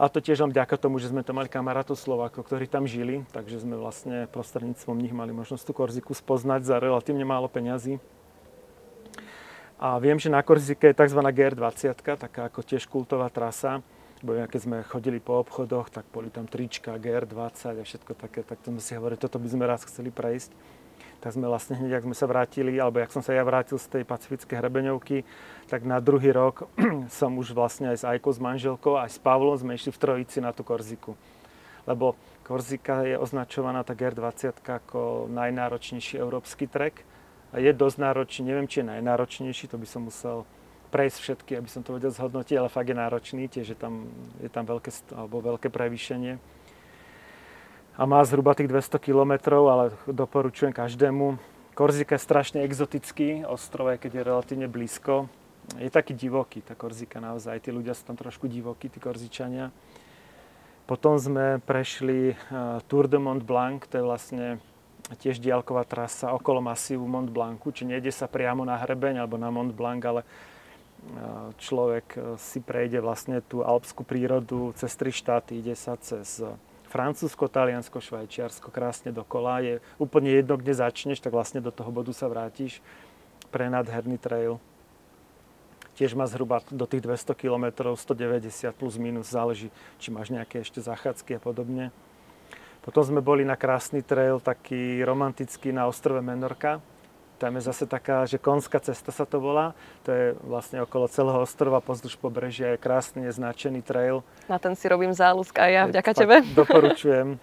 A 0.00 0.08
to 0.08 0.24
tiež 0.24 0.40
len 0.40 0.50
vďaka 0.52 0.76
tomu, 0.80 0.96
že 0.96 1.12
sme 1.12 1.20
tam 1.20 1.40
mali 1.40 1.52
kamarátov 1.52 2.00
Slovákov, 2.00 2.48
ktorí 2.48 2.64
tam 2.64 2.88
žili, 2.88 3.28
takže 3.32 3.60
sme 3.60 3.76
vlastne 3.76 4.24
prostredníctvom 4.32 4.96
nich 4.96 5.12
mali 5.12 5.36
možnosť 5.36 5.64
tú 5.68 5.72
Korziku 5.76 6.16
spoznať 6.16 6.64
za 6.64 6.76
relatívne 6.80 7.28
málo 7.28 7.48
peňazí. 7.50 8.00
A 9.82 9.98
viem, 9.98 10.16
že 10.16 10.30
na 10.30 10.40
Korzike 10.40 10.94
je 10.94 10.96
tzv. 10.96 11.20
GR20, 11.20 11.92
taká 12.16 12.46
ako 12.46 12.62
tiež 12.62 12.86
kultová 12.86 13.26
trasa, 13.28 13.82
bo 14.22 14.38
keď 14.38 14.60
sme 14.62 14.76
chodili 14.86 15.18
po 15.18 15.42
obchodoch, 15.42 15.90
tak 15.90 16.06
boli 16.14 16.30
tam 16.30 16.46
trička, 16.46 16.94
GR20 16.94 17.82
a 17.82 17.82
všetko 17.82 18.14
také, 18.14 18.46
tak 18.46 18.62
to 18.62 18.70
si 18.78 18.94
hovorili, 18.94 19.18
toto 19.18 19.42
by 19.42 19.48
sme 19.50 19.66
raz 19.66 19.82
chceli 19.82 20.14
prejsť. 20.14 20.54
Tak 21.22 21.38
sme 21.38 21.46
vlastne 21.46 21.78
hneď, 21.78 22.02
ak 22.02 22.06
sme 22.10 22.16
sa 22.18 22.26
vrátili, 22.26 22.82
alebo 22.82 22.98
ak 22.98 23.14
som 23.14 23.22
sa 23.22 23.30
ja 23.30 23.46
vrátil 23.46 23.78
z 23.78 23.86
tej 23.86 24.02
pacifickej 24.02 24.58
hrebeňovky, 24.58 25.22
tak 25.70 25.86
na 25.86 26.02
druhý 26.02 26.34
rok 26.34 26.66
som 27.22 27.38
už 27.38 27.54
vlastne 27.54 27.94
aj 27.94 28.02
s 28.02 28.04
Ajkou, 28.04 28.34
s 28.34 28.42
manželkou, 28.42 28.98
aj 28.98 29.14
s 29.14 29.18
Pavlom 29.22 29.54
sme 29.54 29.78
išli 29.78 29.94
v 29.94 30.02
trojici 30.02 30.42
na 30.42 30.50
tú 30.50 30.66
Korziku. 30.66 31.14
Lebo 31.86 32.18
Korzika 32.42 33.06
je 33.06 33.14
označovaná 33.14 33.86
tá 33.86 33.94
GR20 33.94 34.66
ako 34.66 35.30
najnáročnejší 35.30 36.18
európsky 36.18 36.66
trek. 36.66 37.06
A 37.54 37.62
je 37.62 37.70
dosť 37.70 38.02
náročný, 38.02 38.50
neviem, 38.50 38.66
či 38.66 38.82
je 38.82 38.90
najnáročnejší, 38.90 39.70
to 39.70 39.78
by 39.78 39.86
som 39.86 40.10
musel 40.10 40.42
prejsť 40.90 41.18
všetky, 41.22 41.52
aby 41.56 41.68
som 41.70 41.86
to 41.86 41.96
vedel 41.96 42.10
zhodnotiť, 42.10 42.56
ale 42.58 42.68
fakt 42.68 42.90
je 42.90 42.96
náročný, 42.96 43.48
tiež 43.48 43.72
je 43.72 43.78
tam, 43.78 44.10
je 44.42 44.50
tam 44.50 44.66
veľké, 44.66 44.90
alebo 45.14 45.40
veľké 45.54 45.72
prevýšenie. 45.72 46.36
A 47.92 48.08
má 48.08 48.24
zhruba 48.24 48.56
tých 48.56 48.72
200 48.72 48.96
km, 48.96 49.32
ale 49.68 49.92
doporučujem 50.08 50.72
každému. 50.72 51.36
Korzika 51.76 52.16
je 52.16 52.24
strašne 52.24 52.58
exotický 52.64 53.44
ostrov, 53.44 53.92
aj 53.92 54.04
keď 54.04 54.10
je 54.16 54.22
relatívne 54.24 54.68
blízko. 54.68 55.28
Je 55.76 55.92
taký 55.92 56.16
divoký, 56.16 56.64
tá 56.64 56.72
Korzika 56.72 57.20
naozaj. 57.20 57.60
Tí 57.60 57.68
ľudia 57.68 57.92
sú 57.92 58.08
tam 58.08 58.16
trošku 58.16 58.48
divokí, 58.48 58.88
tí 58.88 58.96
Korzičania. 58.96 59.68
Potom 60.88 61.20
sme 61.20 61.60
prešli 61.62 62.32
uh, 62.32 62.80
Tour 62.88 63.06
de 63.06 63.20
Mont 63.20 63.44
Blanc, 63.44 63.84
to 63.86 64.00
je 64.00 64.04
vlastne 64.04 64.46
tiež 65.20 65.38
diálková 65.38 65.84
trasa 65.84 66.32
okolo 66.32 66.64
masívu 66.64 67.04
Mont 67.04 67.28
Blancu, 67.28 67.76
či 67.76 67.84
nejde 67.84 68.08
sa 68.08 68.24
priamo 68.24 68.64
na 68.64 68.80
hrebeň 68.80 69.20
alebo 69.20 69.36
na 69.36 69.52
Mont 69.52 69.72
Blanc, 69.72 70.00
ale 70.04 70.22
človek 71.58 72.06
e, 72.14 72.18
si 72.38 72.62
prejde 72.62 73.02
vlastne 73.02 73.42
tú 73.42 73.66
alpskú 73.66 74.06
prírodu 74.06 74.70
cez 74.78 74.94
tri 74.94 75.10
štáty, 75.10 75.58
ide 75.58 75.74
sa 75.74 75.98
cez 75.98 76.38
Francúzsko, 76.92 77.48
Taliansko, 77.48 78.04
Švajčiarsko, 78.04 78.68
krásne 78.68 79.16
dokola. 79.16 79.64
Je 79.64 79.80
úplne 79.96 80.28
jedno, 80.28 80.60
kde 80.60 80.76
začneš, 80.76 81.24
tak 81.24 81.32
vlastne 81.32 81.64
do 81.64 81.72
toho 81.72 81.88
bodu 81.88 82.12
sa 82.12 82.28
vrátiš. 82.28 82.84
Pre 83.48 83.64
nádherný 83.72 84.20
trail. 84.20 84.60
Tiež 85.96 86.12
má 86.12 86.28
zhruba 86.28 86.60
do 86.68 86.84
tých 86.84 87.00
200 87.00 87.32
km, 87.32 87.96
190 87.96 88.76
plus 88.76 89.00
minus, 89.00 89.32
záleží, 89.32 89.72
či 89.96 90.12
máš 90.12 90.28
nejaké 90.28 90.60
ešte 90.60 90.84
zachádzky 90.84 91.36
a 91.36 91.40
podobne. 91.40 91.84
Potom 92.84 93.00
sme 93.00 93.24
boli 93.24 93.48
na 93.48 93.56
krásny 93.56 94.04
trail, 94.04 94.36
taký 94.36 95.00
romantický 95.00 95.72
na 95.72 95.88
ostrove 95.88 96.20
Menorka, 96.20 96.84
tam 97.42 97.58
je 97.58 97.66
zase 97.66 97.90
taká, 97.90 98.22
že 98.22 98.38
konská 98.38 98.78
cesta 98.78 99.10
sa 99.10 99.26
to 99.26 99.42
volá. 99.42 99.74
To 100.06 100.14
je 100.14 100.26
vlastne 100.46 100.78
okolo 100.86 101.10
celého 101.10 101.42
ostrova 101.42 101.82
pozdĺž 101.82 102.14
pobrežia. 102.22 102.78
Je 102.78 102.78
krásny, 102.78 103.26
je 103.26 103.34
značený 103.34 103.82
trail. 103.82 104.22
Na 104.46 104.62
ten 104.62 104.78
si 104.78 104.86
robím 104.86 105.10
záľusk 105.10 105.58
aj 105.58 105.70
ja, 105.74 105.82
vďaka 105.90 106.12
tebe. 106.14 106.36
Doporučujem. 106.62 107.42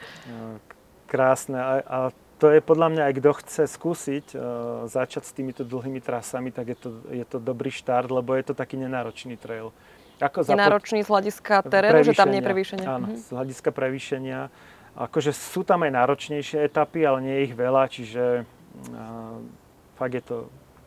Krásne. 1.11 1.59
A, 1.59 1.73
a 1.83 1.97
to 2.39 2.47
je 2.47 2.63
podľa 2.63 2.87
mňa, 2.95 3.03
aj 3.11 3.13
kto 3.19 3.31
chce 3.43 3.63
skúsiť 3.67 4.25
uh, 4.31 4.41
začať 4.87 5.27
s 5.27 5.35
týmito 5.35 5.67
dlhými 5.67 5.99
trasami, 5.99 6.55
tak 6.55 6.71
je 6.71 6.77
to, 6.79 6.89
je 7.11 7.25
to 7.27 7.43
dobrý 7.43 7.67
štart, 7.67 8.07
lebo 8.07 8.31
je 8.39 8.47
to 8.47 8.55
taký 8.55 8.79
nenáročný 8.79 9.35
trail. 9.35 9.75
Ako 10.23 10.47
nenáročný 10.47 11.03
z 11.03 11.11
hľadiska 11.11 11.67
terénu, 11.67 12.07
že 12.07 12.15
tam 12.15 12.31
nie 12.31 12.39
je 12.39 12.47
prevýšenie. 12.47 12.85
Áno, 12.87 13.11
mhm. 13.11 13.19
z 13.19 13.27
hľadiska 13.35 13.69
prevýšenia. 13.75 14.47
Akože 14.95 15.35
sú 15.35 15.67
tam 15.67 15.83
aj 15.83 15.91
náročnejšie 15.91 16.63
etapy, 16.63 17.03
ale 17.03 17.19
nie 17.19 17.35
je 17.35 17.43
ich 17.51 17.55
veľa, 17.55 17.83
čiže 17.91 18.23
uh, 18.47 19.59
fakt 19.99 20.15
je 20.15 20.23
to, 20.23 20.37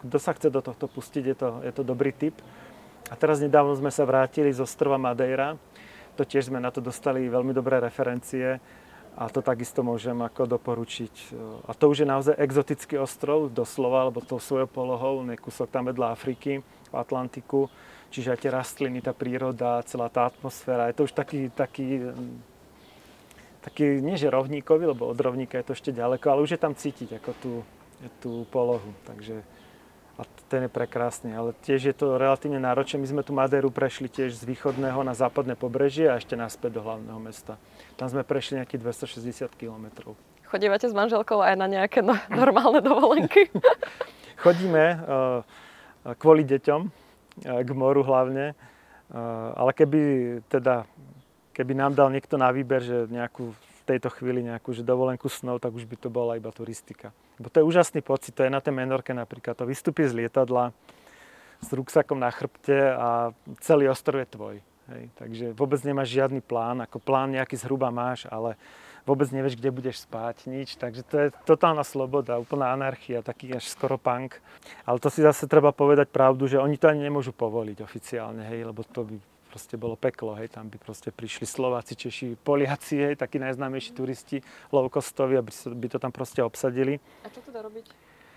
kto 0.08 0.16
sa 0.16 0.32
chce 0.32 0.48
do 0.48 0.64
tohto 0.64 0.88
pustiť, 0.88 1.24
je 1.28 1.36
to, 1.36 1.48
je 1.62 1.72
to 1.76 1.82
dobrý 1.84 2.10
tip. 2.16 2.40
A 3.12 3.14
teraz 3.14 3.44
nedávno 3.44 3.76
sme 3.76 3.92
sa 3.92 4.08
vrátili 4.08 4.48
z 4.48 4.64
ostrova 4.64 4.96
Madeira. 4.96 5.60
To 6.16 6.24
tiež 6.24 6.48
sme 6.48 6.56
na 6.56 6.72
to 6.72 6.80
dostali 6.80 7.28
veľmi 7.28 7.52
dobré 7.52 7.76
referencie 7.76 8.56
a 9.12 9.28
to 9.28 9.44
takisto 9.44 9.84
môžem 9.84 10.16
ako 10.24 10.48
doporučiť. 10.56 11.36
A 11.68 11.76
to 11.76 11.92
už 11.92 12.04
je 12.04 12.08
naozaj 12.08 12.34
exotický 12.40 12.96
ostrov, 12.96 13.52
doslova, 13.52 14.08
lebo 14.08 14.24
tou 14.24 14.40
svojou 14.40 14.64
polohou, 14.64 15.20
je 15.28 15.36
kúsok 15.36 15.68
tam 15.68 15.92
vedľa 15.92 16.16
Afriky, 16.16 16.64
v 16.64 16.96
Atlantiku. 16.96 17.68
Čiže 18.12 18.36
aj 18.36 18.40
tie 18.44 18.52
rastliny, 18.52 19.00
tá 19.04 19.12
príroda, 19.16 19.84
celá 19.88 20.08
tá 20.08 20.28
atmosféra, 20.28 20.88
je 20.92 20.96
to 21.00 21.08
už 21.08 21.16
taký, 21.16 21.48
taký, 21.52 22.12
taký 23.64 24.04
nie 24.04 24.20
že 24.20 24.28
rovníkový, 24.28 24.92
lebo 24.92 25.08
od 25.08 25.16
rovníka 25.16 25.56
je 25.60 25.72
to 25.72 25.76
ešte 25.76 25.96
ďaleko, 25.96 26.28
ale 26.28 26.44
už 26.44 26.56
je 26.56 26.60
tam 26.60 26.76
cítiť 26.76 27.16
ako 27.20 27.30
tú, 27.40 27.52
tú 28.22 28.46
polohu. 28.50 28.90
Takže 29.06 29.42
a 30.20 30.28
ten 30.46 30.68
je 30.68 30.70
prekrásny, 30.70 31.32
ale 31.32 31.56
tiež 31.64 31.88
je 31.88 31.94
to 31.96 32.20
relatívne 32.20 32.60
náročné. 32.60 33.00
My 33.00 33.08
sme 33.08 33.22
tu 33.24 33.32
Madéru 33.32 33.72
prešli 33.72 34.12
tiež 34.12 34.36
z 34.36 34.44
východného 34.44 35.00
na 35.00 35.16
západné 35.16 35.56
pobrežie 35.56 36.06
a 36.12 36.20
ešte 36.20 36.36
naspäť 36.36 36.78
do 36.78 36.84
hlavného 36.84 37.16
mesta. 37.16 37.56
Tam 37.96 38.12
sme 38.12 38.20
prešli 38.20 38.60
nejakých 38.60 39.08
260 39.08 39.56
km. 39.56 40.12
Chodívate 40.44 40.84
s 40.84 40.92
manželkou 40.92 41.40
aj 41.40 41.56
na 41.56 41.64
nejaké 41.64 42.04
no, 42.04 42.12
normálne 42.42 42.84
dovolenky? 42.84 43.48
Chodíme 44.44 44.84
uh, 45.00 45.40
kvôli 46.20 46.44
deťom, 46.44 46.80
uh, 46.84 47.60
k 47.64 47.70
moru 47.72 48.04
hlavne, 48.04 48.52
uh, 48.52 49.56
ale 49.56 49.72
keby 49.72 50.00
teda 50.52 50.84
keby 51.56 51.72
nám 51.76 51.92
dal 51.96 52.08
niekto 52.08 52.40
na 52.40 52.48
výber, 52.52 52.80
že 52.84 53.08
nejakú 53.08 53.52
v 53.82 53.88
tejto 53.98 54.08
chvíli 54.14 54.46
nejakú 54.46 54.70
že 54.70 54.86
dovolenku 54.86 55.26
snov, 55.26 55.58
tak 55.58 55.74
už 55.74 55.90
by 55.90 55.96
to 55.98 56.08
bola 56.08 56.38
iba 56.38 56.54
turistika. 56.54 57.10
Bo 57.42 57.50
to 57.50 57.58
je 57.58 57.66
úžasný 57.66 57.98
pocit, 57.98 58.38
to 58.38 58.46
je 58.46 58.54
na 58.54 58.62
tej 58.62 58.78
menorke 58.78 59.10
napríklad, 59.10 59.58
to 59.58 59.66
vystúpi 59.66 60.06
z 60.06 60.14
lietadla 60.14 60.70
s 61.62 61.68
ruksakom 61.70 62.18
na 62.18 62.30
chrbte 62.30 62.94
a 62.94 63.30
celý 63.62 63.90
ostrov 63.90 64.22
je 64.22 64.28
tvoj. 64.30 64.56
Hej. 64.90 65.02
Takže 65.14 65.46
vôbec 65.54 65.78
nemáš 65.86 66.10
žiadny 66.10 66.42
plán, 66.42 66.82
ako 66.82 66.98
plán 66.98 67.30
nejaký 67.34 67.54
zhruba 67.54 67.90
máš, 67.94 68.26
ale 68.26 68.58
vôbec 69.06 69.30
nevieš, 69.30 69.58
kde 69.58 69.70
budeš 69.70 70.06
spať, 70.06 70.46
nič. 70.50 70.74
Takže 70.74 71.02
to 71.06 71.14
je 71.18 71.28
totálna 71.46 71.86
sloboda, 71.86 72.38
úplná 72.38 72.74
anarchia, 72.74 73.22
taký 73.22 73.54
až 73.54 73.70
skoro 73.70 73.98
punk. 73.98 74.38
Ale 74.82 74.98
to 74.98 75.10
si 75.10 75.22
zase 75.22 75.46
treba 75.46 75.70
povedať 75.70 76.10
pravdu, 76.10 76.50
že 76.50 76.58
oni 76.58 76.78
to 76.78 76.90
ani 76.90 77.06
nemôžu 77.06 77.30
povoliť 77.34 77.78
oficiálne, 77.82 78.42
hej, 78.46 78.66
lebo 78.66 78.82
to 78.86 79.06
by 79.06 79.16
proste 79.52 79.76
bolo 79.76 80.00
peklo, 80.00 80.32
hej, 80.40 80.48
tam 80.48 80.72
by 80.72 80.80
proste 80.80 81.12
prišli 81.12 81.44
Slováci, 81.44 81.92
Češi, 81.92 82.40
Poliaci, 82.40 82.96
hej, 82.96 83.14
takí 83.20 83.36
najznámejší 83.36 83.92
turisti, 83.92 84.40
low 84.72 84.88
costoví, 84.88 85.36
aby 85.36 85.52
by 85.76 85.86
to 85.92 85.98
tam 86.00 86.08
proste 86.08 86.40
obsadili. 86.40 86.96
A 87.20 87.28
čo 87.28 87.44
teda 87.44 87.60
robiť? 87.60 87.92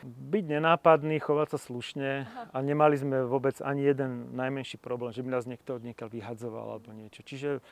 Byť 0.05 0.45
nenápadný, 0.59 1.17
chovať 1.23 1.55
sa 1.55 1.59
slušne 1.63 2.27
Aha. 2.27 2.51
a 2.51 2.57
nemali 2.59 2.99
sme 2.99 3.23
vôbec 3.23 3.57
ani 3.63 3.87
jeden 3.87 4.35
najmenší 4.35 4.75
problém, 4.77 5.15
že 5.15 5.23
by 5.23 5.39
nás 5.39 5.47
niekto 5.47 5.79
od 5.79 5.87
niekiaľ 5.87 6.11
vyhadzoval 6.11 6.67
alebo 6.77 6.91
niečo. 6.91 7.23
Čiže 7.23 7.63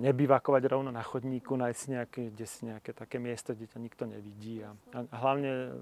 nebyvakovať 0.00 0.62
rovno 0.66 0.90
na 0.90 1.02
chodníku, 1.02 1.54
nájsť 1.56 1.82
nejaké, 1.90 2.22
kde 2.32 2.46
si 2.46 2.60
nejaké 2.66 2.90
také 2.94 3.18
miesto, 3.18 3.52
kde 3.52 3.66
ťa 3.66 3.78
nikto 3.82 4.04
nevidí. 4.06 4.62
A, 4.62 4.72
a 4.94 5.16
hlavne 5.16 5.74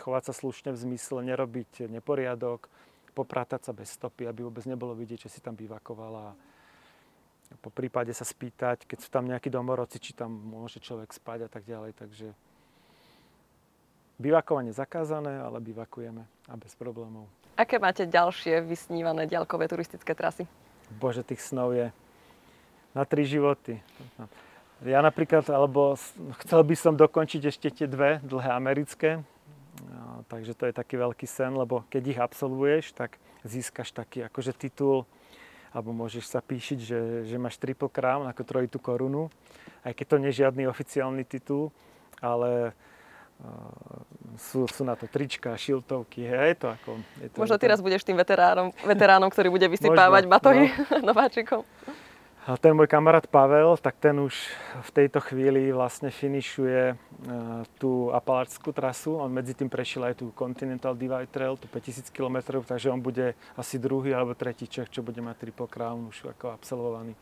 chovať 0.00 0.22
sa 0.30 0.34
slušne 0.34 0.70
v 0.72 0.78
zmysle 0.88 1.20
nerobiť 1.24 1.88
neporiadok, 1.88 2.68
popratať 3.20 3.68
sa 3.68 3.72
bez 3.76 3.92
stopy, 3.92 4.24
aby 4.24 4.48
vôbec 4.48 4.64
nebolo 4.64 4.96
vidieť, 4.96 5.28
že 5.28 5.32
si 5.36 5.40
tam 5.44 5.52
bivakovala. 5.52 6.32
Po 7.60 7.68
prípade 7.68 8.14
sa 8.16 8.24
spýtať, 8.24 8.88
keď 8.88 8.98
sú 9.04 9.12
tam 9.12 9.28
nejakí 9.28 9.52
domorodci, 9.52 10.00
či 10.00 10.16
tam 10.16 10.32
môže 10.32 10.80
človek 10.80 11.12
spať 11.12 11.44
a 11.44 11.48
tak 11.52 11.68
ďalej. 11.68 11.92
Takže 11.98 12.32
bivakovanie 14.16 14.72
zakázané, 14.72 15.36
ale 15.36 15.60
bivakujeme 15.60 16.24
a 16.48 16.54
bez 16.56 16.72
problémov. 16.78 17.28
Aké 17.60 17.76
máte 17.76 18.08
ďalšie 18.08 18.64
vysnívané 18.64 19.28
ďalkové 19.28 19.68
turistické 19.68 20.16
trasy? 20.16 20.48
Bože, 20.96 21.20
tých 21.20 21.44
snov 21.44 21.76
je 21.76 21.92
na 22.96 23.04
tri 23.04 23.28
životy. 23.28 23.82
Ja 24.80 25.04
napríklad, 25.04 25.44
alebo 25.52 25.98
chcel 26.40 26.60
by 26.64 26.74
som 26.78 26.96
dokončiť 26.96 27.42
ešte 27.52 27.68
tie 27.68 27.86
dve 27.90 28.16
dlhé 28.24 28.50
americké, 28.56 29.20
takže 30.28 30.52
to 30.54 30.68
je 30.68 30.74
taký 30.74 31.00
veľký 31.00 31.26
sen, 31.26 31.52
lebo 31.54 31.84
keď 31.88 32.02
ich 32.12 32.20
absolvuješ, 32.20 32.92
tak 32.92 33.16
získaš 33.44 33.94
taký 33.94 34.26
akože 34.26 34.52
titul, 34.56 35.08
alebo 35.70 35.94
môžeš 35.94 36.26
sa 36.26 36.42
píšiť, 36.42 36.78
že, 36.82 37.00
že 37.30 37.36
máš 37.38 37.56
triple 37.56 37.88
crown, 37.88 38.26
ako 38.26 38.42
trojitú 38.42 38.78
korunu, 38.82 39.30
aj 39.86 39.94
keď 39.94 40.06
to 40.06 40.16
nie 40.18 40.30
je 40.34 40.40
žiadny 40.44 40.66
oficiálny 40.66 41.22
titul, 41.22 41.70
ale 42.18 42.74
uh, 43.40 44.02
sú, 44.36 44.66
sú 44.66 44.82
na 44.82 44.98
to 44.98 45.06
trička, 45.06 45.54
šiltovky, 45.54 46.26
hej, 46.26 46.58
to 46.58 46.74
ako... 46.74 46.98
Je 47.22 47.28
to, 47.30 47.36
Možno 47.38 47.56
ty 47.56 47.66
raz 47.70 47.78
budeš 47.78 48.02
tým 48.02 48.18
veteránom, 48.18 48.74
veteránom, 48.82 49.30
ktorý 49.30 49.48
bude 49.48 49.66
vysypávať 49.74 50.26
batohy 50.26 50.74
no. 51.00 51.06
nováčikom. 51.14 51.62
Ten 52.40 52.72
môj 52.72 52.88
kamarát 52.88 53.28
Pavel, 53.28 53.76
tak 53.76 54.00
ten 54.00 54.16
už 54.16 54.32
v 54.80 54.90
tejto 54.96 55.20
chvíli 55.20 55.68
vlastne 55.76 56.08
finišuje 56.08 56.80
e, 56.88 56.94
tú 57.76 58.08
apalačskú 58.16 58.72
trasu. 58.72 59.20
On 59.20 59.28
medzi 59.28 59.52
tým 59.52 59.68
prešiel 59.68 60.08
aj 60.08 60.24
tú 60.24 60.32
Continental 60.32 60.96
Divide 60.96 61.28
Trail, 61.28 61.60
tú 61.60 61.68
5000 61.68 62.08
km, 62.08 62.64
takže 62.64 62.88
on 62.88 63.04
bude 63.04 63.36
asi 63.60 63.76
druhý 63.76 64.16
alebo 64.16 64.32
tretí 64.32 64.64
Čech, 64.64 64.88
čo 64.88 65.04
bude 65.04 65.20
mať 65.20 65.36
Triple 65.36 65.68
Crown 65.68 66.08
už 66.08 66.32
ako 66.32 66.56
absolvovaný. 66.56 67.12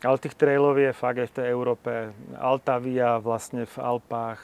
Ale 0.00 0.16
tých 0.16 0.32
trailov 0.32 0.80
je 0.80 0.96
fakt 0.96 1.20
aj 1.20 1.28
v 1.28 1.36
tej 1.36 1.46
Európe. 1.52 1.92
Altavia 2.40 3.20
vlastne 3.20 3.68
v 3.68 3.76
Alpách. 3.76 4.40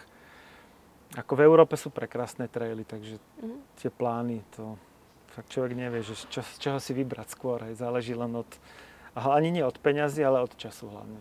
Ako 1.16 1.40
v 1.40 1.44
Európe 1.44 1.76
sú 1.80 1.88
prekrásne 1.88 2.52
traily, 2.52 2.84
takže 2.84 3.16
mm. 3.40 3.80
tie 3.80 3.88
plány, 3.88 4.44
to 4.56 4.76
fakt 5.32 5.48
človek 5.48 5.72
nevie, 5.72 6.04
že 6.04 6.20
čo, 6.28 6.44
z 6.44 6.56
čoho 6.60 6.76
si 6.80 6.92
vybrať 6.92 7.32
skôr. 7.32 7.64
Hej. 7.64 7.80
Záleží 7.80 8.12
len 8.12 8.32
od, 8.32 8.48
a 9.12 9.36
ani 9.36 9.52
nie 9.52 9.64
od 9.64 9.76
peňazí, 9.76 10.24
ale 10.24 10.44
od 10.44 10.52
času 10.56 10.88
hlavne. 10.88 11.20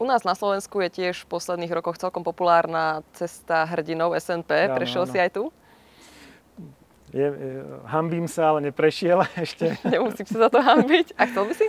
U 0.00 0.08
nás 0.08 0.24
na 0.24 0.32
Slovensku 0.32 0.80
je 0.80 0.88
tiež 0.88 1.28
v 1.28 1.30
posledných 1.36 1.68
rokoch 1.76 2.00
celkom 2.00 2.24
populárna 2.24 3.04
cesta 3.12 3.68
hrdinov 3.68 4.16
SNP. 4.16 4.48
Ja, 4.48 4.72
Prešiel 4.72 5.04
no, 5.04 5.10
si 5.12 5.18
aj 5.20 5.30
tu? 5.36 5.52
Je, 7.12 7.28
hambím 7.84 8.24
sa, 8.24 8.56
ale 8.56 8.72
neprešiel 8.72 9.20
ešte. 9.44 9.76
Nemusím 9.92 10.24
sa 10.24 10.48
za 10.48 10.48
to 10.48 10.64
hambiť. 10.64 11.12
A 11.20 11.28
chcel 11.28 11.44
by 11.44 11.54
si? 11.54 11.66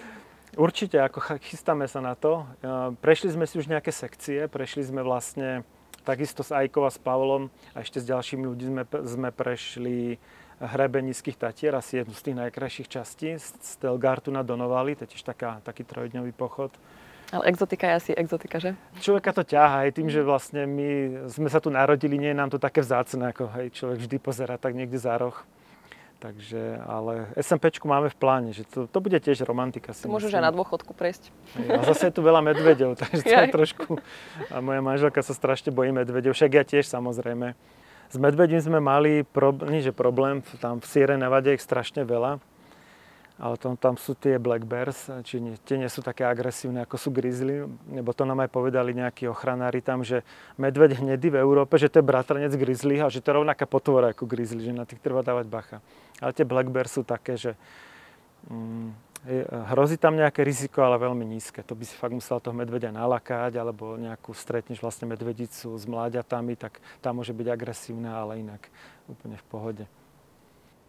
Určite, 0.56 1.00
ako 1.00 1.20
chystáme 1.44 1.88
sa 1.92 2.00
na 2.04 2.16
to. 2.16 2.44
Prešli 3.04 3.36
sme 3.36 3.48
si 3.48 3.60
už 3.60 3.72
nejaké 3.72 3.92
sekcie, 3.92 4.48
prešli 4.52 4.84
sme 4.84 5.00
vlastne 5.00 5.64
takisto 6.04 6.44
s 6.44 6.52
Ajkou 6.52 6.84
a 6.84 6.92
s 6.92 7.00
Pavlom 7.00 7.48
a 7.72 7.84
ešte 7.84 8.04
s 8.04 8.06
ďalšími 8.08 8.44
ľuďmi 8.48 8.70
sme, 8.72 8.84
sme 9.06 9.30
prešli 9.32 10.20
hrebe 10.62 11.02
Nízkych 11.02 11.38
Tatier, 11.38 11.76
asi 11.76 11.98
jednu 11.98 12.14
z 12.14 12.22
tých 12.22 12.36
najkrajších 12.36 12.88
častí, 12.88 13.36
z 13.38 13.72
Telgartu 13.82 14.32
na 14.32 14.46
Donovali, 14.46 14.96
to 14.96 15.04
je 15.04 15.18
tiež 15.18 15.24
taká, 15.26 15.60
taký 15.66 15.84
trojdňový 15.84 16.32
pochod. 16.32 16.70
Ale 17.32 17.48
exotika 17.48 17.88
je 17.88 17.96
asi 17.96 18.12
exotika, 18.12 18.60
že? 18.60 18.76
Človeka 19.00 19.32
to 19.32 19.48
ťaha 19.48 19.88
aj 19.88 19.92
tým, 19.96 20.12
že 20.12 20.20
vlastne 20.20 20.68
my 20.68 20.90
sme 21.32 21.48
sa 21.48 21.64
tu 21.64 21.72
narodili, 21.72 22.20
nie 22.20 22.36
je 22.36 22.38
nám 22.38 22.52
to 22.52 22.60
také 22.60 22.84
vzácne, 22.84 23.32
ako 23.32 23.48
hej, 23.56 23.72
človek 23.72 23.98
vždy 24.04 24.18
pozera 24.20 24.60
tak 24.60 24.76
niekde 24.76 25.00
za 25.00 25.16
roh. 25.16 25.40
Takže, 26.22 26.78
ale 26.86 27.34
SMPčku 27.34 27.90
máme 27.90 28.14
v 28.14 28.18
pláne, 28.20 28.54
že 28.54 28.62
to, 28.70 28.86
to 28.86 29.00
bude 29.02 29.18
tiež 29.18 29.42
romantika. 29.42 29.90
Si 29.90 30.06
to 30.06 30.14
môžeš 30.14 30.38
aj 30.38 30.44
na 30.46 30.54
dôchodku 30.54 30.94
prejsť. 30.94 31.34
A 31.66 31.82
zase 31.82 32.12
je 32.12 32.14
tu 32.14 32.22
veľa 32.22 32.46
medvedov, 32.46 32.94
takže 33.02 33.26
to 33.26 33.42
je 33.42 33.50
trošku... 33.50 33.98
A 34.54 34.62
moja 34.62 34.86
manželka 34.86 35.26
sa 35.26 35.34
strašne 35.34 35.74
bojí 35.74 35.90
medvedov, 35.90 36.38
však 36.38 36.52
ja 36.54 36.62
tiež 36.62 36.86
samozrejme. 36.86 37.58
S 38.12 38.20
medvedím 38.20 38.60
sme 38.60 38.84
mali, 38.84 39.24
nie 39.72 39.80
že 39.80 39.96
problém, 39.96 40.44
tam 40.60 40.84
v 40.84 40.86
Sierra 40.86 41.16
Nevada 41.16 41.56
ich 41.56 41.64
strašne 41.64 42.04
veľa, 42.04 42.44
ale 43.40 43.56
tam, 43.56 43.80
tam 43.80 43.96
sú 43.96 44.20
tie 44.20 44.36
black 44.36 44.68
bears, 44.68 45.08
či 45.24 45.40
nie, 45.40 45.56
tie 45.64 45.80
nie 45.80 45.88
sú 45.88 46.04
také 46.04 46.28
agresívne 46.28 46.84
ako 46.84 47.00
sú 47.00 47.08
grizzly, 47.08 47.64
lebo 47.88 48.12
to 48.12 48.28
nám 48.28 48.44
aj 48.44 48.52
povedali 48.52 48.92
nejakí 48.92 49.32
ochranári 49.32 49.80
tam, 49.80 50.04
že 50.04 50.28
medveď 50.60 51.00
hnedý 51.00 51.32
v 51.32 51.40
Európe, 51.40 51.80
že 51.80 51.88
to 51.88 52.04
je 52.04 52.10
bratranec 52.12 52.52
a 52.52 53.08
že 53.08 53.24
to 53.24 53.28
je 53.32 53.38
rovnaká 53.40 53.64
potvora 53.64 54.12
ako 54.12 54.28
grizzly, 54.28 54.60
že 54.60 54.76
na 54.76 54.84
tých 54.84 55.00
treba 55.00 55.24
dávať 55.24 55.48
bacha. 55.48 55.78
Ale 56.20 56.36
tie 56.36 56.44
black 56.44 56.68
bears 56.68 56.92
sú 56.92 57.08
také, 57.08 57.40
že 57.40 57.56
mm, 58.52 59.11
hrozí 59.70 60.02
tam 60.02 60.18
nejaké 60.18 60.42
riziko, 60.42 60.82
ale 60.82 60.98
veľmi 60.98 61.22
nízke. 61.22 61.62
To 61.62 61.78
by 61.78 61.86
si 61.86 61.94
fakt 61.94 62.14
musel 62.14 62.42
toho 62.42 62.58
medvedia 62.58 62.90
nalakať, 62.90 63.54
alebo 63.54 63.94
nejakú 63.94 64.34
stretneš 64.34 64.82
vlastne 64.82 65.06
medvedicu 65.06 65.78
s 65.78 65.86
mláďatami, 65.86 66.58
tak 66.58 66.82
tá 67.06 67.14
môže 67.14 67.30
byť 67.30 67.48
agresívna, 67.54 68.18
ale 68.18 68.42
inak 68.42 68.66
úplne 69.06 69.38
v 69.38 69.46
pohode. 69.46 69.86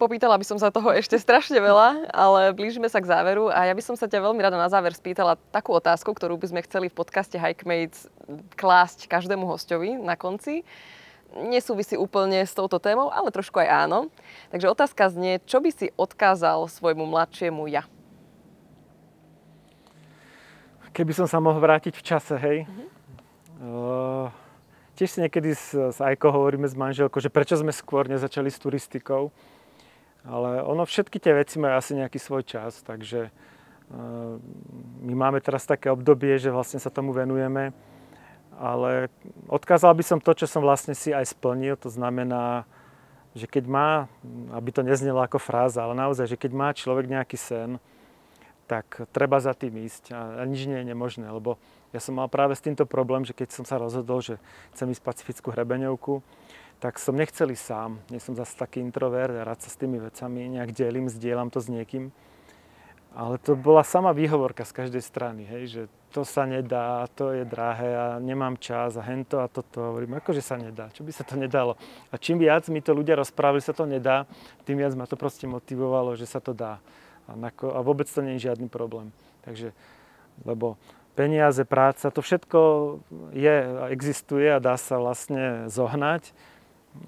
Popýtala 0.01 0.35
by 0.35 0.43
som 0.43 0.59
sa 0.59 0.73
toho 0.73 0.91
ešte 0.97 1.15
strašne 1.15 1.63
veľa, 1.63 2.11
ale 2.11 2.51
blížime 2.57 2.91
sa 2.91 2.99
k 2.99 3.07
záveru 3.07 3.53
a 3.53 3.71
ja 3.71 3.75
by 3.77 3.83
som 3.85 3.95
sa 3.95 4.11
ťa 4.11 4.25
veľmi 4.25 4.41
rada 4.43 4.59
na 4.59 4.67
záver 4.67 4.91
spýtala 4.97 5.39
takú 5.55 5.71
otázku, 5.77 6.11
ktorú 6.11 6.35
by 6.41 6.51
sme 6.51 6.65
chceli 6.67 6.91
v 6.91 6.99
podcaste 6.99 7.39
Hikemates 7.39 8.11
klásť 8.59 9.07
každému 9.07 9.47
hostovi 9.47 9.95
na 9.95 10.19
konci. 10.19 10.67
Nesúvisí 11.33 11.95
úplne 11.95 12.43
s 12.43 12.51
touto 12.51 12.83
témou, 12.83 13.15
ale 13.15 13.31
trošku 13.31 13.63
aj 13.63 13.87
áno. 13.87 14.11
Takže 14.51 14.73
otázka 14.75 15.07
znie, 15.13 15.39
čo 15.47 15.63
by 15.63 15.71
si 15.71 15.95
odkázal 15.95 16.67
svojmu 16.67 17.07
mladšiemu 17.07 17.71
ja? 17.71 17.87
Keby 20.93 21.13
som 21.17 21.25
sa 21.25 21.41
mohol 21.41 21.57
vrátiť 21.57 21.97
v 21.97 22.05
čase, 22.05 22.37
hej. 22.37 22.59
Mm-hmm. 22.69 22.89
Uh, 23.65 24.29
tiež 24.93 25.09
si 25.09 25.19
niekedy 25.25 25.57
s, 25.57 25.73
s 25.73 25.99
Ajko 26.05 26.29
hovoríme 26.29 26.69
s 26.69 26.77
manželkou, 26.77 27.17
že 27.17 27.33
prečo 27.33 27.57
sme 27.57 27.73
skôr 27.73 28.13
nezačali 28.13 28.53
s 28.53 28.61
turistikou. 28.61 29.33
Ale 30.23 30.61
ono, 30.61 30.85
všetky 30.85 31.17
tie 31.17 31.33
veci 31.33 31.57
majú 31.57 31.81
asi 31.81 31.97
nejaký 31.97 32.21
svoj 32.21 32.45
čas, 32.45 32.85
takže 32.85 33.33
uh, 33.33 34.37
my 35.01 35.15
máme 35.17 35.41
teraz 35.41 35.65
také 35.65 35.89
obdobie, 35.89 36.37
že 36.37 36.53
vlastne 36.53 36.77
sa 36.77 36.93
tomu 36.93 37.17
venujeme. 37.17 37.73
Ale 38.61 39.09
odkázal 39.49 39.97
by 39.97 40.05
som 40.05 40.19
to, 40.21 40.37
čo 40.37 40.45
som 40.45 40.61
vlastne 40.61 40.93
si 40.93 41.09
aj 41.09 41.33
splnil, 41.33 41.81
to 41.81 41.89
znamená, 41.89 42.69
že 43.33 43.49
keď 43.49 43.65
má, 43.65 43.91
aby 44.53 44.69
to 44.77 44.85
neznelo 44.85 45.25
ako 45.25 45.41
fráza, 45.41 45.81
ale 45.81 45.97
naozaj, 45.97 46.29
že 46.29 46.37
keď 46.37 46.53
má 46.53 46.69
človek 46.77 47.09
nejaký 47.09 47.41
sen, 47.41 47.81
tak 48.67 49.05
treba 49.11 49.43
za 49.43 49.53
tým 49.53 49.85
ísť 49.85 50.15
a, 50.15 50.41
a 50.41 50.43
nič 50.47 50.65
nie 50.67 50.79
je 50.81 50.91
nemožné, 50.91 51.27
lebo 51.29 51.61
ja 51.93 52.01
som 52.01 52.17
mal 52.17 52.29
práve 52.31 52.57
s 52.57 52.65
týmto 52.65 52.89
problém, 52.89 53.23
že 53.27 53.37
keď 53.37 53.53
som 53.53 53.65
sa 53.69 53.77
rozhodol, 53.77 54.25
že 54.25 54.41
chcem 54.73 54.89
ísť 54.89 55.03
pacifickú 55.05 55.53
hrebeňovku, 55.53 56.25
tak 56.81 56.99
som 56.99 57.15
nechcel 57.15 57.53
ísť 57.53 57.63
sám. 57.63 57.91
Nie 58.11 58.19
som 58.19 58.35
zase 58.35 58.59
taký 58.59 58.83
introvert, 58.83 59.31
ja 59.31 59.47
rád 59.47 59.63
sa 59.63 59.71
s 59.71 59.79
tými 59.79 60.03
vecami 60.03 60.59
nejak 60.59 60.75
delím, 60.75 61.07
zdieľam 61.07 61.53
to 61.53 61.63
s 61.63 61.71
niekým. 61.71 62.11
Ale 63.13 63.37
to 63.37 63.53
bola 63.53 63.85
sama 63.85 64.17
výhovorka 64.17 64.65
z 64.65 64.73
každej 64.73 65.05
strany, 65.05 65.45
hej, 65.45 65.65
že 65.69 65.83
to 66.17 66.25
sa 66.25 66.49
nedá, 66.49 67.05
to 67.13 67.29
je 67.37 67.45
drahé 67.45 67.93
a 67.93 68.07
nemám 68.17 68.57
čas 68.57 68.97
a 68.97 69.05
hento 69.05 69.45
a 69.45 69.53
toto. 69.53 69.85
Hovorím, 69.85 70.17
akože 70.17 70.41
sa 70.41 70.57
nedá, 70.57 70.89
čo 70.97 71.05
by 71.05 71.13
sa 71.13 71.21
to 71.21 71.37
nedalo. 71.37 71.77
A 72.09 72.17
čím 72.17 72.41
viac 72.41 72.65
mi 72.73 72.81
to 72.81 72.97
ľudia 72.97 73.21
rozprávali, 73.21 73.61
sa 73.61 73.77
to 73.77 73.85
nedá, 73.85 74.25
tým 74.65 74.81
viac 74.81 74.97
ma 74.97 75.05
to 75.05 75.21
proste 75.21 75.45
motivovalo, 75.45 76.17
že 76.17 76.25
sa 76.25 76.41
to 76.41 76.57
dá 76.57 76.81
a, 77.33 77.35
nako, 77.35 77.73
a 77.73 77.81
vôbec 77.81 78.05
to 78.05 78.21
nie 78.21 78.37
je 78.37 78.53
žiadny 78.53 78.69
problém. 78.69 79.09
Takže, 79.43 79.73
lebo 80.45 80.77
peniaze, 81.17 81.65
práca, 81.65 82.13
to 82.13 82.21
všetko 82.21 82.61
je, 83.33 83.55
existuje 83.93 84.49
a 84.53 84.61
dá 84.61 84.77
sa 84.77 85.01
vlastne 85.01 85.69
zohnať, 85.73 86.33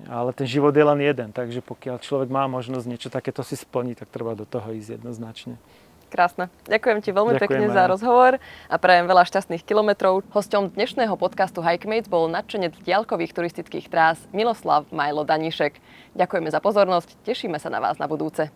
ale 0.08 0.32
ten 0.32 0.48
život 0.48 0.72
je 0.72 0.84
len 0.84 1.00
jeden, 1.04 1.28
takže 1.32 1.60
pokiaľ 1.60 2.00
človek 2.00 2.32
má 2.32 2.48
možnosť 2.48 2.86
niečo 2.88 3.08
takéto 3.12 3.44
si 3.44 3.56
splniť, 3.56 4.04
tak 4.04 4.08
treba 4.08 4.32
do 4.32 4.48
toho 4.48 4.72
ísť 4.72 4.96
jednoznačne. 5.00 5.60
Krásne. 6.14 6.46
Ďakujem 6.70 7.02
ti 7.02 7.10
veľmi 7.10 7.34
Ďakujem 7.34 7.42
pekne 7.42 7.66
aj. 7.68 7.74
za 7.74 7.84
rozhovor 7.90 8.32
a 8.70 8.76
prajem 8.78 9.10
veľa 9.10 9.26
šťastných 9.26 9.66
kilometrov. 9.66 10.22
Hosťom 10.30 10.70
dnešného 10.70 11.10
podcastu 11.18 11.58
Hikemates 11.58 12.06
bol 12.06 12.30
nadšenec 12.30 12.70
diaľkových 12.86 13.34
turistických 13.34 13.90
trás 13.90 14.22
Miloslav 14.30 14.86
Majlo 14.94 15.26
Danišek. 15.26 15.82
Ďakujeme 16.14 16.54
za 16.54 16.62
pozornosť, 16.62 17.18
tešíme 17.26 17.58
sa 17.58 17.66
na 17.66 17.82
vás 17.82 17.98
na 17.98 18.06
budúce. 18.06 18.46